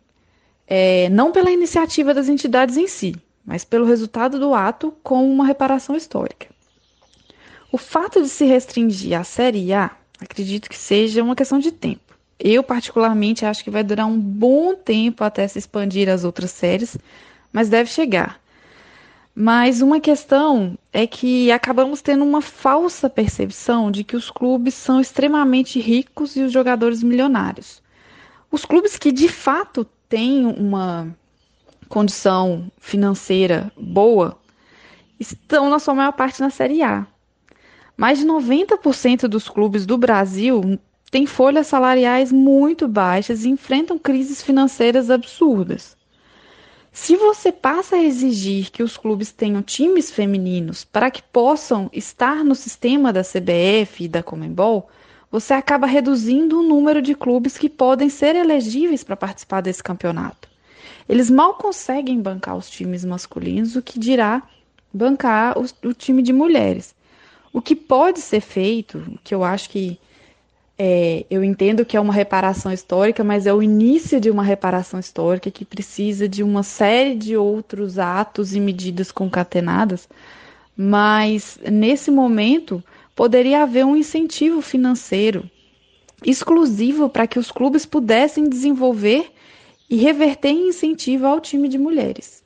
é, 0.68 1.08
não 1.10 1.32
pela 1.32 1.52
iniciativa 1.52 2.14
das 2.14 2.28
entidades 2.28 2.76
em 2.76 2.88
si, 2.88 3.16
mas 3.46 3.64
pelo 3.64 3.86
resultado 3.86 4.38
do 4.38 4.54
ato 4.54 4.94
com 5.02 5.30
uma 5.32 5.46
reparação 5.46 5.96
histórica. 5.96 6.48
O 7.72 7.78
fato 7.78 8.22
de 8.22 8.30
se 8.30 8.46
restringir 8.46 9.18
à 9.18 9.24
Série 9.24 9.74
A, 9.74 9.92
acredito 10.20 10.70
que 10.70 10.78
seja 10.78 11.24
uma 11.24 11.36
questão 11.36 11.60
de 11.60 11.72
tempo. 11.72 12.18
Eu, 12.40 12.62
particularmente, 12.62 13.46
acho 13.46 13.64
que 13.64 13.72
vai 13.72 13.84
durar 13.84 14.06
um 14.06 14.20
bom 14.20 14.76
tempo 14.76 15.24
até 15.24 15.48
se 15.48 15.58
expandir 15.58 16.10
as 16.10 16.24
outras 16.24 16.52
séries, 16.52 16.98
mas 17.52 17.70
deve 17.70 17.90
chegar. 17.90 18.40
Mas 19.40 19.84
uma 19.84 20.00
questão 20.00 20.76
é 20.92 21.06
que 21.06 21.52
acabamos 21.52 22.02
tendo 22.02 22.24
uma 22.24 22.42
falsa 22.42 23.08
percepção 23.08 23.92
de 23.92 24.04
que 24.04 24.16
os 24.16 24.32
clubes 24.32 24.74
são 24.74 25.00
extremamente 25.00 25.80
ricos 25.80 26.36
e 26.36 26.42
os 26.42 26.52
jogadores 26.52 27.04
milionários. 27.04 27.80
Os 28.52 28.66
clubes 28.66 28.98
que 28.98 29.12
de 29.12 29.30
fato 29.30 29.86
têm 30.10 30.44
uma 30.44 31.16
condição 31.88 32.72
financeira 32.80 33.72
boa 33.80 34.40
estão, 35.20 35.70
na 35.70 35.78
sua 35.78 35.94
maior 35.94 36.14
parte, 36.14 36.42
na 36.42 36.50
Série 36.50 36.82
A. 36.82 37.06
Mais 37.96 38.18
de 38.18 38.26
90% 38.26 39.28
dos 39.28 39.48
clubes 39.48 39.86
do 39.86 40.00
Brasil 40.00 40.80
têm 41.12 41.28
folhas 41.28 41.68
salariais 41.68 42.32
muito 42.32 42.88
baixas 42.88 43.46
e 43.46 43.50
enfrentam 43.50 44.00
crises 44.00 44.42
financeiras 44.42 45.12
absurdas. 45.12 45.97
Se 47.00 47.16
você 47.16 47.52
passa 47.52 47.96
a 47.96 48.04
exigir 48.04 48.72
que 48.72 48.82
os 48.82 48.98
clubes 48.98 49.32
tenham 49.32 49.62
times 49.62 50.10
femininos 50.10 50.84
para 50.84 51.12
que 51.12 51.22
possam 51.22 51.92
estar 51.94 52.44
no 52.44 52.56
sistema 52.56 53.14
da 53.14 53.22
CBF 53.22 54.04
e 54.04 54.08
da 54.08 54.24
Comembol, 54.24 54.90
você 55.32 55.54
acaba 55.54 55.86
reduzindo 55.86 56.60
o 56.60 56.64
número 56.64 57.00
de 57.00 57.14
clubes 57.14 57.56
que 57.56 57.70
podem 57.70 58.10
ser 58.10 58.36
elegíveis 58.36 59.04
para 59.04 59.16
participar 59.16 59.62
desse 59.62 59.82
campeonato. 59.82 60.50
Eles 61.08 61.30
mal 61.30 61.54
conseguem 61.54 62.20
bancar 62.20 62.58
os 62.58 62.68
times 62.68 63.06
masculinos, 63.06 63.76
o 63.76 63.82
que 63.82 64.00
dirá 64.00 64.42
bancar 64.92 65.56
o, 65.56 65.66
o 65.88 65.94
time 65.94 66.24
de 66.24 66.34
mulheres. 66.34 66.96
O 67.54 67.62
que 67.62 67.76
pode 67.76 68.20
ser 68.20 68.42
feito, 68.42 69.20
que 69.24 69.36
eu 69.36 69.44
acho 69.44 69.70
que 69.70 70.00
É, 70.80 71.26
eu 71.30 71.44
entendo 71.44 71.84
que 71.84 71.98
é 71.98 72.00
uma 72.00 72.14
reparação 72.14 72.72
histórica, 72.72 73.24
mas 73.24 73.48
é 73.48 73.54
o 73.54 73.64
início 73.64 74.20
de 74.20 74.30
uma 74.30 74.44
reparação 74.44 75.00
histórica 75.00 75.50
que 75.50 75.66
precisa 75.66 76.28
de 76.30 76.44
uma 76.44 76.62
série 76.62 77.16
de 77.16 77.36
outros 77.36 77.98
atos 77.98 78.54
e 78.54 78.60
medidas 78.60 79.12
concatenadas. 79.12 80.08
Mas 80.76 81.58
nesse 81.72 82.12
momento 82.12 82.84
poderia 83.16 83.64
haver 83.64 83.86
um 83.86 83.96
incentivo 83.96 84.62
financeiro 84.62 85.50
exclusivo 86.24 87.10
para 87.10 87.28
que 87.28 87.40
os 87.40 87.52
clubes 87.52 87.86
pudessem 87.86 88.50
desenvolver 88.50 89.32
e 89.90 89.96
reverter 89.96 90.50
em 90.50 90.70
incentivo 90.70 91.26
ao 91.26 91.40
time 91.40 91.68
de 91.68 91.78
mulheres. 91.78 92.44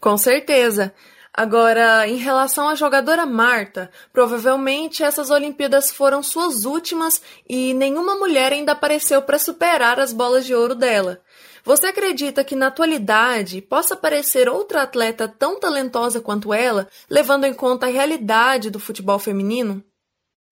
Com 0.00 0.16
certeza. 0.16 0.92
Agora, 1.34 2.06
em 2.06 2.16
relação 2.16 2.68
à 2.68 2.74
jogadora 2.74 3.24
Marta, 3.24 3.90
provavelmente 4.12 5.02
essas 5.02 5.30
Olimpíadas 5.30 5.90
foram 5.90 6.22
suas 6.22 6.66
últimas 6.66 7.22
e 7.48 7.72
nenhuma 7.72 8.14
mulher 8.16 8.52
ainda 8.52 8.72
apareceu 8.72 9.22
para 9.22 9.38
superar 9.38 9.98
as 9.98 10.12
bolas 10.12 10.44
de 10.44 10.54
ouro 10.54 10.74
dela. 10.74 11.22
Você 11.64 11.86
acredita 11.86 12.44
que 12.44 12.54
na 12.54 12.66
atualidade 12.66 13.62
possa 13.62 13.94
aparecer 13.94 14.46
outra 14.46 14.82
atleta 14.82 15.26
tão 15.26 15.58
talentosa 15.58 16.20
quanto 16.20 16.52
ela, 16.52 16.86
levando 17.08 17.44
em 17.44 17.54
conta 17.54 17.86
a 17.86 17.90
realidade 17.90 18.68
do 18.68 18.78
futebol 18.80 19.18
feminino? 19.18 19.82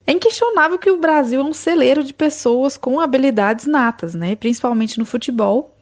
É 0.07 0.13
inquestionável 0.13 0.79
que 0.79 0.91
o 0.91 0.97
Brasil 0.97 1.41
é 1.41 1.45
um 1.45 1.53
celeiro 1.53 2.03
de 2.03 2.15
pessoas 2.15 2.79
com 2.79 3.01
habilidades 3.01 3.67
natas, 3.67 4.15
né? 4.15 4.35
principalmente 4.35 4.99
no 4.99 5.05
futebol, 5.05 5.77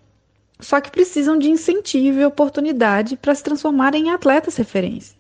só 0.61 0.81
que 0.81 0.91
precisam 0.91 1.39
de 1.39 1.51
incentivo 1.51 2.21
e 2.21 2.25
oportunidade 2.25 3.17
para 3.17 3.35
se 3.35 3.43
transformarem 3.43 4.09
em 4.09 4.11
atletas 4.11 4.57
referência. 4.57 5.17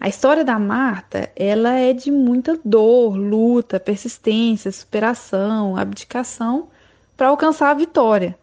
A 0.00 0.08
história 0.08 0.44
da 0.44 0.58
Marta, 0.58 1.30
ela 1.34 1.72
é 1.72 1.92
de 1.92 2.10
muita 2.10 2.58
dor, 2.64 3.16
luta, 3.16 3.80
persistência, 3.80 4.70
superação, 4.70 5.76
abdicação 5.76 6.68
para 7.16 7.28
alcançar 7.28 7.70
a 7.70 7.74
vitória. 7.74 8.38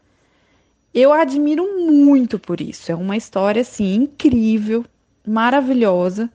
Eu 0.94 1.14
a 1.14 1.22
admiro 1.22 1.66
muito 1.90 2.38
por 2.38 2.60
isso. 2.60 2.92
É 2.92 2.96
uma 2.96 3.16
história 3.16 3.62
assim 3.62 3.96
incrível, 3.96 4.84
maravilhosa, 5.26 6.30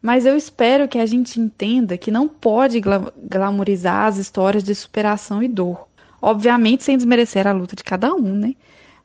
mas 0.00 0.24
eu 0.24 0.36
espero 0.36 0.88
que 0.88 0.98
a 0.98 1.06
gente 1.06 1.40
entenda 1.40 1.98
que 1.98 2.10
não 2.10 2.28
pode 2.28 2.80
glamorizar 2.80 4.06
as 4.06 4.16
histórias 4.16 4.62
de 4.62 4.74
superação 4.74 5.42
e 5.42 5.48
dor. 5.48 5.88
Obviamente 6.20 6.84
sem 6.84 6.96
desmerecer 6.96 7.46
a 7.46 7.52
luta 7.52 7.76
de 7.76 7.84
cada 7.84 8.14
um, 8.14 8.34
né? 8.34 8.54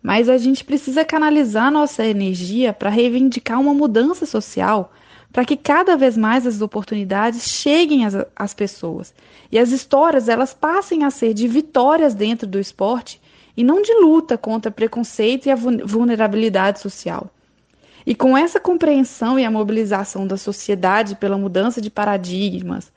Mas 0.02 0.30
a 0.30 0.38
gente 0.38 0.64
precisa 0.64 1.04
canalizar 1.04 1.72
nossa 1.72 2.06
energia 2.06 2.72
para 2.72 2.90
reivindicar 2.90 3.60
uma 3.60 3.74
mudança 3.74 4.26
social, 4.26 4.92
para 5.32 5.46
que 5.46 5.56
cada 5.56 5.96
vez 5.96 6.18
mais 6.18 6.48
as 6.48 6.62
oportunidades 6.62 7.44
cheguem 7.44 8.06
às, 8.06 8.16
às 8.36 8.54
pessoas 8.54 9.14
e 9.52 9.60
as 9.60 9.72
histórias 9.72 10.30
elas 10.30 10.54
passem 10.54 11.04
a 11.04 11.10
ser 11.10 11.34
de 11.34 11.48
vitórias 11.48 12.16
dentro 12.16 12.48
do 12.48 12.60
esporte 12.60 13.22
e 13.56 13.64
não 13.64 13.82
de 13.82 13.94
luta 13.94 14.38
contra 14.38 14.72
preconceito 14.72 15.48
e 15.48 15.52
a 15.52 15.56
vulnerabilidade 15.56 16.80
social. 16.80 17.30
E 18.06 18.16
com 18.16 18.38
essa 18.38 18.60
compreensão 18.60 19.38
e 19.38 19.46
a 19.46 19.52
mobilização 19.52 20.26
da 20.26 20.38
sociedade 20.38 21.16
pela 21.16 21.38
mudança 21.38 21.82
de 21.82 21.90
paradigmas, 21.90 22.92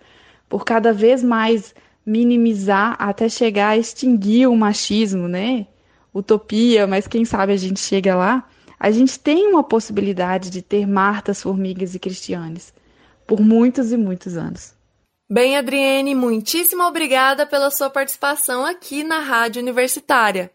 por 0.48 0.64
cada 0.64 0.92
vez 0.92 1.22
mais 1.22 1.74
minimizar 2.06 2.96
até 2.98 3.28
chegar 3.28 3.70
a 3.70 3.76
extinguir 3.76 4.46
o 4.46 4.56
machismo, 4.56 5.26
né? 5.28 5.66
Utopia, 6.12 6.86
mas 6.86 7.06
quem 7.06 7.24
sabe 7.24 7.52
a 7.52 7.56
gente 7.56 7.80
chega 7.80 8.14
lá, 8.14 8.48
a 8.78 8.90
gente 8.90 9.18
tem 9.18 9.46
uma 9.48 9.62
possibilidade 9.62 10.50
de 10.50 10.60
ter 10.60 10.86
Martas, 10.86 11.42
Formigas 11.42 11.94
e 11.94 11.98
Cristianes 11.98 12.72
por 13.26 13.40
muitos 13.40 13.92
e 13.92 13.96
muitos 13.96 14.36
anos. 14.36 14.74
Bem, 15.30 15.56
Adriene, 15.56 16.14
muitíssimo 16.14 16.82
obrigada 16.82 17.46
pela 17.46 17.70
sua 17.70 17.88
participação 17.88 18.66
aqui 18.66 19.02
na 19.02 19.20
Rádio 19.20 19.62
Universitária. 19.62 20.50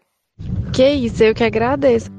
Que 0.72 0.88
isso, 0.88 1.24
eu 1.24 1.34
que 1.34 1.42
agradeço. 1.42 2.17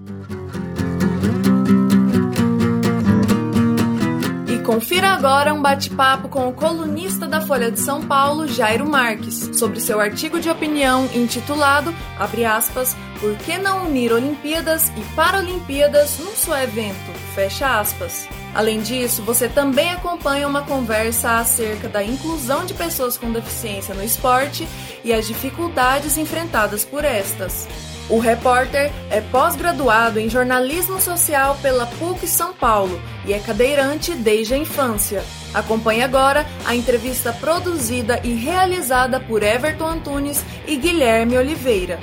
Confira 4.70 5.10
agora 5.14 5.52
um 5.52 5.64
bate-papo 5.64 6.30
com 6.30 6.48
o 6.48 6.54
colunista 6.54 7.26
da 7.26 7.42
Folha 7.42 7.72
de 7.72 7.80
São 7.80 8.06
Paulo, 8.06 8.48
Jairo 8.48 8.88
Marques, 8.88 9.50
sobre 9.58 9.80
seu 9.80 10.00
artigo 10.00 10.40
de 10.40 10.48
opinião 10.48 11.10
intitulado, 11.12 11.92
abre 12.20 12.46
aspas, 12.46 12.96
Por 13.20 13.36
que 13.38 13.58
não 13.58 13.88
unir 13.88 14.14
Olimpíadas 14.14 14.90
e 14.90 15.02
Paralimpíadas 15.16 16.20
num 16.20 16.36
só 16.36 16.56
evento? 16.62 17.12
Fecha 17.34 17.80
aspas. 17.80 18.30
Além 18.54 18.80
disso, 18.80 19.24
você 19.24 19.50
também 19.50 19.90
acompanha 19.90 20.48
uma 20.48 20.62
conversa 20.62 21.40
acerca 21.40 21.90
da 21.90 22.04
inclusão 22.04 22.64
de 22.64 22.76
pessoas 22.76 23.18
com 23.18 23.32
deficiência 23.32 23.96
no 23.96 24.04
esporte 24.04 24.68
e 25.04 25.12
as 25.12 25.26
dificuldades 25.26 26.16
enfrentadas 26.16 26.86
por 26.86 27.04
estas. 27.04 27.68
O 28.10 28.18
repórter 28.18 28.92
é 29.12 29.22
pós-graduado 29.22 30.18
em 30.18 30.28
jornalismo 30.28 31.00
social 31.00 31.56
pela 31.62 31.86
PUC 31.86 32.26
São 32.26 32.52
Paulo 32.52 33.00
e 33.24 33.34
é 33.34 33.40
cadeirante 33.40 34.16
desde 34.16 34.56
a 34.56 34.58
infância. 34.58 35.22
Acompanhe 35.54 36.02
agora 36.02 36.44
a 36.66 36.76
entrevista 36.76 37.32
produzida 37.32 38.20
e 38.24 38.34
realizada 38.34 39.20
por 39.20 39.44
Everton 39.44 39.86
Antunes 39.86 40.44
e 40.68 40.76
Guilherme 40.76 41.38
Oliveira. 41.38 42.00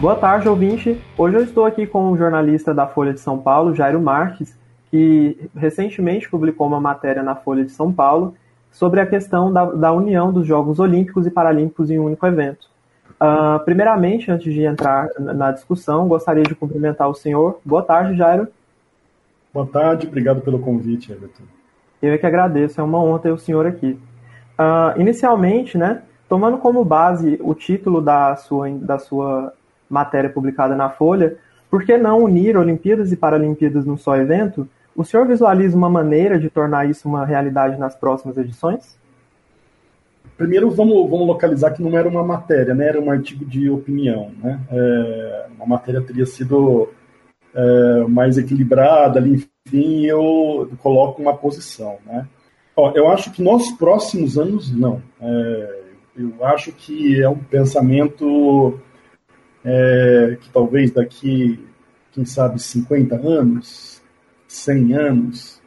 Boa 0.00 0.16
tarde, 0.16 0.48
ouvinte. 0.48 1.00
Hoje 1.16 1.36
eu 1.36 1.44
estou 1.44 1.64
aqui 1.64 1.86
com 1.86 2.10
o 2.10 2.16
jornalista 2.16 2.74
da 2.74 2.88
Folha 2.88 3.14
de 3.14 3.20
São 3.20 3.38
Paulo, 3.38 3.76
Jairo 3.76 4.02
Marques, 4.02 4.58
que 4.90 5.48
recentemente 5.54 6.28
publicou 6.28 6.66
uma 6.66 6.80
matéria 6.80 7.22
na 7.22 7.36
Folha 7.36 7.64
de 7.64 7.70
São 7.70 7.92
Paulo 7.92 8.34
sobre 8.72 9.00
a 9.00 9.06
questão 9.06 9.52
da, 9.52 9.66
da 9.66 9.92
união 9.92 10.32
dos 10.32 10.44
Jogos 10.44 10.80
Olímpicos 10.80 11.28
e 11.28 11.30
Paralímpicos 11.30 11.92
em 11.92 11.98
um 12.00 12.06
único 12.06 12.26
evento. 12.26 12.67
Uh, 13.20 13.58
primeiramente, 13.64 14.30
antes 14.30 14.52
de 14.52 14.62
entrar 14.62 15.08
na 15.18 15.50
discussão, 15.50 16.06
gostaria 16.06 16.44
de 16.44 16.54
cumprimentar 16.54 17.08
o 17.08 17.14
senhor. 17.14 17.58
Boa 17.64 17.82
tarde, 17.82 18.16
Jairo. 18.16 18.46
Boa 19.52 19.66
tarde, 19.66 20.06
obrigado 20.06 20.40
pelo 20.40 20.60
convite, 20.60 21.10
Everton. 21.10 21.42
Eu 22.00 22.12
é 22.12 22.18
que 22.18 22.26
agradeço, 22.26 22.80
é 22.80 22.84
uma 22.84 23.02
honra 23.02 23.18
ter 23.18 23.32
o 23.32 23.38
senhor 23.38 23.66
aqui. 23.66 23.98
Uh, 24.58 25.00
inicialmente, 25.00 25.76
né, 25.76 26.02
tomando 26.28 26.58
como 26.58 26.84
base 26.84 27.38
o 27.42 27.54
título 27.54 28.00
da 28.00 28.36
sua, 28.36 28.70
da 28.70 28.98
sua 28.98 29.52
matéria 29.90 30.30
publicada 30.30 30.76
na 30.76 30.90
Folha, 30.90 31.36
por 31.68 31.84
que 31.84 31.96
não 31.96 32.22
unir 32.22 32.56
Olimpíadas 32.56 33.10
e 33.10 33.16
Paralimpíadas 33.16 33.84
num 33.84 33.96
só 33.96 34.16
evento? 34.16 34.68
O 34.94 35.04
senhor 35.04 35.26
visualiza 35.26 35.76
uma 35.76 35.90
maneira 35.90 36.38
de 36.38 36.48
tornar 36.48 36.88
isso 36.88 37.08
uma 37.08 37.24
realidade 37.24 37.76
nas 37.78 37.96
próximas 37.96 38.36
edições? 38.36 38.96
Primeiro, 40.36 40.70
vamos, 40.70 41.08
vamos 41.10 41.26
localizar 41.26 41.72
que 41.72 41.82
não 41.82 41.96
era 41.96 42.08
uma 42.08 42.22
matéria, 42.22 42.74
né? 42.74 42.88
era 42.88 43.00
um 43.00 43.10
artigo 43.10 43.44
de 43.44 43.68
opinião. 43.68 44.30
Né? 44.42 44.60
É, 44.70 45.46
uma 45.56 45.66
matéria 45.66 46.00
teria 46.00 46.26
sido 46.26 46.88
é, 47.54 48.04
mais 48.08 48.38
equilibrada, 48.38 49.20
enfim, 49.20 50.04
eu 50.04 50.70
coloco 50.78 51.20
uma 51.20 51.36
posição. 51.36 51.98
Né? 52.06 52.26
Ó, 52.76 52.92
eu 52.94 53.08
acho 53.08 53.32
que 53.32 53.42
nos 53.42 53.70
próximos 53.72 54.38
anos, 54.38 54.70
não. 54.70 55.02
É, 55.20 55.80
eu 56.16 56.44
acho 56.44 56.72
que 56.72 57.20
é 57.20 57.28
um 57.28 57.38
pensamento 57.38 58.78
é, 59.64 60.36
que 60.40 60.50
talvez 60.50 60.90
daqui, 60.90 61.64
quem 62.12 62.24
sabe, 62.24 62.60
50 62.60 63.16
anos, 63.16 64.02
100 64.46 64.94
anos, 64.94 65.57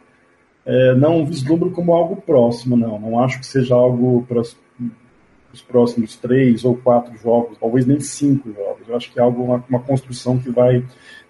é, 0.66 0.94
não 0.96 1.26
vislumbro 1.26 1.72
como 1.72 1.94
algo 1.94 2.16
próximo, 2.16 2.76
não. 2.76 3.00
Não 3.00 3.20
acho 3.20 3.40
que 3.40 3.46
seja 3.46 3.76
algo 3.76 4.26
para 4.28 4.42
os 4.42 5.62
próximos 5.68 6.16
três 6.16 6.64
ou 6.64 6.78
quatro 6.78 7.16
jogos, 7.18 7.58
talvez 7.58 7.86
nem 7.86 8.00
cinco 8.00 8.52
jogos. 8.54 8.88
Eu 8.88 8.96
acho 8.96 9.12
que 9.12 9.20
é 9.20 9.24
algo, 9.24 9.44
uma, 9.44 9.64
uma 9.70 9.80
construção 9.80 10.38
que 10.38 10.50
vai 10.50 10.84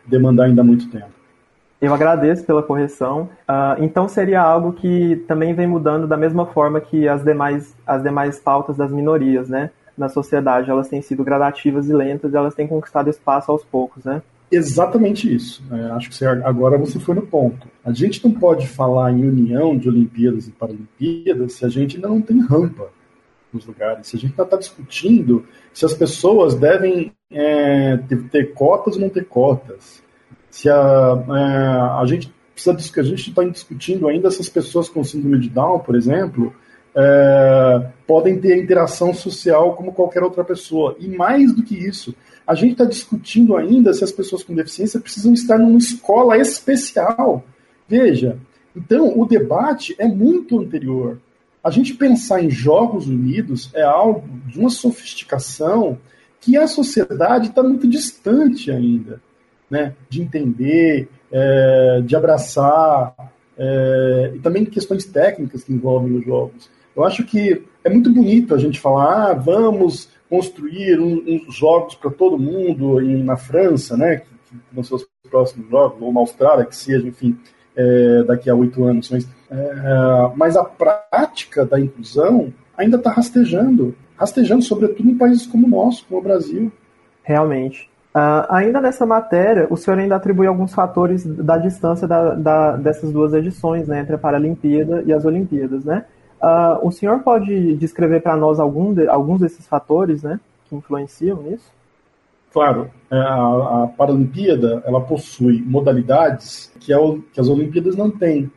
demandar 0.05 0.45
ainda 0.45 0.63
muito 0.63 0.89
tempo. 0.89 1.21
Eu 1.81 1.93
agradeço 1.93 2.45
pela 2.45 2.61
correção. 2.61 3.29
Uh, 3.49 3.83
então 3.83 4.07
seria 4.07 4.39
algo 4.39 4.73
que 4.73 5.15
também 5.27 5.53
vem 5.53 5.65
mudando 5.65 6.07
da 6.07 6.15
mesma 6.15 6.45
forma 6.45 6.79
que 6.79 7.07
as 7.07 7.23
demais, 7.23 7.75
as 7.87 8.03
demais 8.03 8.39
pautas 8.39 8.77
das 8.77 8.91
minorias, 8.91 9.49
né? 9.49 9.71
Na 9.97 10.07
sociedade, 10.07 10.69
elas 10.69 10.87
têm 10.87 11.01
sido 11.01 11.23
gradativas 11.23 11.89
e 11.89 11.93
lentas, 11.93 12.35
elas 12.35 12.53
têm 12.53 12.67
conquistado 12.67 13.09
espaço 13.09 13.51
aos 13.51 13.63
poucos, 13.63 14.05
né? 14.05 14.21
Exatamente 14.51 15.33
isso. 15.33 15.63
É, 15.71 15.91
acho 15.91 16.09
que 16.09 16.15
você, 16.15 16.25
agora 16.25 16.77
você 16.77 16.99
foi 16.99 17.15
no 17.15 17.21
ponto. 17.21 17.67
A 17.85 17.93
gente 17.93 18.23
não 18.23 18.33
pode 18.33 18.67
falar 18.67 19.11
em 19.11 19.25
união 19.25 19.77
de 19.77 19.87
Olimpíadas 19.87 20.47
e 20.47 20.51
Paralimpíadas 20.51 21.53
se 21.53 21.65
a 21.65 21.69
gente 21.69 21.95
ainda 21.95 22.09
não 22.09 22.21
tem 22.21 22.41
rampa 22.41 22.89
nos 23.53 23.65
lugares. 23.65 24.07
Se 24.07 24.17
a 24.17 24.19
gente 24.19 24.39
está 24.39 24.57
discutindo 24.57 25.45
se 25.73 25.85
as 25.85 25.93
pessoas 25.93 26.55
devem 26.55 27.13
é, 27.31 27.95
ter, 27.97 28.23
ter, 28.29 28.53
cotas 28.53 28.95
ou 28.95 29.01
não 29.01 29.09
ter 29.09 29.25
cotas. 29.25 30.03
Se 30.49 30.69
a, 30.69 31.23
é, 31.29 32.01
a 32.01 32.03
gente 32.05 32.33
precisa 32.53 32.71
a 32.99 33.03
gente 33.03 33.29
está 33.29 33.43
discutindo 33.45 34.07
ainda 34.09 34.29
se 34.29 34.41
as 34.41 34.49
pessoas 34.49 34.89
com 34.89 35.01
síndrome 35.01 35.39
de 35.39 35.49
Down, 35.49 35.79
por 35.79 35.95
exemplo, 35.95 36.53
é, 36.95 37.87
podem 38.05 38.39
ter 38.39 38.61
interação 38.61 39.13
social 39.13 39.75
como 39.75 39.93
qualquer 39.93 40.23
outra 40.23 40.43
pessoa. 40.43 40.95
E 40.99 41.07
mais 41.07 41.53
do 41.53 41.63
que 41.63 41.75
isso, 41.75 42.13
a 42.45 42.53
gente 42.53 42.73
está 42.73 42.85
discutindo 42.85 43.55
ainda 43.55 43.93
se 43.93 44.03
as 44.03 44.11
pessoas 44.11 44.43
com 44.43 44.53
deficiência 44.53 44.99
precisam 44.99 45.33
estar 45.33 45.57
numa 45.57 45.77
escola 45.77 46.37
especial. 46.37 47.43
Veja, 47.87 48.37
então 48.75 49.17
o 49.19 49.25
debate 49.25 49.95
é 49.97 50.07
muito 50.07 50.59
anterior. 50.59 51.19
a 51.63 51.69
gente 51.69 51.93
pensar 51.93 52.43
em 52.43 52.49
Jogos 52.49 53.07
Unidos 53.07 53.69
é 53.75 53.83
algo 53.83 54.27
de 54.47 54.59
uma 54.59 54.69
sofisticação 54.69 55.99
que 56.39 56.57
a 56.57 56.65
sociedade 56.65 57.49
está 57.49 57.61
muito 57.61 57.87
distante 57.87 58.71
ainda, 58.71 59.21
né? 59.69 59.93
De 60.09 60.23
entender, 60.23 61.07
é, 61.31 62.01
de 62.03 62.15
abraçar, 62.15 63.13
é, 63.55 64.31
e 64.35 64.39
também 64.39 64.65
questões 64.65 65.05
técnicas 65.05 65.63
que 65.63 65.71
envolvem 65.71 66.17
os 66.17 66.25
jogos. 66.25 66.67
Eu 66.95 67.03
acho 67.03 67.23
que 67.23 67.63
é 67.83 67.89
muito 67.89 68.11
bonito 68.11 68.53
a 68.53 68.57
gente 68.57 68.79
falar, 68.79 69.31
ah, 69.31 69.33
vamos 69.33 70.09
construir 70.29 70.99
uns 70.99 71.47
um, 71.47 71.51
jogos 71.51 71.95
para 71.95 72.11
todo 72.11 72.37
mundo 72.37 73.01
em, 73.01 73.23
na 73.23 73.35
França, 73.35 73.97
né? 73.97 74.17
Que, 74.17 74.29
que 74.49 74.57
vão 74.71 74.83
ser 74.83 74.95
os 74.95 75.07
próximos 75.29 75.69
jogos, 75.69 76.01
ou 76.01 76.13
na 76.13 76.19
Austrália, 76.19 76.65
que 76.65 76.75
seja, 76.75 77.07
enfim, 77.07 77.37
é, 77.75 78.23
daqui 78.23 78.49
a 78.49 78.55
oito 78.55 78.83
anos. 78.83 79.09
Mas, 79.09 79.27
é, 79.49 80.31
mas 80.35 80.55
a 80.55 80.63
prática 80.63 81.65
da 81.65 81.79
inclusão 81.79 82.53
ainda 82.77 82.97
está 82.97 83.11
rastejando, 83.11 83.95
rastejando 84.15 84.61
sobretudo 84.61 85.09
em 85.09 85.17
países 85.17 85.45
como 85.45 85.67
o 85.67 85.69
nosso, 85.69 86.05
como 86.05 86.19
o 86.19 86.23
Brasil. 86.23 86.71
Realmente. 87.23 87.89
Uh, 88.13 88.43
ainda 88.49 88.81
nessa 88.81 89.05
matéria, 89.05 89.67
o 89.69 89.77
senhor 89.77 89.97
ainda 89.97 90.17
atribui 90.17 90.45
alguns 90.45 90.73
fatores 90.73 91.25
da 91.25 91.57
distância 91.57 92.05
da, 92.05 92.35
da, 92.35 92.75
dessas 92.75 93.09
duas 93.11 93.33
edições, 93.33 93.87
né, 93.87 94.01
entre 94.01 94.15
a 94.15 94.17
Paralimpíada 94.17 95.01
e 95.05 95.13
as 95.13 95.23
Olimpíadas, 95.23 95.85
né? 95.85 96.05
Uh, 96.41 96.87
o 96.87 96.91
senhor 96.91 97.19
pode 97.19 97.75
descrever 97.75 98.21
para 98.21 98.35
nós 98.35 98.59
algum 98.59 98.93
de, 98.93 99.07
alguns 99.07 99.41
desses 99.41 99.67
fatores, 99.67 100.23
né, 100.23 100.39
que 100.67 100.75
influenciam 100.75 101.41
nisso? 101.43 101.71
Claro, 102.51 102.89
é, 103.09 103.15
a, 103.15 103.83
a 103.83 103.87
Paralimpíada 103.95 104.83
ela 104.85 104.99
possui 104.99 105.61
modalidades 105.61 106.71
que, 106.79 106.91
é 106.91 106.97
o, 106.97 107.21
que 107.31 107.39
as 107.39 107.47
Olimpíadas 107.47 107.95
não 107.95 108.09
têm. 108.09 108.51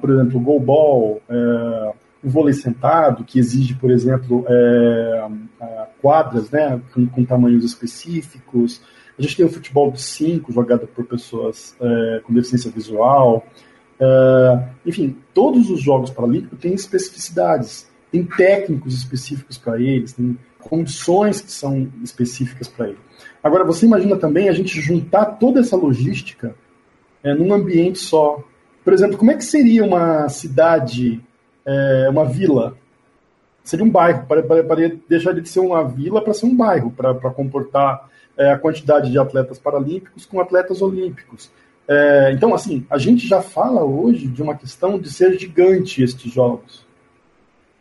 Por 0.00 0.10
exemplo, 0.10 0.38
o 0.38 0.42
goalball, 0.42 1.20
é, 1.28 1.92
o 2.22 2.30
vôlei 2.30 2.52
sentado, 2.52 3.24
que 3.24 3.40
exige, 3.40 3.74
por 3.74 3.90
exemplo, 3.90 4.44
é, 4.46 5.28
quadras 6.00 6.50
né, 6.50 6.80
com, 6.94 7.06
com, 7.08 7.24
tamanhos 7.24 7.64
específicos. 7.64 8.80
A 9.18 9.22
gente 9.22 9.36
tem 9.36 9.46
o 9.46 9.50
futebol 9.50 9.90
de 9.90 10.00
cinco, 10.00 10.52
jogado 10.52 10.86
por 10.86 11.04
pessoas 11.06 11.74
é, 11.80 12.20
com 12.24 12.32
deficiência 12.32 12.70
visual. 12.70 13.44
É, 14.00 14.68
enfim, 14.86 15.16
todos 15.34 15.68
os 15.68 15.82
Jogos 15.82 16.10
Paralímpicos 16.10 16.58
têm 16.58 16.72
especificidades, 16.72 17.88
tem 18.10 18.24
técnicos 18.24 18.94
específicos 18.94 19.58
para 19.58 19.80
eles, 19.80 20.14
tem 20.14 20.38
condições 20.58 21.40
que 21.40 21.52
são 21.52 21.90
específicas 22.02 22.66
para 22.66 22.88
eles. 22.88 22.98
Agora, 23.42 23.64
você 23.64 23.86
imagina 23.86 24.16
também 24.16 24.48
a 24.48 24.52
gente 24.52 24.80
juntar 24.80 25.24
toda 25.24 25.60
essa 25.60 25.76
logística 25.76 26.54
é, 27.22 27.34
num 27.34 27.52
ambiente 27.52 27.98
só. 27.98 28.42
Por 28.82 28.92
exemplo, 28.92 29.18
como 29.18 29.30
é 29.30 29.36
que 29.36 29.44
seria 29.44 29.84
uma 29.84 30.28
cidade, 30.28 31.22
é, 31.64 32.08
uma 32.10 32.24
vila? 32.24 32.76
Seria 33.62 33.84
um 33.84 33.90
bairro, 33.90 34.26
para, 34.26 34.42
para, 34.42 34.64
para 34.64 34.92
deixar 35.08 35.32
de 35.32 35.46
ser 35.46 35.60
uma 35.60 35.84
vila 35.84 36.22
para 36.22 36.32
ser 36.32 36.46
um 36.46 36.56
bairro, 36.56 36.90
para, 36.90 37.14
para 37.14 37.30
comportar 37.30 38.08
é, 38.36 38.50
a 38.50 38.58
quantidade 38.58 39.10
de 39.10 39.18
atletas 39.18 39.58
paralímpicos 39.58 40.24
com 40.24 40.40
atletas 40.40 40.80
olímpicos. 40.80 41.50
É, 41.88 42.32
então, 42.32 42.54
assim, 42.54 42.86
a 42.88 42.98
gente 42.98 43.26
já 43.26 43.42
fala 43.42 43.82
hoje 43.82 44.26
de 44.28 44.42
uma 44.42 44.54
questão 44.54 44.98
de 44.98 45.12
ser 45.12 45.38
gigante 45.38 46.02
estes 46.02 46.32
jogos 46.32 46.88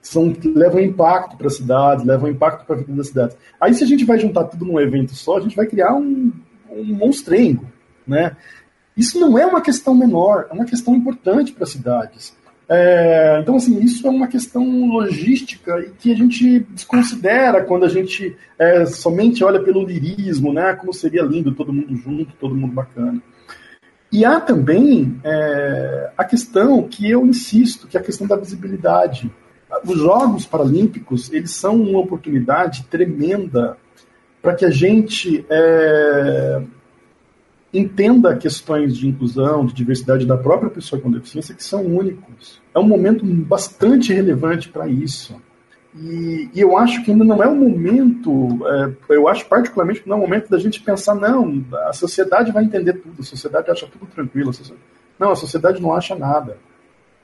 são, 0.01 0.33
levam 0.55 0.79
impacto 0.79 1.37
para 1.37 1.47
a 1.47 1.51
cidade, 1.51 2.05
levam 2.05 2.29
impacto 2.29 2.65
para 2.65 2.75
a 2.75 2.79
vida 2.79 2.93
das 2.93 3.07
cidades. 3.07 3.37
Aí, 3.59 3.73
se 3.73 3.83
a 3.83 3.87
gente 3.87 4.05
vai 4.05 4.19
juntar 4.19 4.45
tudo 4.45 4.65
num 4.65 4.79
evento 4.79 5.13
só, 5.13 5.37
a 5.37 5.41
gente 5.41 5.55
vai 5.55 5.65
criar 5.65 5.93
um, 5.93 6.31
um 6.71 6.83
monstrengo, 6.95 7.65
né? 8.07 8.35
Isso 8.95 9.19
não 9.19 9.37
é 9.37 9.45
uma 9.45 9.61
questão 9.61 9.93
menor, 9.93 10.47
é 10.49 10.53
uma 10.53 10.65
questão 10.65 10.95
importante 10.95 11.51
para 11.53 11.63
as 11.63 11.69
cidades. 11.69 12.37
É, 12.67 13.39
então, 13.41 13.55
assim, 13.55 13.79
isso 13.79 14.05
é 14.05 14.09
uma 14.09 14.27
questão 14.27 14.87
logística 14.87 15.79
e 15.79 15.89
que 15.91 16.11
a 16.11 16.15
gente 16.15 16.59
desconsidera 16.69 17.63
quando 17.63 17.85
a 17.85 17.89
gente 17.89 18.35
é, 18.59 18.85
somente 18.85 19.43
olha 19.43 19.59
pelo 19.59 19.83
lirismo, 19.83 20.53
né? 20.53 20.73
Como 20.73 20.93
seria 20.93 21.23
lindo 21.23 21.53
todo 21.53 21.73
mundo 21.73 21.95
junto, 21.95 22.33
todo 22.39 22.55
mundo 22.55 22.73
bacana. 22.73 23.21
E 24.11 24.25
há 24.25 24.39
também 24.39 25.19
é, 25.23 26.11
a 26.17 26.23
questão 26.23 26.83
que 26.83 27.09
eu 27.09 27.25
insisto, 27.25 27.87
que 27.87 27.95
é 27.95 27.99
a 27.99 28.03
questão 28.03 28.25
da 28.25 28.35
visibilidade. 28.35 29.31
Os 29.85 29.99
Jogos 29.99 30.45
Paralímpicos 30.45 31.31
eles 31.31 31.51
são 31.51 31.79
uma 31.79 31.99
oportunidade 31.99 32.85
tremenda 32.85 33.77
para 34.41 34.55
que 34.55 34.65
a 34.65 34.71
gente 34.71 35.45
é, 35.49 36.61
entenda 37.73 38.35
questões 38.35 38.97
de 38.97 39.07
inclusão, 39.07 39.65
de 39.65 39.73
diversidade 39.73 40.25
da 40.25 40.37
própria 40.37 40.71
pessoa 40.71 40.99
com 40.99 41.11
deficiência 41.11 41.53
que 41.53 41.63
são 41.63 41.85
únicos. 41.85 42.59
É 42.73 42.79
um 42.79 42.87
momento 42.87 43.23
bastante 43.23 44.11
relevante 44.11 44.69
para 44.69 44.87
isso. 44.87 45.39
E, 45.95 46.49
e, 46.53 46.59
eu 46.59 46.77
acho 46.77 47.03
que 47.03 47.11
ainda 47.11 47.23
não 47.23 47.41
é 47.41 47.47
o 47.47 47.55
momento, 47.55 48.59
é, 49.09 49.15
eu 49.15 49.27
acho 49.27 49.47
particularmente 49.47 50.01
que 50.01 50.09
não 50.09 50.17
é 50.17 50.19
o 50.19 50.21
momento 50.21 50.49
da 50.49 50.59
gente 50.59 50.81
pensar, 50.81 51.15
não, 51.15 51.65
a 51.87 51.93
sociedade 51.93 52.51
vai 52.51 52.63
entender 52.63 52.93
tudo, 52.93 53.21
a 53.21 53.23
sociedade 53.23 53.71
acha 53.71 53.87
tudo 53.87 54.05
tranquilo. 54.05 54.53
Sociedade... 54.53 54.83
Não, 55.17 55.31
a 55.31 55.35
sociedade 55.35 55.81
não 55.81 55.93
acha 55.93 56.15
nada. 56.15 56.57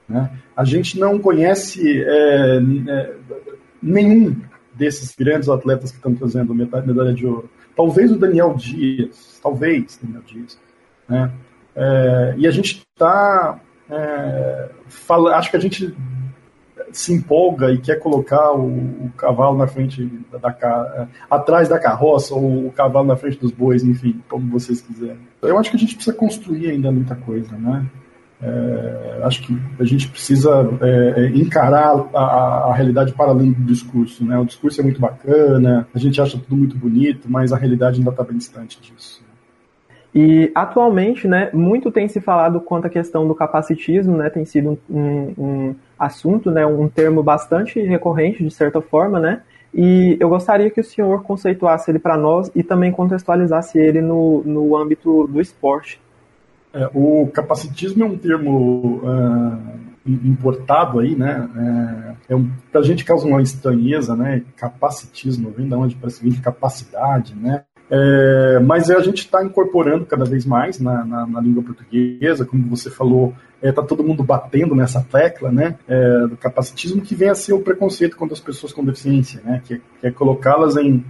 Né? 0.08 0.30
A 0.56 0.64
gente 0.64 0.98
não 0.98 1.18
conhece 1.18 2.02
é, 2.02 2.60
é, 2.88 3.14
nenhum 3.82 4.36
desses 4.74 5.14
grandes 5.16 5.48
atletas 5.48 5.90
que 5.90 5.96
estão 5.96 6.14
trazendo 6.14 6.54
medalha 6.54 7.14
de 7.14 7.26
ouro. 7.26 7.48
Talvez 7.74 8.10
o 8.12 8.18
Daniel 8.18 8.54
Dias, 8.54 9.38
talvez 9.42 9.98
Daniel 10.02 10.22
Dias. 10.22 10.58
Né? 11.08 11.30
É, 11.74 12.34
e 12.38 12.46
a 12.46 12.50
gente 12.50 12.82
está. 12.92 13.60
É, 13.88 14.70
acho 15.34 15.50
que 15.50 15.56
a 15.56 15.60
gente 15.60 15.94
se 16.92 17.12
empolga 17.12 17.70
e 17.70 17.78
quer 17.78 17.96
colocar 17.96 18.52
o, 18.52 18.66
o 18.66 19.12
cavalo 19.16 19.56
na 19.56 19.66
frente 19.66 20.04
da, 20.30 20.38
da, 20.38 20.94
é, 20.96 21.06
atrás 21.30 21.68
da 21.68 21.78
carroça 21.78 22.34
ou 22.34 22.66
o 22.66 22.72
cavalo 22.72 23.06
na 23.06 23.16
frente 23.16 23.38
dos 23.38 23.50
bois, 23.50 23.82
enfim, 23.82 24.20
como 24.28 24.50
vocês 24.50 24.80
quiserem. 24.80 25.18
Eu 25.42 25.58
acho 25.58 25.70
que 25.70 25.76
a 25.76 25.80
gente 25.80 25.94
precisa 25.94 26.16
construir 26.16 26.70
ainda 26.70 26.90
muita 26.90 27.14
coisa, 27.14 27.56
né? 27.56 27.86
É, 28.42 29.20
acho 29.22 29.42
que 29.42 29.58
a 29.80 29.84
gente 29.84 30.08
precisa 30.08 30.50
é, 30.82 31.14
é, 31.16 31.26
encarar 31.28 32.06
a, 32.14 32.70
a, 32.70 32.74
realidade 32.74 33.12
para 33.14 33.30
além 33.30 33.50
do 33.50 33.62
discurso. 33.64 34.24
Né? 34.26 34.38
O 34.38 34.44
discurso 34.44 34.80
é 34.80 34.84
muito 34.84 35.00
bacana, 35.00 35.88
a 35.94 35.98
gente 35.98 36.20
acha 36.20 36.38
tudo 36.38 36.54
muito 36.54 36.76
bonito, 36.76 37.30
mas 37.30 37.50
a 37.52 37.56
realidade 37.56 37.98
ainda 37.98 38.10
está 38.10 38.22
bem 38.22 38.36
distante 38.36 38.78
disso. 38.80 39.24
E 40.14 40.50
atualmente, 40.54 41.26
né, 41.26 41.50
muito 41.52 41.90
tem 41.90 42.08
se 42.08 42.20
falado 42.20 42.60
quanto 42.60 42.86
à 42.86 42.90
questão 42.90 43.26
do 43.26 43.34
capacitismo, 43.34 44.16
né, 44.16 44.30
tem 44.30 44.44
sido 44.44 44.78
um, 44.88 45.74
assunto, 45.98 46.50
né, 46.50 46.66
um 46.66 46.88
termo 46.88 47.22
bastante 47.22 47.80
recorrente 47.80 48.44
de 48.44 48.50
certa 48.50 48.80
forma, 48.80 49.18
né, 49.18 49.42
e 49.74 50.16
eu 50.18 50.28
gostaria 50.28 50.70
que 50.70 50.80
o 50.80 50.84
senhor 50.84 51.22
conceituasse 51.22 51.90
ele 51.90 51.98
para 51.98 52.16
nós 52.16 52.50
e 52.54 52.62
também 52.62 52.90
contextualizasse 52.90 53.78
ele 53.78 54.00
no, 54.00 54.42
no 54.44 54.74
âmbito 54.74 55.26
do 55.26 55.40
esporte. 55.40 56.00
É, 56.72 56.88
o 56.94 57.26
capacitismo 57.32 58.04
é 58.04 58.06
um 58.06 58.16
termo 58.16 59.00
uh, 59.02 59.58
importado 60.06 60.98
aí, 61.00 61.14
né? 61.14 62.16
É, 62.28 62.32
é 62.32 62.36
um, 62.36 62.50
pra 62.70 62.82
gente 62.82 63.04
causa 63.04 63.26
uma 63.26 63.42
estranheza, 63.42 64.16
né? 64.16 64.42
Capacitismo, 64.56 65.50
vem 65.50 65.68
da 65.68 65.76
onde 65.76 65.96
vir 66.22 66.30
de 66.30 66.40
capacidade, 66.40 67.34
né? 67.34 67.64
É, 67.90 68.58
mas 68.60 68.90
a 68.90 69.00
gente 69.00 69.18
está 69.18 69.44
incorporando 69.44 70.04
cada 70.06 70.24
vez 70.24 70.44
mais 70.44 70.80
na, 70.80 71.04
na, 71.04 71.26
na, 71.26 71.40
língua 71.40 71.62
portuguesa, 71.62 72.44
como 72.44 72.68
você 72.68 72.90
falou, 72.90 73.32
está 73.62 73.80
é, 73.82 73.84
todo 73.84 74.02
mundo 74.02 74.24
batendo 74.24 74.74
nessa 74.74 75.00
tecla 75.00 75.52
né, 75.52 75.78
é, 75.86 76.26
do 76.26 76.36
capacitismo, 76.36 77.00
que 77.00 77.14
vem 77.14 77.28
a 77.28 77.34
ser 77.34 77.52
o 77.52 77.60
preconceito 77.60 78.16
contra 78.16 78.34
as 78.34 78.40
pessoas 78.40 78.72
com 78.72 78.84
deficiência, 78.84 79.40
né, 79.44 79.62
que, 79.64 79.74
é, 79.74 79.80
que 80.00 80.06
é 80.06 80.10
colocá-las 80.10 80.76
em, 80.76 81.04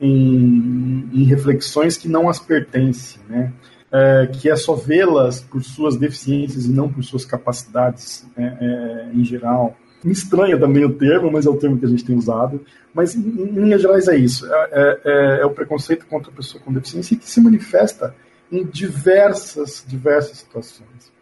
em, 0.00 1.08
em, 1.14 1.24
reflexões 1.24 1.96
que 1.96 2.08
não 2.08 2.28
as 2.28 2.38
pertencem. 2.38 3.22
Né 3.28 3.52
é, 3.92 4.26
que 4.26 4.50
é 4.50 4.56
só 4.56 4.74
vê-las 4.74 5.40
por 5.40 5.62
suas 5.62 5.96
deficiências 5.96 6.66
e 6.66 6.70
não 6.70 6.88
por 6.90 7.02
suas 7.02 7.24
capacidades 7.24 8.26
é, 8.36 8.42
é, 8.42 9.10
em 9.14 9.24
geral. 9.24 9.76
Me 10.02 10.12
estranha 10.12 10.58
também 10.58 10.84
o 10.84 10.94
termo, 10.94 11.30
mas 11.30 11.46
é 11.46 11.50
o 11.50 11.56
termo 11.56 11.78
que 11.78 11.84
a 11.84 11.88
gente 11.88 12.04
tem 12.04 12.16
usado. 12.16 12.60
Mas, 12.94 13.14
em, 13.14 13.20
em 13.20 13.46
linhas 13.46 13.82
gerais, 13.82 14.08
é 14.08 14.16
isso. 14.16 14.46
É, 14.52 14.68
é, 14.70 15.00
é, 15.04 15.40
é, 15.40 15.46
o 15.46 15.50
preconceito 15.50 16.06
contra 16.06 16.30
a 16.30 16.34
pessoa 16.34 16.62
com 16.62 16.72
deficiência 16.72 17.16
que 17.16 17.28
se 17.28 17.40
manifesta 17.40 18.14
em 18.50 18.64
diversas, 18.64 19.84
diversas 19.86 20.38
situações. 20.38 21.12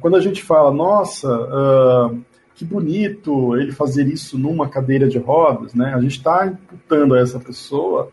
quando 0.00 0.16
a 0.16 0.20
gente 0.20 0.42
fala, 0.42 0.70
nossa, 0.70 1.28
que 2.54 2.64
bonito 2.64 3.56
ele 3.56 3.72
fazer 3.72 4.06
isso 4.06 4.38
numa 4.38 4.68
cadeira 4.68 5.08
de 5.08 5.18
rodas, 5.18 5.74
né? 5.74 5.94
a 5.94 6.00
gente 6.00 6.18
está 6.18 6.46
imputando 6.46 7.14
a 7.14 7.20
essa 7.20 7.40
pessoa 7.40 8.12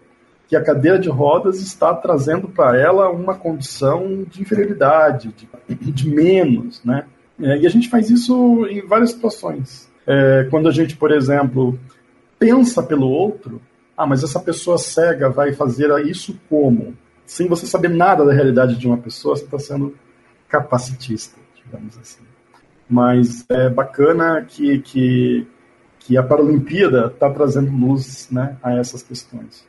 que 0.51 0.55
a 0.57 0.61
cadeira 0.61 0.99
de 0.99 1.07
rodas 1.07 1.61
está 1.61 1.93
trazendo 1.93 2.49
para 2.49 2.77
ela 2.77 3.09
uma 3.09 3.33
condição 3.33 4.25
de 4.29 4.41
inferioridade, 4.41 5.33
de, 5.33 5.91
de 5.91 6.09
menos, 6.09 6.83
né? 6.83 7.05
É, 7.41 7.57
e 7.57 7.67
a 7.67 7.69
gente 7.69 7.89
faz 7.89 8.09
isso 8.09 8.65
em 8.67 8.85
várias 8.85 9.11
situações. 9.11 9.89
É, 10.05 10.47
quando 10.49 10.67
a 10.67 10.71
gente, 10.71 10.95
por 10.95 11.11
exemplo, 11.11 11.79
pensa 12.37 12.81
pelo 12.81 13.07
outro, 13.09 13.61
ah, 13.97 14.05
mas 14.05 14.23
essa 14.23 14.39
pessoa 14.39 14.77
cega 14.77 15.29
vai 15.29 15.53
fazer 15.53 15.89
isso 16.05 16.39
como? 16.49 16.95
Sem 17.25 17.47
você 17.47 17.65
saber 17.65 17.89
nada 17.89 18.25
da 18.25 18.33
realidade 18.33 18.75
de 18.75 18.87
uma 18.87 18.97
pessoa, 18.97 19.35
você 19.35 19.43
está 19.43 19.59
sendo 19.59 19.95
capacitista, 20.49 21.39
digamos 21.63 21.97
assim. 21.97 22.21
Mas 22.89 23.45
é 23.49 23.69
bacana 23.69 24.43
que, 24.45 24.79
que, 24.79 25.47
que 25.99 26.17
a 26.17 26.23
Paralimpíada 26.23 27.07
está 27.07 27.29
trazendo 27.29 27.71
luz 27.71 28.27
né, 28.31 28.57
a 28.61 28.75
essas 28.75 29.01
questões. 29.01 29.65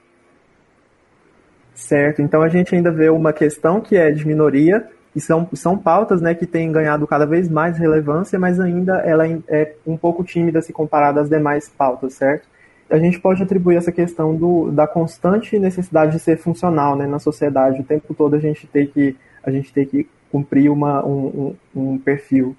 Certo, 1.75 2.21
então 2.21 2.43
a 2.43 2.49
gente 2.49 2.75
ainda 2.75 2.91
vê 2.91 3.09
uma 3.09 3.33
questão 3.33 3.81
que 3.81 3.97
é 3.97 4.11
de 4.11 4.27
minoria, 4.27 4.89
e 5.15 5.21
são, 5.21 5.49
são 5.53 5.77
pautas 5.77 6.21
né, 6.21 6.35
que 6.35 6.47
têm 6.47 6.73
ganhado 6.73 7.07
cada 7.07 7.27
vez 7.27 7.49
mais 7.49 7.77
relevância, 7.79 8.39
mas 8.39 8.59
ainda 8.59 8.97
ela 8.99 9.27
é 9.49 9.75
um 9.87 9.97
pouco 9.97 10.25
tímida 10.25 10.63
se 10.63 10.73
comparada 10.73 11.21
às 11.21 11.29
demais 11.29 11.69
pautas, 11.69 12.15
certo? 12.15 12.49
A 12.91 12.99
gente 12.99 13.21
pode 13.21 13.43
atribuir 13.43 13.77
essa 13.77 13.93
questão 13.93 14.35
do, 14.35 14.71
da 14.71 14.87
constante 14.87 15.59
necessidade 15.59 16.13
de 16.13 16.19
ser 16.19 16.39
funcional 16.39 16.97
né, 16.97 17.07
na 17.07 17.19
sociedade, 17.19 17.81
o 17.81 17.85
tempo 17.85 18.15
todo 18.15 18.37
a 18.37 18.39
gente 18.39 18.67
tem 18.67 18.87
que, 18.87 19.17
a 19.43 19.51
gente 19.51 19.73
tem 19.73 19.87
que 19.87 20.09
cumprir 20.31 20.71
uma, 20.71 21.05
um, 21.05 21.55
um, 21.75 21.93
um 21.93 21.99
perfil. 21.99 22.57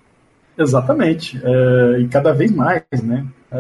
Exatamente, 0.55 1.41
é, 1.43 1.99
e 1.99 2.07
cada 2.07 2.31
vez 2.31 2.51
mais, 2.51 2.83
né? 3.03 3.25
É, 3.51 3.57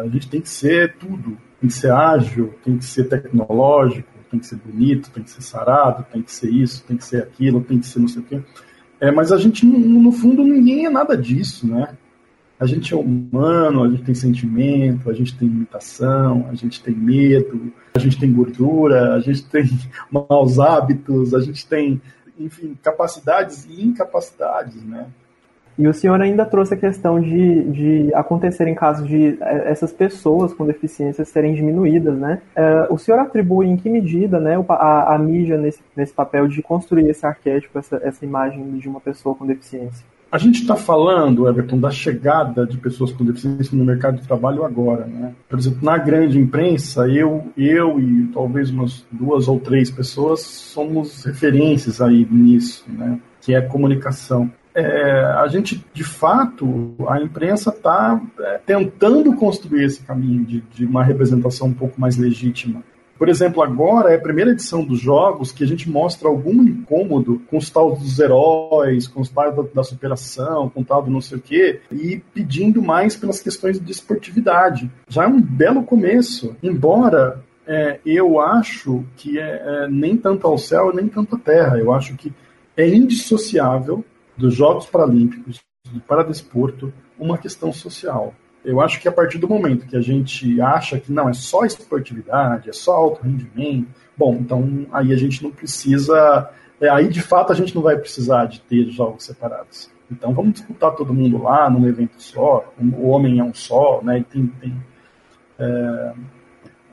a 0.00 0.08
gente 0.10 0.28
tem 0.28 0.40
que 0.40 0.48
ser 0.48 0.94
tudo, 0.96 1.38
tem 1.58 1.68
que 1.68 1.72
ser 1.72 1.90
ágil, 1.90 2.52
tem 2.62 2.76
que 2.76 2.84
ser 2.84 3.04
tecnológico, 3.04 4.08
tem 4.34 4.38
que 4.40 4.46
ser 4.46 4.56
bonito, 4.56 5.10
tem 5.10 5.22
que 5.22 5.30
ser 5.30 5.42
sarado, 5.42 6.04
tem 6.12 6.22
que 6.22 6.32
ser 6.32 6.50
isso, 6.50 6.84
tem 6.84 6.96
que 6.96 7.04
ser 7.04 7.22
aquilo, 7.22 7.62
tem 7.62 7.78
que 7.78 7.86
ser 7.86 8.00
não 8.00 8.08
sei 8.08 8.22
o 8.22 8.24
quê. 8.24 8.40
É, 9.00 9.10
mas 9.10 9.30
a 9.30 9.38
gente, 9.38 9.64
no 9.64 10.10
fundo, 10.10 10.42
ninguém 10.42 10.86
é 10.86 10.90
nada 10.90 11.16
disso, 11.16 11.66
né? 11.66 11.96
A 12.58 12.66
gente 12.66 12.94
é 12.94 12.96
humano, 12.96 13.84
a 13.84 13.88
gente 13.88 14.04
tem 14.04 14.14
sentimento, 14.14 15.10
a 15.10 15.12
gente 15.12 15.36
tem 15.36 15.48
limitação, 15.48 16.48
a 16.48 16.54
gente 16.54 16.82
tem 16.82 16.94
medo, 16.94 17.72
a 17.94 17.98
gente 17.98 18.18
tem 18.18 18.32
gordura, 18.32 19.14
a 19.14 19.20
gente 19.20 19.44
tem 19.50 19.64
maus 20.10 20.58
hábitos, 20.58 21.34
a 21.34 21.40
gente 21.40 21.66
tem, 21.66 22.00
enfim, 22.38 22.76
capacidades 22.82 23.66
e 23.68 23.84
incapacidades, 23.84 24.82
né? 24.82 25.06
E 25.78 25.88
o 25.88 25.94
senhor 25.94 26.20
ainda 26.20 26.44
trouxe 26.44 26.74
a 26.74 26.76
questão 26.76 27.20
de, 27.20 27.64
de 27.64 28.14
acontecerem 28.14 28.74
casos 28.74 29.06
de 29.08 29.36
é, 29.40 29.70
essas 29.70 29.92
pessoas 29.92 30.54
com 30.54 30.64
deficiências 30.64 31.28
serem 31.28 31.54
diminuídas, 31.54 32.16
né? 32.16 32.40
É, 32.54 32.86
o 32.90 32.96
senhor 32.96 33.18
atribui 33.18 33.66
em 33.66 33.76
que 33.76 33.90
medida 33.90 34.38
né, 34.38 34.56
a, 34.68 35.14
a 35.14 35.18
mídia 35.18 35.58
nesse, 35.58 35.80
nesse 35.96 36.12
papel 36.12 36.46
de 36.46 36.62
construir 36.62 37.08
esse 37.08 37.26
arquétipo, 37.26 37.78
essa, 37.78 38.00
essa 38.02 38.24
imagem 38.24 38.78
de 38.78 38.88
uma 38.88 39.00
pessoa 39.00 39.34
com 39.34 39.46
deficiência? 39.46 40.04
A 40.30 40.38
gente 40.38 40.62
está 40.62 40.74
falando, 40.74 41.48
Everton, 41.48 41.78
da 41.78 41.92
chegada 41.92 42.66
de 42.66 42.76
pessoas 42.76 43.12
com 43.12 43.24
deficiência 43.24 43.76
no 43.76 43.84
mercado 43.84 44.20
de 44.20 44.26
trabalho 44.26 44.64
agora, 44.64 45.06
né? 45.06 45.32
Por 45.48 45.58
exemplo, 45.58 45.78
na 45.82 45.96
grande 45.96 46.38
imprensa, 46.38 47.06
eu, 47.08 47.44
eu 47.56 48.00
e 48.00 48.26
talvez 48.34 48.68
umas 48.70 49.06
duas 49.12 49.46
ou 49.46 49.60
três 49.60 49.92
pessoas 49.92 50.40
somos 50.40 51.24
referências 51.24 52.00
aí 52.00 52.26
nisso, 52.28 52.84
né? 52.88 53.20
Que 53.40 53.54
é 53.54 53.60
comunicação 53.60 54.50
é, 54.74 55.24
a 55.38 55.46
gente, 55.46 55.84
de 55.92 56.02
fato, 56.02 56.94
a 57.08 57.20
imprensa 57.20 57.70
está 57.70 58.20
é, 58.40 58.58
tentando 58.66 59.34
construir 59.36 59.84
esse 59.84 60.02
caminho 60.02 60.44
de, 60.44 60.60
de, 60.62 60.84
uma 60.84 61.04
representação 61.04 61.68
um 61.68 61.74
pouco 61.74 62.00
mais 62.00 62.16
legítima. 62.16 62.82
Por 63.16 63.28
exemplo, 63.28 63.62
agora 63.62 64.10
é 64.10 64.16
a 64.16 64.20
primeira 64.20 64.50
edição 64.50 64.84
dos 64.84 64.98
jogos 64.98 65.52
que 65.52 65.62
a 65.62 65.66
gente 65.66 65.88
mostra 65.88 66.28
algum 66.28 66.60
incômodo 66.64 67.40
com 67.48 67.56
os 67.56 67.70
tal 67.70 67.94
dos 67.94 68.18
heróis, 68.18 69.06
com 69.06 69.20
os 69.20 69.28
tal 69.28 69.52
da, 69.52 69.62
da 69.72 69.84
superação, 69.84 70.68
com 70.68 70.82
tal 70.82 71.02
do 71.02 71.10
não 71.10 71.20
sei 71.20 71.38
o 71.38 71.40
quê, 71.40 71.80
e 71.92 72.20
pedindo 72.34 72.82
mais 72.82 73.14
pelas 73.14 73.40
questões 73.40 73.78
de 73.78 73.92
esportividade. 73.92 74.90
Já 75.08 75.24
é 75.24 75.28
um 75.28 75.40
belo 75.40 75.84
começo, 75.84 76.56
embora 76.60 77.40
é, 77.64 78.00
eu 78.04 78.40
acho 78.40 79.04
que 79.16 79.38
é, 79.38 79.62
é 79.64 79.88
nem 79.88 80.16
tanto 80.16 80.48
ao 80.48 80.58
céu 80.58 80.92
nem 80.92 81.06
tanto 81.06 81.36
à 81.36 81.38
terra. 81.38 81.78
Eu 81.78 81.92
acho 81.92 82.16
que 82.16 82.32
é 82.76 82.88
indissociável 82.88 84.04
dos 84.36 84.54
Jogos 84.54 84.86
Paralímpicos, 84.86 85.60
do 85.92 86.00
Paradesporto, 86.00 86.92
uma 87.18 87.38
questão 87.38 87.72
social. 87.72 88.34
Eu 88.64 88.80
acho 88.80 89.00
que 89.00 89.06
a 89.06 89.12
partir 89.12 89.38
do 89.38 89.48
momento 89.48 89.86
que 89.86 89.96
a 89.96 90.00
gente 90.00 90.60
acha 90.60 90.98
que 90.98 91.12
não, 91.12 91.28
é 91.28 91.34
só 91.34 91.64
esportividade, 91.64 92.70
é 92.70 92.72
só 92.72 92.94
alto 92.94 93.22
rendimento, 93.22 93.88
bom, 94.16 94.34
então 94.40 94.86
aí 94.90 95.12
a 95.12 95.16
gente 95.16 95.42
não 95.42 95.50
precisa. 95.50 96.50
É, 96.80 96.88
aí 96.88 97.08
de 97.08 97.20
fato 97.20 97.52
a 97.52 97.54
gente 97.54 97.74
não 97.74 97.82
vai 97.82 97.96
precisar 97.96 98.46
de 98.46 98.60
ter 98.62 98.88
jogos 98.90 99.24
separados. 99.24 99.90
Então 100.10 100.32
vamos 100.32 100.54
disputar 100.54 100.92
todo 100.92 101.12
mundo 101.12 101.42
lá 101.42 101.68
num 101.68 101.86
evento 101.86 102.14
só, 102.22 102.72
o 102.78 103.08
homem 103.08 103.38
é 103.38 103.44
um 103.44 103.54
só, 103.54 104.00
né? 104.02 104.18
E 104.18 104.24
tem, 104.24 104.46
tem 104.46 104.82
é, 105.58 106.14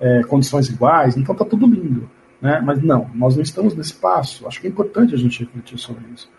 é, 0.02 0.24
condições 0.24 0.68
iguais, 0.70 1.16
então 1.16 1.34
tá 1.34 1.46
tudo 1.46 1.66
lindo. 1.66 2.10
Né? 2.42 2.60
Mas 2.60 2.82
não, 2.82 3.10
nós 3.14 3.36
não 3.36 3.44
estamos 3.44 3.76
nesse 3.76 3.94
passo. 3.94 4.48
Acho 4.48 4.60
que 4.60 4.68
é 4.68 4.70
importante 4.70 5.14
a 5.14 5.18
gente 5.18 5.40
refletir 5.40 5.78
sobre 5.78 6.04
isso. 6.14 6.30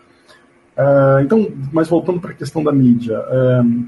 Uh, 0.77 1.21
então, 1.21 1.51
mas 1.71 1.87
voltando 1.87 2.19
para 2.19 2.31
a 2.31 2.35
questão 2.35 2.63
da 2.63 2.71
mídia, 2.71 3.19
uh, 3.19 3.87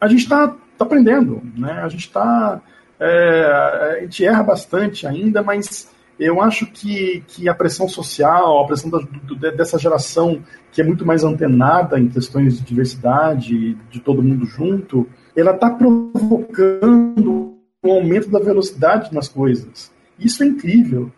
a 0.00 0.08
gente 0.08 0.22
está 0.22 0.48
tá 0.48 0.84
aprendendo, 0.84 1.42
né? 1.56 1.80
A 1.82 1.88
gente 1.88 2.06
está, 2.06 2.60
é, 2.98 3.98
a 3.98 4.00
gente 4.00 4.24
erra 4.24 4.42
bastante 4.42 5.06
ainda, 5.06 5.42
mas 5.42 5.92
eu 6.18 6.42
acho 6.42 6.66
que, 6.66 7.22
que 7.28 7.48
a 7.48 7.54
pressão 7.54 7.88
social, 7.88 8.60
a 8.60 8.66
pressão 8.66 8.90
da, 8.90 8.98
do, 8.98 9.36
dessa 9.36 9.78
geração 9.78 10.42
que 10.72 10.80
é 10.80 10.84
muito 10.84 11.06
mais 11.06 11.22
antenada 11.22 11.98
em 11.98 12.08
questões 12.08 12.58
de 12.58 12.64
diversidade, 12.64 13.74
de 13.90 14.00
todo 14.00 14.22
mundo 14.22 14.44
junto, 14.46 15.06
ela 15.36 15.52
está 15.52 15.70
provocando 15.70 17.56
um 17.84 17.92
aumento 17.92 18.30
da 18.30 18.38
velocidade 18.38 19.12
nas 19.14 19.28
coisas. 19.28 19.92
Isso 20.18 20.42
é 20.42 20.46
incrível. 20.46 21.10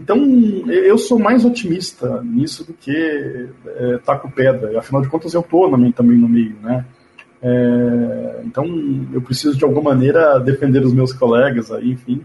Então, 0.00 0.16
eu 0.68 0.96
sou 0.96 1.18
mais 1.18 1.44
otimista 1.44 2.22
nisso 2.22 2.66
do 2.66 2.72
que 2.72 3.48
é, 3.66 3.98
taco 3.98 4.30
pedra. 4.30 4.78
Afinal 4.78 5.02
de 5.02 5.08
contas, 5.08 5.34
eu 5.34 5.42
estou 5.42 5.70
também 5.92 6.16
no 6.16 6.28
meio, 6.28 6.56
né? 6.62 6.86
É, 7.42 8.40
então, 8.44 8.64
eu 9.12 9.20
preciso 9.20 9.56
de 9.58 9.64
alguma 9.64 9.92
maneira 9.92 10.40
defender 10.40 10.82
os 10.84 10.94
meus 10.94 11.12
colegas 11.12 11.70
aí, 11.70 11.90
enfim. 11.90 12.22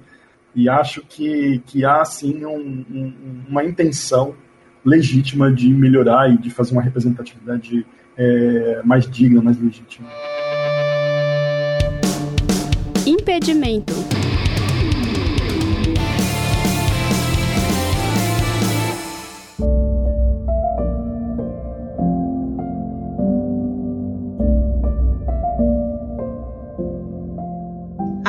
E 0.55 0.69
acho 0.69 1.01
que, 1.01 1.61
que 1.65 1.84
há, 1.84 2.03
sim, 2.05 2.45
um, 2.45 2.86
um, 2.89 3.13
uma 3.49 3.63
intenção 3.65 4.34
legítima 4.84 5.51
de 5.51 5.69
melhorar 5.69 6.32
e 6.34 6.38
de 6.38 6.49
fazer 6.49 6.71
uma 6.71 6.82
representatividade 6.82 7.86
é, 8.17 8.82
mais 8.86 9.09
digna, 9.09 9.41
mais 9.41 9.61
legítima. 9.61 10.07
Impedimento. 13.05 13.93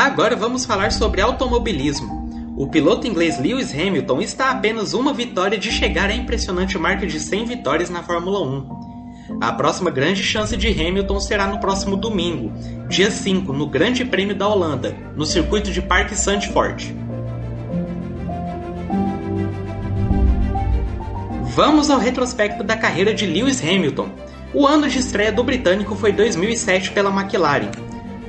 Agora 0.07 0.36
vamos 0.36 0.64
falar 0.64 0.92
sobre 0.92 1.20
automobilismo. 1.20 2.54
O 2.57 2.68
piloto 2.68 3.09
inglês 3.09 3.40
Lewis 3.40 3.74
Hamilton 3.74 4.22
está 4.22 4.46
a 4.46 4.50
apenas 4.52 4.94
uma 4.94 5.12
vitória 5.12 5.59
de 5.59 5.68
chegar 5.68 6.11
à 6.11 6.14
impressionante 6.14 6.78
marca 6.78 7.04
de 7.04 7.18
100 7.18 7.44
vitórias 7.44 7.90
na 7.90 8.04
Fórmula 8.04 8.40
1. 8.40 9.40
A 9.40 9.52
próxima 9.52 9.90
grande 9.90 10.22
chance 10.22 10.57
de 10.57 10.68
Hamilton 10.68 11.18
será 11.18 11.48
no 11.48 11.59
próximo 11.59 11.96
domingo, 11.96 12.52
dia 12.88 13.11
5, 13.11 13.52
no 13.52 13.66
Grande 13.66 14.04
Prêmio 14.04 14.36
da 14.36 14.46
Holanda, 14.46 14.96
no 15.16 15.26
circuito 15.26 15.72
de 15.72 15.82
Parque 15.82 16.14
Zandvoort. 16.14 16.94
Vamos 21.57 21.90
ao 21.90 21.98
retrospecto 21.98 22.62
da 22.62 22.76
carreira 22.76 23.12
de 23.12 23.26
Lewis 23.26 23.61
Hamilton. 23.61 24.09
O 24.54 24.68
ano 24.68 24.88
de 24.88 25.00
estreia 25.00 25.32
do 25.32 25.42
britânico 25.42 25.96
foi 25.96 26.12
2007 26.12 26.92
pela 26.92 27.11
McLaren, 27.11 27.72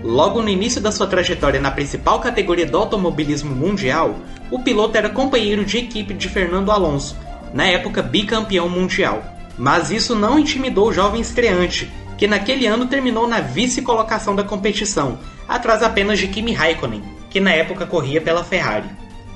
Logo 0.08 0.41
no 0.41 0.47
início 0.47 0.80
da 0.80 0.89
sua 0.89 1.05
trajetória 1.05 1.60
na 1.60 1.70
principal 1.70 2.22
categoria 2.22 2.66
do 2.66 2.78
automobilismo 2.78 3.53
mundial, 3.53 4.16
o 4.49 4.58
piloto 4.58 4.97
era 4.97 5.10
companheiro 5.10 5.66
de 5.66 5.80
equipe 5.80 6.14
de 6.14 6.30
Fernando 6.30 6.72
Alonso, 6.72 7.18
na 7.53 7.66
época 7.66 8.01
bicampeão 8.01 8.70
mundial. 8.70 9.22
Mas 9.58 9.91
isso 9.91 10.16
não 10.16 10.39
intimidou 10.39 10.88
o 10.88 10.93
jovem 10.93 11.20
estreante, 11.20 11.91
que 12.18 12.26
naquele 12.26 12.66
ano 12.66 12.86
terminou 12.86 13.28
na 13.28 13.41
vice-colocação 13.41 14.34
da 14.34 14.45
competição, 14.45 15.20
atrás 15.45 15.84
apenas 15.84 16.18
de 16.20 16.30
Kimi 16.30 16.53
Raikkonen, 16.53 17.03
que 17.30 17.41
na 17.41 17.51
época 17.51 17.86
corria 17.86 18.22
pela 18.22 18.45
Ferrari. 18.45 18.88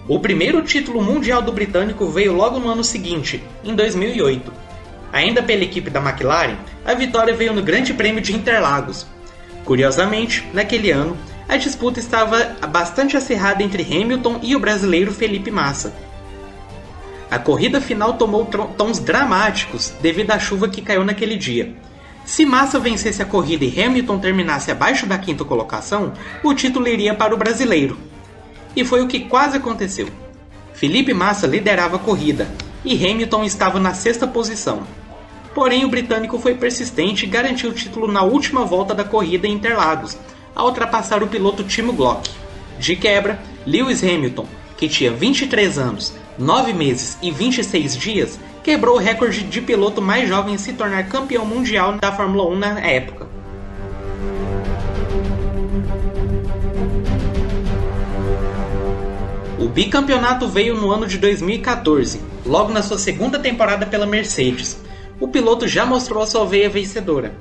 O 0.08 0.22
primeiro 0.22 0.62
título 0.62 1.04
mundial 1.04 1.42
do 1.42 1.52
britânico 1.52 2.08
veio 2.08 2.32
logo 2.32 2.60
no 2.60 2.70
ano 2.70 2.84
seguinte, 2.84 3.44
em 3.62 3.76
2008. 3.76 4.54
Ainda 5.12 5.44
pela 5.44 5.66
equipe 5.66 5.90
da 5.90 6.00
McLaren, 6.00 6.56
a 6.86 6.94
vitória 6.94 7.36
veio 7.36 7.52
no 7.52 7.62
Grande 7.62 7.94
Prêmio 7.94 8.22
de 8.22 8.34
Interlagos, 8.34 9.06
Curiosamente, 9.66 10.48
naquele 10.54 10.92
ano, 10.92 11.18
a 11.48 11.58
disputa 11.58 12.00
estava 12.00 12.56
bastante 12.70 13.18
acirrada 13.18 13.62
entre 13.62 13.84
Hamilton 13.84 14.40
e 14.42 14.56
o 14.56 14.60
brasileiro 14.60 15.14
Felipe 15.14 15.52
Massa. 15.52 15.94
A 17.30 17.40
corrida 17.40 17.80
final 17.80 18.14
tomou 18.14 18.46
tons 18.78 19.00
dramáticos 19.00 19.94
devido 20.02 20.32
à 20.32 20.40
chuva 20.40 20.68
que 20.68 20.82
caiu 20.82 21.04
naquele 21.04 21.38
dia. 21.38 21.74
Se 22.26 22.46
Massa 22.46 22.80
vencesse 22.80 23.22
a 23.22 23.26
corrida 23.26 23.66
e 23.66 23.84
Hamilton 23.84 24.20
terminasse 24.20 24.72
abaixo 24.72 25.06
da 25.06 25.18
quinta 25.18 25.44
colocação, 25.44 26.14
o 26.44 26.54
título 26.54 26.88
iria 26.88 27.14
para 27.14 27.34
o 27.34 27.38
brasileiro. 27.38 27.98
E 28.76 28.86
foi 28.86 29.02
o 29.02 29.08
que 29.08 29.22
quase 29.22 29.58
aconteceu. 29.58 30.08
Felipe 30.74 31.14
Massa 31.14 31.48
liderava 31.48 31.98
a 31.98 32.00
corrida 32.00 32.48
e 32.84 32.96
Hamilton 32.96 33.44
estava 33.44 33.80
na 33.80 33.94
sexta 33.94 34.28
posição. 34.28 34.84
Porém, 35.54 35.84
o 35.84 35.90
britânico 35.90 36.40
foi 36.40 36.56
persistente 36.56 37.26
e 37.26 37.30
garantiu 37.30 37.70
o 37.70 37.74
título 37.74 38.10
na 38.10 38.24
última 38.24 38.64
volta 38.64 38.94
da 38.94 39.04
corrida 39.04 39.48
em 39.48 39.54
Interlagos, 39.54 40.18
ao 40.56 40.68
ultrapassar 40.68 41.22
o 41.22 41.28
piloto 41.28 41.64
Timo 41.64 41.94
Glock. 41.94 42.30
De 42.80 42.96
quebra, 42.96 43.40
Lewis 43.66 44.04
Hamilton, 44.04 44.48
que 44.78 44.88
tinha 44.88 45.12
23 45.12 45.78
anos, 45.78 46.14
9 46.38 46.74
meses 46.74 47.18
e 47.22 47.30
26 47.32 47.98
dias, 47.98 48.40
quebrou 48.64 48.96
o 48.96 49.00
recorde 49.00 49.44
de 49.44 49.62
piloto 49.62 50.02
mais 50.02 50.28
jovem 50.28 50.56
a 50.56 50.58
se 50.58 50.74
tornar 50.74 51.08
campeão 51.08 51.46
mundial 51.46 51.94
da 51.94 52.12
Fórmula 52.12 52.50
1 52.50 52.56
na 52.58 52.80
época. 52.80 53.28
O 59.60 59.68
bicampeonato 59.68 60.48
veio 60.48 60.76
no 60.76 60.90
ano 60.90 61.06
de 61.06 61.20
2014, 61.20 62.20
logo 62.44 62.74
na 62.74 62.82
sua 62.82 62.98
segunda 62.98 63.38
temporada 63.38 63.86
pela 63.86 64.08
Mercedes. 64.08 64.81
O 65.22 65.28
piloto 65.28 65.68
já 65.68 65.86
mostrou 65.86 66.24
a 66.24 66.26
sua 66.26 66.44
veia 66.48 66.68
vencedora. 66.68 67.36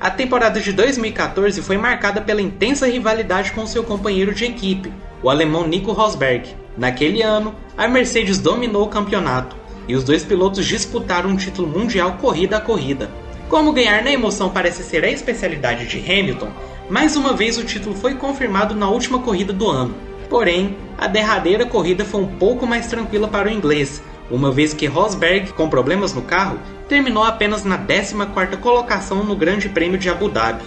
A 0.00 0.10
temporada 0.10 0.58
de 0.58 0.72
2014 0.72 1.60
foi 1.60 1.76
marcada 1.76 2.22
pela 2.22 2.40
intensa 2.40 2.86
rivalidade 2.86 3.52
com 3.52 3.66
seu 3.66 3.84
companheiro 3.84 4.34
de 4.34 4.46
equipe, 4.46 4.90
o 5.22 5.28
alemão 5.28 5.68
Nico 5.68 5.92
Rosberg. 5.92 6.56
Naquele 6.74 7.20
ano, 7.20 7.54
a 7.76 7.86
Mercedes 7.86 8.38
dominou 8.38 8.84
o 8.84 8.88
campeonato 8.88 9.54
e 9.86 9.94
os 9.94 10.02
dois 10.02 10.24
pilotos 10.24 10.64
disputaram 10.64 11.28
um 11.28 11.36
título 11.36 11.68
mundial 11.68 12.16
corrida 12.18 12.56
a 12.56 12.60
corrida. 12.62 13.10
Como 13.46 13.74
ganhar 13.74 14.02
na 14.02 14.10
emoção 14.10 14.48
parece 14.48 14.82
ser 14.82 15.04
a 15.04 15.10
especialidade 15.10 15.86
de 15.86 15.98
Hamilton, 15.98 16.48
mais 16.88 17.14
uma 17.14 17.34
vez 17.34 17.58
o 17.58 17.64
título 17.64 17.94
foi 17.94 18.14
confirmado 18.14 18.74
na 18.74 18.88
última 18.88 19.18
corrida 19.18 19.52
do 19.52 19.68
ano. 19.68 19.94
Porém, 20.30 20.78
a 20.96 21.06
derradeira 21.06 21.66
corrida 21.66 22.06
foi 22.06 22.22
um 22.22 22.38
pouco 22.38 22.66
mais 22.66 22.86
tranquila 22.86 23.28
para 23.28 23.48
o 23.48 23.52
inglês, 23.52 24.02
uma 24.32 24.50
vez 24.50 24.72
que 24.72 24.86
Rosberg, 24.86 25.52
com 25.52 25.68
problemas 25.68 26.14
no 26.14 26.22
carro, 26.22 26.58
terminou 26.88 27.22
apenas 27.22 27.64
na 27.64 27.78
14ª 27.78 28.56
colocação 28.56 29.22
no 29.22 29.36
Grande 29.36 29.68
Prêmio 29.68 29.98
de 29.98 30.08
Abu 30.08 30.30
Dhabi. 30.30 30.64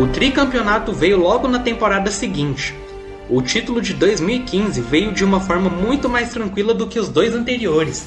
O 0.00 0.08
tricampeonato 0.08 0.92
veio 0.92 1.16
logo 1.16 1.46
na 1.46 1.60
temporada 1.60 2.10
seguinte. 2.10 2.74
O 3.30 3.40
título 3.40 3.80
de 3.80 3.94
2015 3.94 4.80
veio 4.80 5.12
de 5.12 5.24
uma 5.24 5.38
forma 5.38 5.70
muito 5.70 6.08
mais 6.08 6.30
tranquila 6.30 6.74
do 6.74 6.88
que 6.88 6.98
os 6.98 7.08
dois 7.08 7.36
anteriores. 7.36 8.04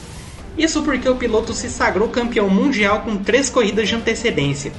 Isso 0.58 0.84
porque 0.84 1.08
o 1.08 1.16
piloto 1.16 1.54
se 1.54 1.70
sagrou 1.70 2.10
campeão 2.10 2.50
mundial 2.50 3.02
com 3.02 3.16
três 3.16 3.50
corridas 3.50 3.88
de 3.88 3.96
antecedência. 3.96 4.74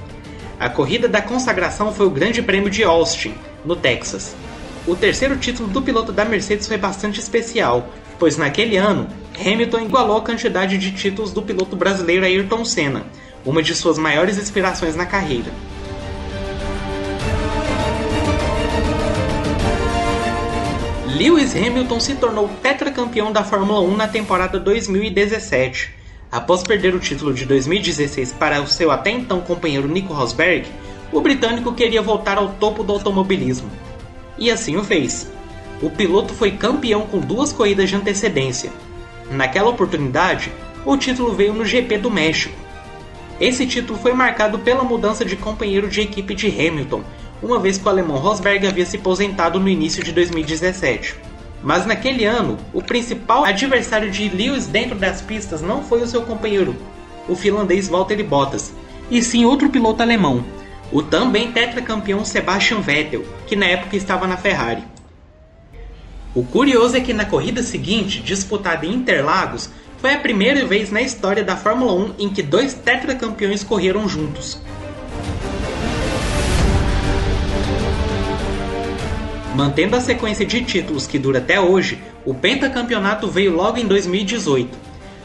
A 0.60 0.68
corrida 0.68 1.08
da 1.08 1.22
consagração 1.22 1.90
foi 1.90 2.06
o 2.06 2.10
Grande 2.10 2.42
Prêmio 2.42 2.68
de 2.68 2.84
Austin, 2.84 3.32
no 3.64 3.74
Texas. 3.74 4.36
O 4.86 4.94
terceiro 4.94 5.36
título 5.36 5.68
do 5.68 5.82
piloto 5.82 6.12
da 6.12 6.24
Mercedes 6.24 6.68
foi 6.68 6.76
bastante 6.76 7.18
especial, 7.18 7.88
pois 8.20 8.36
naquele 8.36 8.76
ano 8.76 9.08
Hamilton 9.36 9.80
igualou 9.80 10.18
a 10.18 10.20
quantidade 10.20 10.78
de 10.78 10.92
títulos 10.92 11.32
do 11.32 11.42
piloto 11.42 11.74
brasileiro 11.74 12.24
Ayrton 12.24 12.64
Senna, 12.64 13.04
uma 13.44 13.60
de 13.64 13.74
suas 13.74 13.98
maiores 13.98 14.38
inspirações 14.38 14.94
na 14.94 15.04
carreira. 15.04 15.50
Lewis 21.16 21.56
Hamilton 21.56 21.98
se 21.98 22.14
tornou 22.14 22.48
tetracampeão 22.62 23.32
da 23.32 23.42
Fórmula 23.42 23.80
1 23.80 23.96
na 23.96 24.06
temporada 24.06 24.60
2017. 24.60 25.90
Após 26.30 26.62
perder 26.62 26.94
o 26.94 27.00
título 27.00 27.34
de 27.34 27.44
2016 27.44 28.34
para 28.34 28.62
o 28.62 28.68
seu 28.68 28.92
até 28.92 29.10
então 29.10 29.40
companheiro 29.40 29.88
Nico 29.88 30.12
Rosberg, 30.12 30.68
o 31.10 31.20
britânico 31.20 31.72
queria 31.72 32.02
voltar 32.02 32.38
ao 32.38 32.50
topo 32.50 32.84
do 32.84 32.92
automobilismo. 32.92 33.85
E 34.38 34.50
assim 34.50 34.76
o 34.76 34.84
fez. 34.84 35.30
O 35.80 35.90
piloto 35.90 36.34
foi 36.34 36.52
campeão 36.52 37.02
com 37.02 37.20
duas 37.20 37.52
corridas 37.52 37.88
de 37.88 37.96
antecedência. 37.96 38.70
Naquela 39.30 39.70
oportunidade, 39.70 40.52
o 40.84 40.96
título 40.96 41.34
veio 41.34 41.52
no 41.52 41.64
GP 41.64 41.98
do 41.98 42.10
México. 42.10 42.54
Esse 43.40 43.66
título 43.66 43.98
foi 43.98 44.12
marcado 44.12 44.58
pela 44.60 44.84
mudança 44.84 45.24
de 45.24 45.36
companheiro 45.36 45.88
de 45.88 46.00
equipe 46.00 46.34
de 46.34 46.46
Hamilton, 46.46 47.02
uma 47.42 47.58
vez 47.58 47.76
que 47.76 47.84
o 47.84 47.88
alemão 47.88 48.16
Rosberg 48.16 48.66
havia 48.66 48.86
se 48.86 48.96
aposentado 48.96 49.60
no 49.60 49.68
início 49.68 50.02
de 50.02 50.12
2017. 50.12 51.16
Mas 51.62 51.84
naquele 51.84 52.24
ano, 52.24 52.56
o 52.72 52.82
principal 52.82 53.44
adversário 53.44 54.10
de 54.10 54.28
Lewis 54.28 54.66
dentro 54.66 54.96
das 54.96 55.20
pistas 55.20 55.60
não 55.60 55.82
foi 55.82 56.02
o 56.02 56.06
seu 56.06 56.22
companheiro, 56.22 56.74
o 57.28 57.34
finlandês 57.34 57.88
Valtteri 57.88 58.22
Bottas, 58.22 58.72
e 59.10 59.22
sim 59.22 59.44
outro 59.44 59.68
piloto 59.68 60.02
alemão, 60.02 60.44
o 60.92 61.02
também 61.02 61.52
tetracampeão 61.52 62.24
Sebastian 62.24 62.80
Vettel, 62.80 63.24
que 63.46 63.56
na 63.56 63.66
época 63.66 63.96
estava 63.96 64.26
na 64.26 64.36
Ferrari. 64.36 64.84
O 66.34 66.42
curioso 66.44 66.96
é 66.96 67.00
que 67.00 67.14
na 67.14 67.24
corrida 67.24 67.62
seguinte, 67.62 68.20
disputada 68.20 68.84
em 68.84 68.94
Interlagos, 68.94 69.70
foi 69.98 70.12
a 70.12 70.18
primeira 70.18 70.64
vez 70.66 70.90
na 70.90 71.00
história 71.00 71.42
da 71.42 71.56
Fórmula 71.56 71.92
1 71.92 72.14
em 72.18 72.28
que 72.28 72.42
dois 72.42 72.74
tetracampeões 72.74 73.64
correram 73.64 74.08
juntos. 74.08 74.60
Mantendo 79.54 79.96
a 79.96 80.00
sequência 80.02 80.44
de 80.44 80.62
títulos 80.62 81.06
que 81.06 81.18
dura 81.18 81.38
até 81.38 81.58
hoje, 81.58 81.98
o 82.26 82.34
pentacampeonato 82.34 83.26
veio 83.28 83.56
logo 83.56 83.78
em 83.78 83.86
2018. 83.86 84.76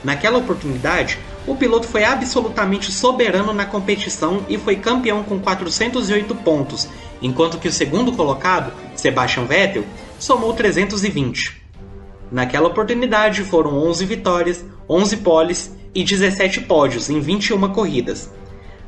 Naquela 0.06 0.38
oportunidade, 0.38 1.20
o 1.48 1.56
piloto 1.56 1.88
foi 1.88 2.04
absolutamente 2.04 2.92
soberano 2.92 3.54
na 3.54 3.66
competição 3.66 4.46
e 4.48 4.58
foi 4.58 4.76
campeão 4.76 5.24
com 5.24 5.40
408 5.40 6.36
pontos, 6.36 6.88
enquanto 7.22 7.58
que 7.58 7.68
o 7.68 7.72
segundo 7.72 8.12
colocado, 8.12 8.72
Sebastian 8.96 9.46
Vettel, 9.46 9.84
somou 10.20 10.54
320. 10.54 11.62
Naquela 12.32 12.68
oportunidade 12.68 13.44
foram 13.44 13.78
11 13.78 14.06
vitórias, 14.06 14.64
11 14.88 15.18
poles 15.18 15.76
e 15.94 16.04
17 16.04 16.62
pódios 16.62 17.10
em 17.10 17.20
21 17.20 17.74
corridas. 17.74 18.32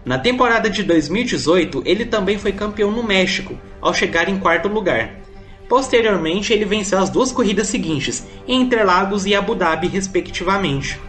Na 0.06 0.20
temporada 0.20 0.70
de 0.70 0.84
2018, 0.84 1.82
ele 1.86 2.06
também 2.06 2.38
foi 2.38 2.52
campeão 2.52 2.92
no 2.92 3.04
México, 3.04 3.58
ao 3.82 3.94
chegar 3.94 4.30
em 4.30 4.38
quarto 4.38 4.68
lugar. 4.68 5.16
Posteriormente, 5.68 6.54
ele 6.54 6.66
venceu 6.66 7.00
as 7.00 7.10
duas 7.10 7.32
corridas 7.32 7.68
seguintes, 7.68 8.26
em 8.48 8.62
Interlagos 8.62 9.26
e 9.26 9.34
Abu 9.34 9.56
Dhabi, 9.56 9.88
respectivamente. 9.88 11.00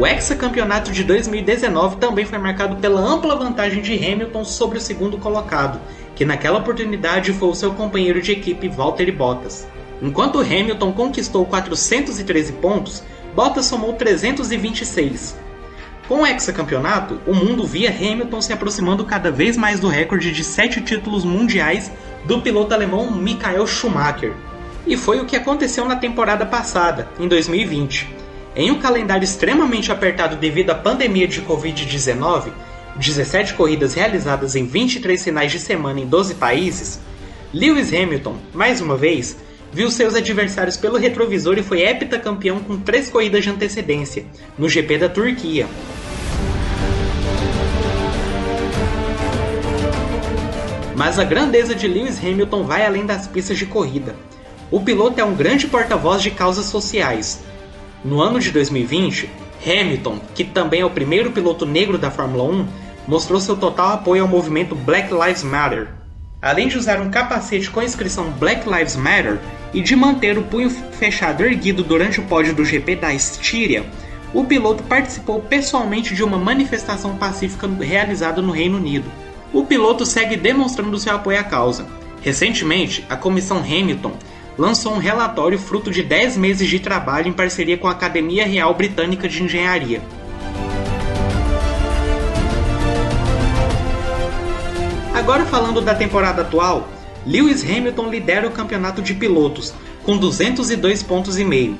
O 0.00 0.06
hexacampeonato 0.06 0.90
de 0.90 1.04
2019 1.04 1.96
também 1.96 2.24
foi 2.24 2.38
marcado 2.38 2.76
pela 2.76 3.02
ampla 3.02 3.36
vantagem 3.36 3.82
de 3.82 3.92
Hamilton 3.92 4.46
sobre 4.46 4.78
o 4.78 4.80
segundo 4.80 5.18
colocado, 5.18 5.78
que 6.16 6.24
naquela 6.24 6.58
oportunidade 6.58 7.34
foi 7.34 7.50
o 7.50 7.54
seu 7.54 7.74
companheiro 7.74 8.22
de 8.22 8.32
equipe 8.32 8.66
Valtteri 8.66 9.12
Bottas. 9.12 9.68
Enquanto 10.00 10.40
Hamilton 10.40 10.92
conquistou 10.92 11.44
413 11.44 12.54
pontos, 12.54 13.02
Bottas 13.34 13.66
somou 13.66 13.92
326. 13.92 15.36
Com 16.08 16.22
o 16.22 16.26
hexacampeonato, 16.26 17.20
o 17.26 17.34
mundo 17.34 17.66
via 17.66 17.90
Hamilton 17.90 18.40
se 18.40 18.54
aproximando 18.54 19.04
cada 19.04 19.30
vez 19.30 19.54
mais 19.54 19.80
do 19.80 19.88
recorde 19.88 20.32
de 20.32 20.42
sete 20.42 20.80
títulos 20.80 21.26
mundiais 21.26 21.92
do 22.24 22.40
piloto 22.40 22.72
alemão 22.72 23.10
Michael 23.10 23.66
Schumacher. 23.66 24.32
E 24.86 24.96
foi 24.96 25.20
o 25.20 25.26
que 25.26 25.36
aconteceu 25.36 25.84
na 25.84 25.96
temporada 25.96 26.46
passada, 26.46 27.06
em 27.18 27.28
2020. 27.28 28.19
Em 28.56 28.70
um 28.70 28.80
calendário 28.80 29.24
extremamente 29.24 29.92
apertado 29.92 30.36
devido 30.36 30.70
à 30.70 30.74
pandemia 30.74 31.28
de 31.28 31.40
Covid-19, 31.42 32.50
17 32.96 33.54
corridas 33.54 33.94
realizadas 33.94 34.56
em 34.56 34.66
23 34.66 35.22
finais 35.22 35.52
de 35.52 35.58
semana 35.60 36.00
em 36.00 36.06
12 36.06 36.34
países, 36.34 37.00
Lewis 37.54 37.92
Hamilton, 37.92 38.36
mais 38.52 38.80
uma 38.80 38.96
vez, 38.96 39.36
viu 39.72 39.88
seus 39.88 40.16
adversários 40.16 40.76
pelo 40.76 40.98
retrovisor 40.98 41.58
e 41.58 41.62
foi 41.62 41.82
heptacampeão 41.82 42.58
com 42.58 42.76
três 42.76 43.08
corridas 43.08 43.44
de 43.44 43.50
antecedência, 43.50 44.24
no 44.58 44.68
GP 44.68 44.98
da 44.98 45.08
Turquia. 45.08 45.68
Mas 50.96 51.18
a 51.18 51.24
grandeza 51.24 51.74
de 51.74 51.86
Lewis 51.86 52.18
Hamilton 52.18 52.64
vai 52.64 52.84
além 52.84 53.06
das 53.06 53.26
pistas 53.26 53.56
de 53.56 53.64
corrida. 53.64 54.14
O 54.70 54.80
piloto 54.80 55.20
é 55.20 55.24
um 55.24 55.34
grande 55.34 55.66
porta-voz 55.66 56.20
de 56.20 56.30
causas 56.30 56.66
sociais. 56.66 57.40
No 58.04 58.20
ano 58.20 58.40
de 58.40 58.50
2020, 58.50 59.30
Hamilton, 59.64 60.20
que 60.34 60.44
também 60.44 60.80
é 60.80 60.84
o 60.84 60.90
primeiro 60.90 61.30
piloto 61.30 61.66
negro 61.66 61.98
da 61.98 62.10
Fórmula 62.10 62.44
1, 62.44 62.66
mostrou 63.06 63.40
seu 63.40 63.56
total 63.56 63.94
apoio 63.94 64.22
ao 64.22 64.28
movimento 64.28 64.74
Black 64.74 65.12
Lives 65.12 65.42
Matter. 65.42 65.88
Além 66.40 66.68
de 66.68 66.78
usar 66.78 67.00
um 67.00 67.10
capacete 67.10 67.70
com 67.70 67.80
a 67.80 67.84
inscrição 67.84 68.30
Black 68.32 68.68
Lives 68.68 68.96
Matter 68.96 69.38
e 69.74 69.82
de 69.82 69.94
manter 69.94 70.38
o 70.38 70.42
punho 70.42 70.70
fechado 70.70 71.44
erguido 71.44 71.82
durante 71.82 72.20
o 72.20 72.24
pódio 72.24 72.54
do 72.54 72.64
GP 72.64 72.96
da 72.96 73.12
Estíria, 73.12 73.84
o 74.32 74.44
piloto 74.44 74.82
participou 74.84 75.40
pessoalmente 75.40 76.14
de 76.14 76.22
uma 76.22 76.38
manifestação 76.38 77.16
pacífica 77.16 77.68
realizada 77.80 78.40
no 78.40 78.52
Reino 78.52 78.78
Unido 78.78 79.10
o 79.52 79.64
piloto 79.64 80.06
segue 80.06 80.36
demonstrando 80.36 80.98
seu 80.98 81.14
apoio 81.14 81.40
à 81.40 81.42
causa. 81.42 81.86
Recentemente, 82.22 83.04
a 83.08 83.16
comissão 83.16 83.58
Hamilton 83.58 84.12
lançou 84.60 84.92
um 84.92 84.98
relatório 84.98 85.58
fruto 85.58 85.90
de 85.90 86.02
10 86.02 86.36
meses 86.36 86.68
de 86.68 86.78
trabalho 86.78 87.28
em 87.28 87.32
parceria 87.32 87.78
com 87.78 87.88
a 87.88 87.92
Academia 87.92 88.46
Real 88.46 88.74
Britânica 88.74 89.26
de 89.26 89.42
Engenharia. 89.42 90.02
Agora 95.14 95.46
falando 95.46 95.80
da 95.80 95.94
temporada 95.94 96.42
atual, 96.42 96.90
Lewis 97.26 97.64
Hamilton 97.64 98.10
lidera 98.10 98.46
o 98.46 98.50
campeonato 98.50 99.00
de 99.00 99.14
pilotos, 99.14 99.72
com 100.04 100.18
202 100.18 101.02
pontos 101.04 101.38
e 101.38 101.44
meio. 101.44 101.78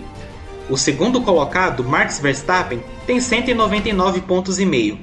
O 0.70 0.78
segundo 0.78 1.20
colocado, 1.20 1.84
Max 1.84 2.18
Verstappen, 2.18 2.82
tem 3.06 3.20
199 3.20 4.22
pontos 4.22 4.58
e 4.58 4.64
meio. 4.64 4.98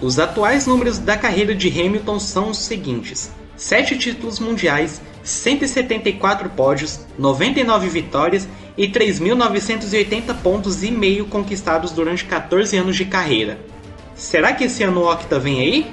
Os 0.00 0.18
atuais 0.18 0.66
números 0.66 0.98
da 0.98 1.16
carreira 1.16 1.54
de 1.54 1.68
Hamilton 1.68 2.18
são 2.18 2.48
os 2.48 2.58
seguintes: 2.58 3.30
7 3.54 3.98
títulos 3.98 4.38
mundiais, 4.38 5.02
174 5.28 6.50
pódios, 6.50 7.00
99 7.18 7.88
vitórias 7.88 8.48
e 8.76 8.88
3.980 8.88 10.34
pontos 10.42 10.82
e 10.82 10.90
meio 10.90 11.26
conquistados 11.26 11.90
durante 11.92 12.24
14 12.24 12.76
anos 12.76 12.96
de 12.96 13.04
carreira. 13.04 13.58
Será 14.14 14.52
que 14.52 14.64
esse 14.64 14.82
ano 14.82 15.02
o 15.02 15.12
Octa 15.12 15.38
vem 15.38 15.60
aí? 15.60 15.92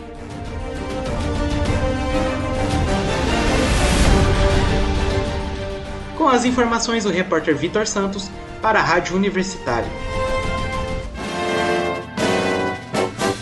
Com 6.17 6.29
as 6.29 6.45
informações 6.45 7.03
do 7.03 7.11
repórter 7.11 7.55
Vitor 7.55 7.85
Santos 7.85 8.29
para 8.61 8.79
a 8.79 8.83
Rádio 8.83 9.15
Universitária. 9.15 9.89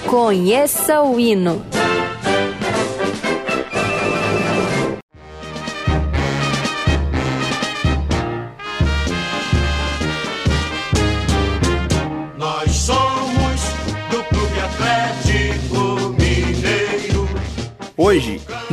Conheça 0.08 1.02
o 1.02 1.20
hino. 1.20 1.73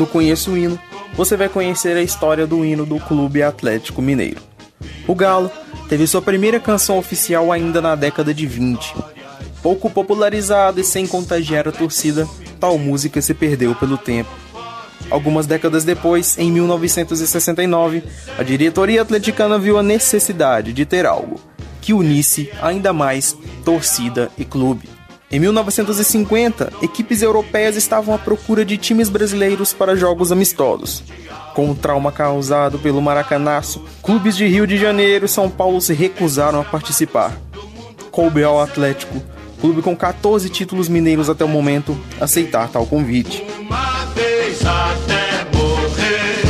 No 0.01 0.07
Conheço 0.07 0.53
o 0.53 0.59
Hino, 0.59 0.81
você 1.13 1.37
vai 1.37 1.47
conhecer 1.47 1.95
a 1.95 2.03
história 2.03 2.47
do 2.47 2.65
hino 2.65 2.87
do 2.87 2.99
Clube 2.99 3.43
Atlético 3.43 4.01
Mineiro. 4.01 4.41
O 5.07 5.15
Galo 5.15 5.51
teve 5.91 6.07
sua 6.07 6.23
primeira 6.23 6.59
canção 6.59 6.97
oficial 6.97 7.53
ainda 7.53 7.83
na 7.83 7.95
década 7.95 8.33
de 8.33 8.47
20. 8.47 8.95
Pouco 9.63 9.91
popularizada 9.91 10.81
e 10.81 10.85
sem 10.85 11.07
contagiar 11.07 11.69
a 11.69 11.73
torcida, 11.73 12.27
tal 12.59 12.79
música 12.79 13.21
se 13.21 13.35
perdeu 13.35 13.75
pelo 13.75 13.99
tempo. 13.99 14.31
Algumas 15.11 15.47
décadas 15.47 15.85
depois, 15.85 16.39
em 16.39 16.51
1969, 16.51 18.03
a 18.39 18.43
diretoria 18.43 19.03
atleticana 19.03 19.59
viu 19.59 19.77
a 19.77 19.83
necessidade 19.83 20.73
de 20.73 20.87
ter 20.87 21.05
algo 21.05 21.39
que 21.83 21.93
unisse 21.93 22.51
ainda 22.63 22.91
mais 22.95 23.37
torcida 23.67 24.31
e 24.39 24.47
clube. 24.47 25.00
Em 25.33 25.39
1950, 25.39 26.73
equipes 26.83 27.23
europeias 27.23 27.77
estavam 27.77 28.13
à 28.13 28.19
procura 28.19 28.65
de 28.65 28.77
times 28.77 29.09
brasileiros 29.09 29.73
para 29.73 29.95
jogos 29.95 30.33
amistosos. 30.33 31.05
Com 31.55 31.71
o 31.71 31.75
trauma 31.75 32.11
causado 32.11 32.81
pelo 32.81 33.01
maracanaço, 33.01 33.81
clubes 34.03 34.37
de 34.37 34.49
Rio 34.49 34.67
de 34.67 34.77
Janeiro 34.77 35.27
e 35.27 35.29
São 35.29 35.49
Paulo 35.49 35.81
se 35.81 35.95
recusaram 35.95 36.61
a 36.61 36.65
participar. 36.65 37.39
Coube 38.11 38.43
ao 38.43 38.61
Atlético, 38.61 39.23
clube 39.61 39.83
com 39.83 39.97
14 39.97 40.49
títulos 40.51 40.89
mineiros 40.89 41.31
até 41.31 41.45
o 41.45 41.49
momento, 41.49 41.97
aceitar 42.21 42.69
tal 42.69 42.85
convite. 42.85 43.47
Uma 43.61 44.07
vez 44.07 44.61
até 44.67 45.47
morrer, 45.57 46.43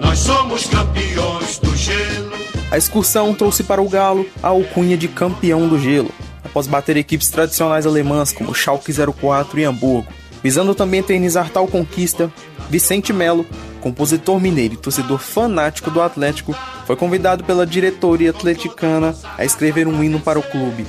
nós 0.00 0.20
somos 0.20 0.64
campeões 0.66 1.58
do 1.58 1.76
gelo. 1.76 2.34
A 2.70 2.78
excursão 2.78 3.34
trouxe 3.34 3.64
para 3.64 3.82
o 3.82 3.88
Galo 3.88 4.24
a 4.40 4.48
alcunha 4.48 4.96
de 4.96 5.08
campeão 5.08 5.68
do 5.68 5.76
gelo, 5.76 6.12
após 6.54 6.68
bater 6.68 6.96
equipes 6.96 7.30
tradicionais 7.30 7.84
alemãs 7.84 8.30
como 8.30 8.54
Schalke 8.54 8.92
04 8.92 9.58
e 9.58 9.64
Hamburgo. 9.64 10.06
Visando 10.40 10.72
também 10.72 11.00
eternizar 11.00 11.50
tal 11.50 11.66
conquista, 11.66 12.32
Vicente 12.70 13.12
Melo, 13.12 13.44
compositor 13.80 14.38
mineiro 14.38 14.74
e 14.74 14.76
torcedor 14.76 15.18
fanático 15.18 15.90
do 15.90 16.00
Atlético, 16.00 16.54
foi 16.86 16.94
convidado 16.94 17.42
pela 17.42 17.66
diretoria 17.66 18.30
atleticana 18.30 19.16
a 19.36 19.44
escrever 19.44 19.88
um 19.88 20.04
hino 20.04 20.20
para 20.20 20.38
o 20.38 20.42
clube, 20.44 20.86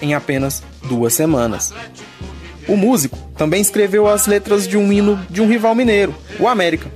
em 0.00 0.14
apenas 0.14 0.62
duas 0.84 1.14
semanas. 1.14 1.74
O 2.68 2.76
músico 2.76 3.18
também 3.36 3.60
escreveu 3.60 4.06
as 4.06 4.28
letras 4.28 4.68
de 4.68 4.76
um 4.76 4.92
hino 4.92 5.18
de 5.28 5.42
um 5.42 5.48
rival 5.48 5.74
mineiro, 5.74 6.14
o 6.38 6.46
América. 6.46 6.92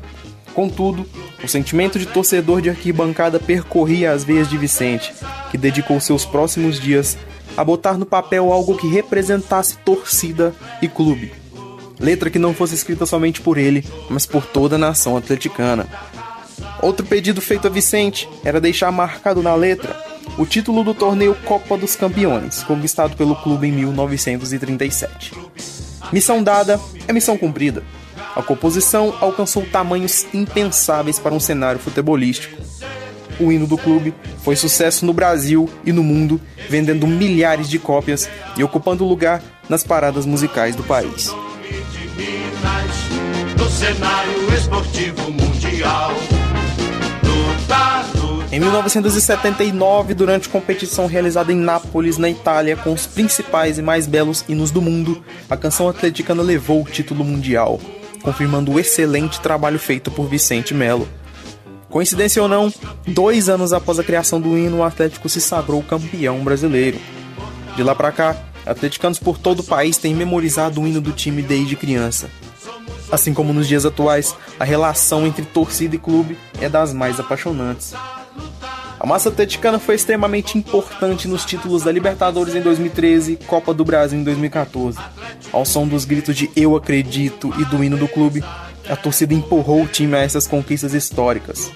Contudo, 0.55 1.05
o 1.43 1.49
sentimento 1.49 1.99
de 1.99 2.07
torcedor 2.07 2.63
de 2.63 2.71
arquibancada 2.71 3.41
percorria 3.41 4.13
as 4.13 4.23
veias 4.23 4.49
de 4.49 4.57
Vicente, 4.57 5.13
que 5.51 5.59
dedicou 5.59 5.99
seus 5.99 6.25
próximos 6.25 6.79
dias 6.79 7.19
a 7.57 7.65
botar 7.65 7.99
no 7.99 8.07
papel 8.07 8.53
algo 8.53 8.77
que 8.77 8.89
representasse 8.89 9.77
torcida 9.79 10.55
e 10.81 10.89
clube. 10.89 11.33
Letra 11.99 12.31
que 12.31 12.39
não 12.39 12.55
fosse 12.55 12.75
escrita 12.75 13.07
somente 13.07 13.41
por 13.41 13.59
ele, 13.59 13.85
mas 14.11 14.27
por 14.27 14.45
toda 14.45 14.77
a 14.77 14.79
nação 14.79 15.17
atleticana. 15.17 15.87
Outro 16.81 17.07
pedido 17.07 17.41
feito 17.41 17.67
a 17.67 17.71
Vicente 17.71 18.29
era 18.45 18.61
deixar 18.61 18.91
marcado 18.91 19.43
na 19.43 19.55
letra 19.55 19.97
o 20.39 20.47
título 20.47 20.83
do 20.83 20.95
torneio 20.95 21.35
Copa 21.45 21.77
dos 21.77 21.95
Campeões, 21.95 22.63
conquistado 22.65 23.17
pelo 23.17 23.37
clube 23.37 23.69
em 23.69 23.73
1937. 23.73 25.33
Missão 26.13 26.43
dada 26.43 26.81
é 27.07 27.13
missão 27.13 27.39
cumprida. 27.39 27.83
A 28.35 28.43
composição 28.43 29.15
alcançou 29.21 29.65
tamanhos 29.67 30.27
impensáveis 30.33 31.19
para 31.19 31.35
um 31.35 31.41
cenário 31.41 31.79
futebolístico. 31.81 32.61
O 33.43 33.51
hino 33.51 33.67
do 33.67 33.77
clube 33.77 34.15
foi 34.45 34.55
sucesso 34.55 35.05
no 35.05 35.13
Brasil 35.13 35.69
e 35.85 35.91
no 35.91 36.05
mundo, 36.05 36.41
vendendo 36.69 37.09
milhares 37.09 37.69
de 37.69 37.77
cópias 37.77 38.29
e 38.57 38.63
ocupando 38.63 39.05
lugar 39.05 39.43
nas 39.69 39.83
paradas 39.83 40.25
musicais 40.25 40.77
do 40.77 40.85
país. 40.85 41.35
Em 48.53 48.61
1979, 48.61 50.15
durante 50.15 50.49
competição 50.49 51.07
realizada 51.07 51.53
em 51.53 51.57
Nápoles, 51.57 52.19
na 52.19 52.31
Itália, 52.31 52.77
com 52.77 52.93
os 52.93 53.07
principais 53.07 53.79
e 53.79 53.83
mais 53.83 54.07
belos 54.07 54.45
hinos 54.49 54.71
do 54.71 54.81
mundo, 54.81 55.25
a 55.51 55.57
canção 55.57 55.89
atleticana 55.89 56.43
levou 56.43 56.83
o 56.83 56.85
título 56.85 57.25
mundial, 57.25 57.81
confirmando 58.23 58.71
o 58.71 58.79
excelente 58.79 59.41
trabalho 59.41 59.79
feito 59.79 60.11
por 60.11 60.29
Vicente 60.29 60.75
Melo. 60.75 61.09
Coincidência 61.93 62.43
ou 62.43 62.49
não, 62.49 62.73
dois 63.07 63.51
anos 63.51 63.71
após 63.75 63.99
a 63.99 64.03
criação 64.03 64.41
do 64.41 64.57
hino, 64.57 64.79
o 64.79 64.83
Atlético 64.83 65.29
se 65.29 65.43
sagrou 65.43 65.83
campeão 65.83 66.43
brasileiro. 66.43 66.99
De 67.77 67.83
lá 67.83 67.95
para 67.95 68.11
cá, 68.11 68.35
atleticanos 68.65 69.19
por 69.19 69.37
todo 69.37 69.61
o 69.61 69.65
país 69.65 69.99
têm 69.99 70.15
memorizado 70.15 70.81
o 70.81 70.87
hino 70.87 71.03
do 71.03 71.13
time 71.13 71.43
desde 71.43 71.77
criança. 71.77 72.31
Assim 73.11 73.35
como 73.35 73.53
nos 73.53 73.69
dias 73.69 73.85
atuais, 73.85 74.35
a 74.59 74.65
relação 74.65 75.27
entre 75.27 75.45
torcida 75.45 75.95
e 75.95 75.99
clube 75.99 76.39
é 76.63 76.69
das 76.69 76.95
mais 76.95 77.21
apaixonantes. 77.21 77.93
A 78.99 79.07
massa 79.07 79.29
atleticana 79.29 79.79
foi 79.79 79.97
extremamente 79.97 80.57
importante 80.57 81.29
nos 81.29 81.45
títulos 81.45 81.83
da 81.83 81.93
Libertadores 81.93 82.55
em 82.55 82.63
2013 82.63 83.33
e 83.33 83.37
Copa 83.37 83.75
do 83.75 83.85
Brasil 83.85 84.19
em 84.19 84.25
2014. 84.25 84.99
Ao 85.53 85.67
som 85.67 85.87
dos 85.87 86.07
gritos 86.07 86.35
de 86.35 86.51
Eu 86.57 86.75
Acredito 86.75 87.53
e 87.59 87.67
do 87.67 87.85
hino 87.85 87.99
do 87.99 88.09
clube, 88.09 88.43
a 88.89 88.97
torcida 88.97 89.35
empurrou 89.35 89.83
o 89.83 89.87
time 89.87 90.17
a 90.17 90.21
essas 90.21 90.47
conquistas 90.47 90.95
históricas. 90.95 91.71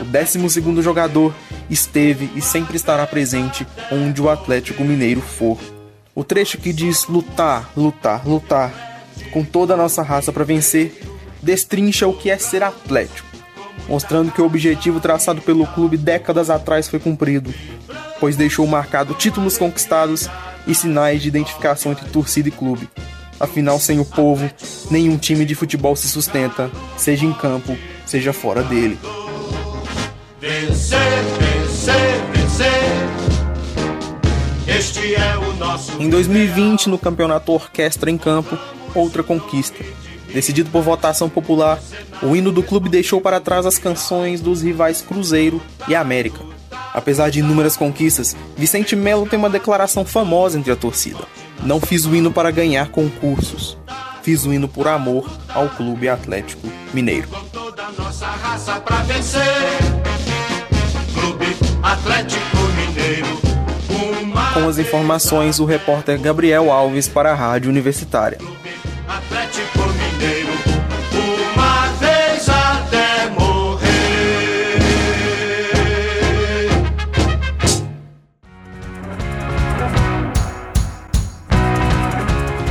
O 0.00 0.04
12 0.04 0.82
jogador 0.82 1.34
esteve 1.68 2.30
e 2.34 2.40
sempre 2.40 2.76
estará 2.76 3.06
presente 3.06 3.66
onde 3.92 4.20
o 4.20 4.28
Atlético 4.28 4.84
Mineiro 4.84 5.20
for. 5.20 5.58
O 6.14 6.24
trecho 6.24 6.58
que 6.58 6.72
diz 6.72 7.06
lutar, 7.06 7.70
lutar, 7.76 8.26
lutar, 8.26 8.72
com 9.32 9.44
toda 9.44 9.74
a 9.74 9.76
nossa 9.76 10.02
raça 10.02 10.32
para 10.32 10.44
vencer, 10.44 11.00
destrincha 11.42 12.06
o 12.06 12.16
que 12.16 12.30
é 12.30 12.38
ser 12.38 12.62
Atlético 12.62 13.30
mostrando 13.88 14.30
que 14.30 14.40
o 14.40 14.46
objetivo 14.46 15.00
traçado 15.00 15.40
pelo 15.40 15.66
clube 15.66 15.96
décadas 15.96 16.48
atrás 16.48 16.88
foi 16.88 16.98
cumprido, 16.98 17.52
pois 18.18 18.36
deixou 18.36 18.66
marcado 18.66 19.14
títulos 19.14 19.58
conquistados 19.58 20.28
e 20.66 20.74
sinais 20.74 21.22
de 21.22 21.28
identificação 21.28 21.92
entre 21.92 22.08
torcida 22.08 22.48
e 22.48 22.52
clube. 22.52 22.88
Afinal, 23.40 23.80
sem 23.80 23.98
o 23.98 24.04
povo, 24.04 24.50
nenhum 24.90 25.16
time 25.16 25.46
de 25.46 25.54
futebol 25.54 25.96
se 25.96 26.06
sustenta, 26.06 26.70
seja 26.98 27.24
em 27.24 27.32
campo, 27.32 27.74
seja 28.04 28.34
fora 28.34 28.62
dele. 28.62 28.98
Vencer, 30.38 30.98
vencer, 31.38 32.20
vencer. 32.34 33.00
Este 34.68 35.14
é 35.14 35.38
o 35.38 35.54
nosso. 35.54 36.00
Em 36.00 36.10
2020, 36.10 36.90
no 36.90 36.98
campeonato 36.98 37.50
Orquestra 37.52 38.10
em 38.10 38.18
Campo, 38.18 38.58
outra 38.94 39.22
conquista. 39.22 39.82
Decidido 40.32 40.70
por 40.70 40.82
votação 40.82 41.28
popular, 41.28 41.80
o 42.22 42.36
hino 42.36 42.52
do 42.52 42.62
clube 42.62 42.88
deixou 42.88 43.20
para 43.20 43.40
trás 43.40 43.64
as 43.64 43.78
canções 43.78 44.40
dos 44.40 44.62
rivais 44.62 45.00
Cruzeiro 45.00 45.60
e 45.88 45.94
América. 45.94 46.40
Apesar 46.92 47.30
de 47.30 47.40
inúmeras 47.40 47.76
conquistas, 47.76 48.36
Vicente 48.56 48.94
Melo 48.94 49.26
tem 49.26 49.38
uma 49.38 49.50
declaração 49.50 50.04
famosa 50.04 50.58
entre 50.58 50.72
a 50.72 50.76
torcida: 50.76 51.20
Não 51.62 51.80
fiz 51.80 52.06
o 52.06 52.14
hino 52.14 52.32
para 52.32 52.50
ganhar 52.50 52.88
concursos, 52.88 53.76
fiz 54.22 54.44
o 54.44 54.52
hino 54.52 54.68
por 54.68 54.88
amor 54.88 55.30
ao 55.48 55.68
Clube 55.68 56.08
Atlético 56.08 56.66
Mineiro. 56.92 57.28
Com 57.28 57.44
toda 57.46 57.82
a 57.84 57.92
nossa 57.92 58.26
raça 58.26 58.80
pra 58.80 58.96
vencer. 59.02 59.42
Clube 61.12 61.56
Atlético 61.82 62.56
Mineiro. 62.76 63.26
Uma 64.22 64.52
Com 64.52 64.68
as 64.68 64.78
informações, 64.78 65.60
o 65.60 65.64
repórter 65.64 66.18
Gabriel 66.20 66.72
Alves 66.72 67.06
para 67.08 67.32
a 67.32 67.34
Rádio 67.34 67.70
Atlético 67.70 68.48
Mineiro. 68.48 68.60
Uma 69.06 69.69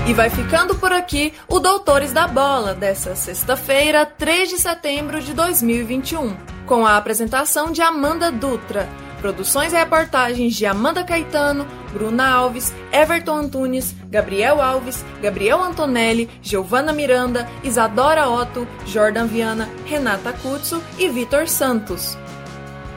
E 0.09 0.13
vai 0.13 0.27
ficando 0.27 0.73
por 0.73 0.91
aqui 0.91 1.35
o 1.47 1.59
Doutores 1.59 2.11
da 2.11 2.27
Bola 2.27 2.73
dessa 2.73 3.15
sexta-feira, 3.15 4.07
3 4.07 4.49
de 4.49 4.57
setembro 4.57 5.21
de 5.21 5.35
2021, 5.35 6.35
com 6.65 6.83
a 6.83 6.97
apresentação 6.97 7.71
de 7.71 7.83
Amanda 7.83 8.31
Dutra, 8.31 8.89
produções 9.21 9.71
e 9.71 9.75
reportagens 9.75 10.55
de 10.55 10.65
Amanda 10.65 11.03
Caetano, 11.03 11.63
Bruna 11.93 12.27
Alves, 12.27 12.73
Everton 12.91 13.35
Antunes, 13.35 13.93
Gabriel 14.09 14.59
Alves, 14.59 15.05
Gabriel 15.21 15.61
Antonelli, 15.61 16.27
Giovana 16.41 16.91
Miranda, 16.91 17.47
Isadora 17.63 18.27
Otto, 18.27 18.67
Jordan 18.87 19.27
Viana, 19.27 19.69
Renata 19.85 20.33
Cutso 20.33 20.81
e 20.97 21.07
Vitor 21.07 21.47
Santos. 21.47 22.17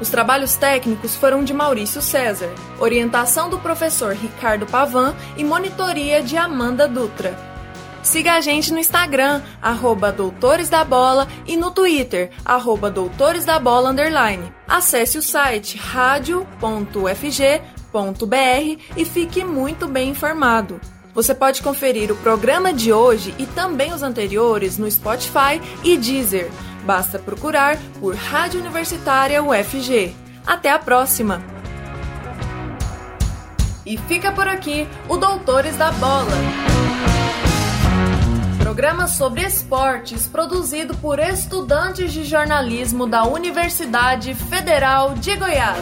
Os 0.03 0.11
trabalhos 0.11 0.57
técnicos 0.57 1.14
foram 1.14 1.44
de 1.44 1.55
Maurício 1.55 2.03
César, 2.03 2.53
orientação 2.80 3.48
do 3.48 3.61
professor 3.61 4.12
Ricardo 4.16 4.66
Pavan 4.66 5.14
e 5.36 5.44
monitoria 5.44 6.20
de 6.20 6.36
Amanda 6.36 6.88
Dutra. 6.88 7.38
Siga 8.03 8.32
a 8.32 8.40
gente 8.40 8.72
no 8.72 8.80
Instagram, 8.80 9.40
arroba 9.62 10.11
Doutores 10.11 10.68
da 10.68 10.82
Bola, 10.82 11.28
e 11.46 11.57
no 11.57 11.70
Twitter, 11.70 12.32
arroba 12.44 12.90
Doutores 12.90 13.44
da 13.44 13.61
Bola 13.61 13.90
Underline. 13.90 14.53
Acesse 14.66 15.18
o 15.18 15.22
site 15.22 15.76
radio.fg.br 15.76 16.42
e 18.96 19.05
fique 19.05 19.44
muito 19.44 19.86
bem 19.86 20.09
informado. 20.09 20.80
Você 21.14 21.32
pode 21.32 21.62
conferir 21.62 22.11
o 22.11 22.16
programa 22.16 22.72
de 22.72 22.92
hoje 22.92 23.32
e 23.38 23.46
também 23.46 23.92
os 23.92 24.03
anteriores 24.03 24.78
no 24.78 24.90
Spotify 24.90 25.61
e 25.84 25.96
Deezer. 25.96 26.50
Basta 26.85 27.18
procurar 27.18 27.78
por 28.01 28.14
Rádio 28.14 28.61
Universitária 28.61 29.43
UFG. 29.43 30.14
Até 30.47 30.70
a 30.70 30.78
próxima! 30.78 31.43
E 33.85 33.97
fica 33.97 34.30
por 34.33 34.47
aqui 34.47 34.87
o 35.09 35.16
Doutores 35.16 35.76
da 35.76 35.91
Bola. 35.93 36.30
Programa 38.59 39.07
sobre 39.07 39.43
esportes 39.43 40.26
produzido 40.26 40.95
por 40.95 41.18
estudantes 41.18 42.12
de 42.12 42.24
jornalismo 42.24 43.07
da 43.07 43.24
Universidade 43.24 44.35
Federal 44.35 45.14
de 45.14 45.37
Goiás. 45.37 45.78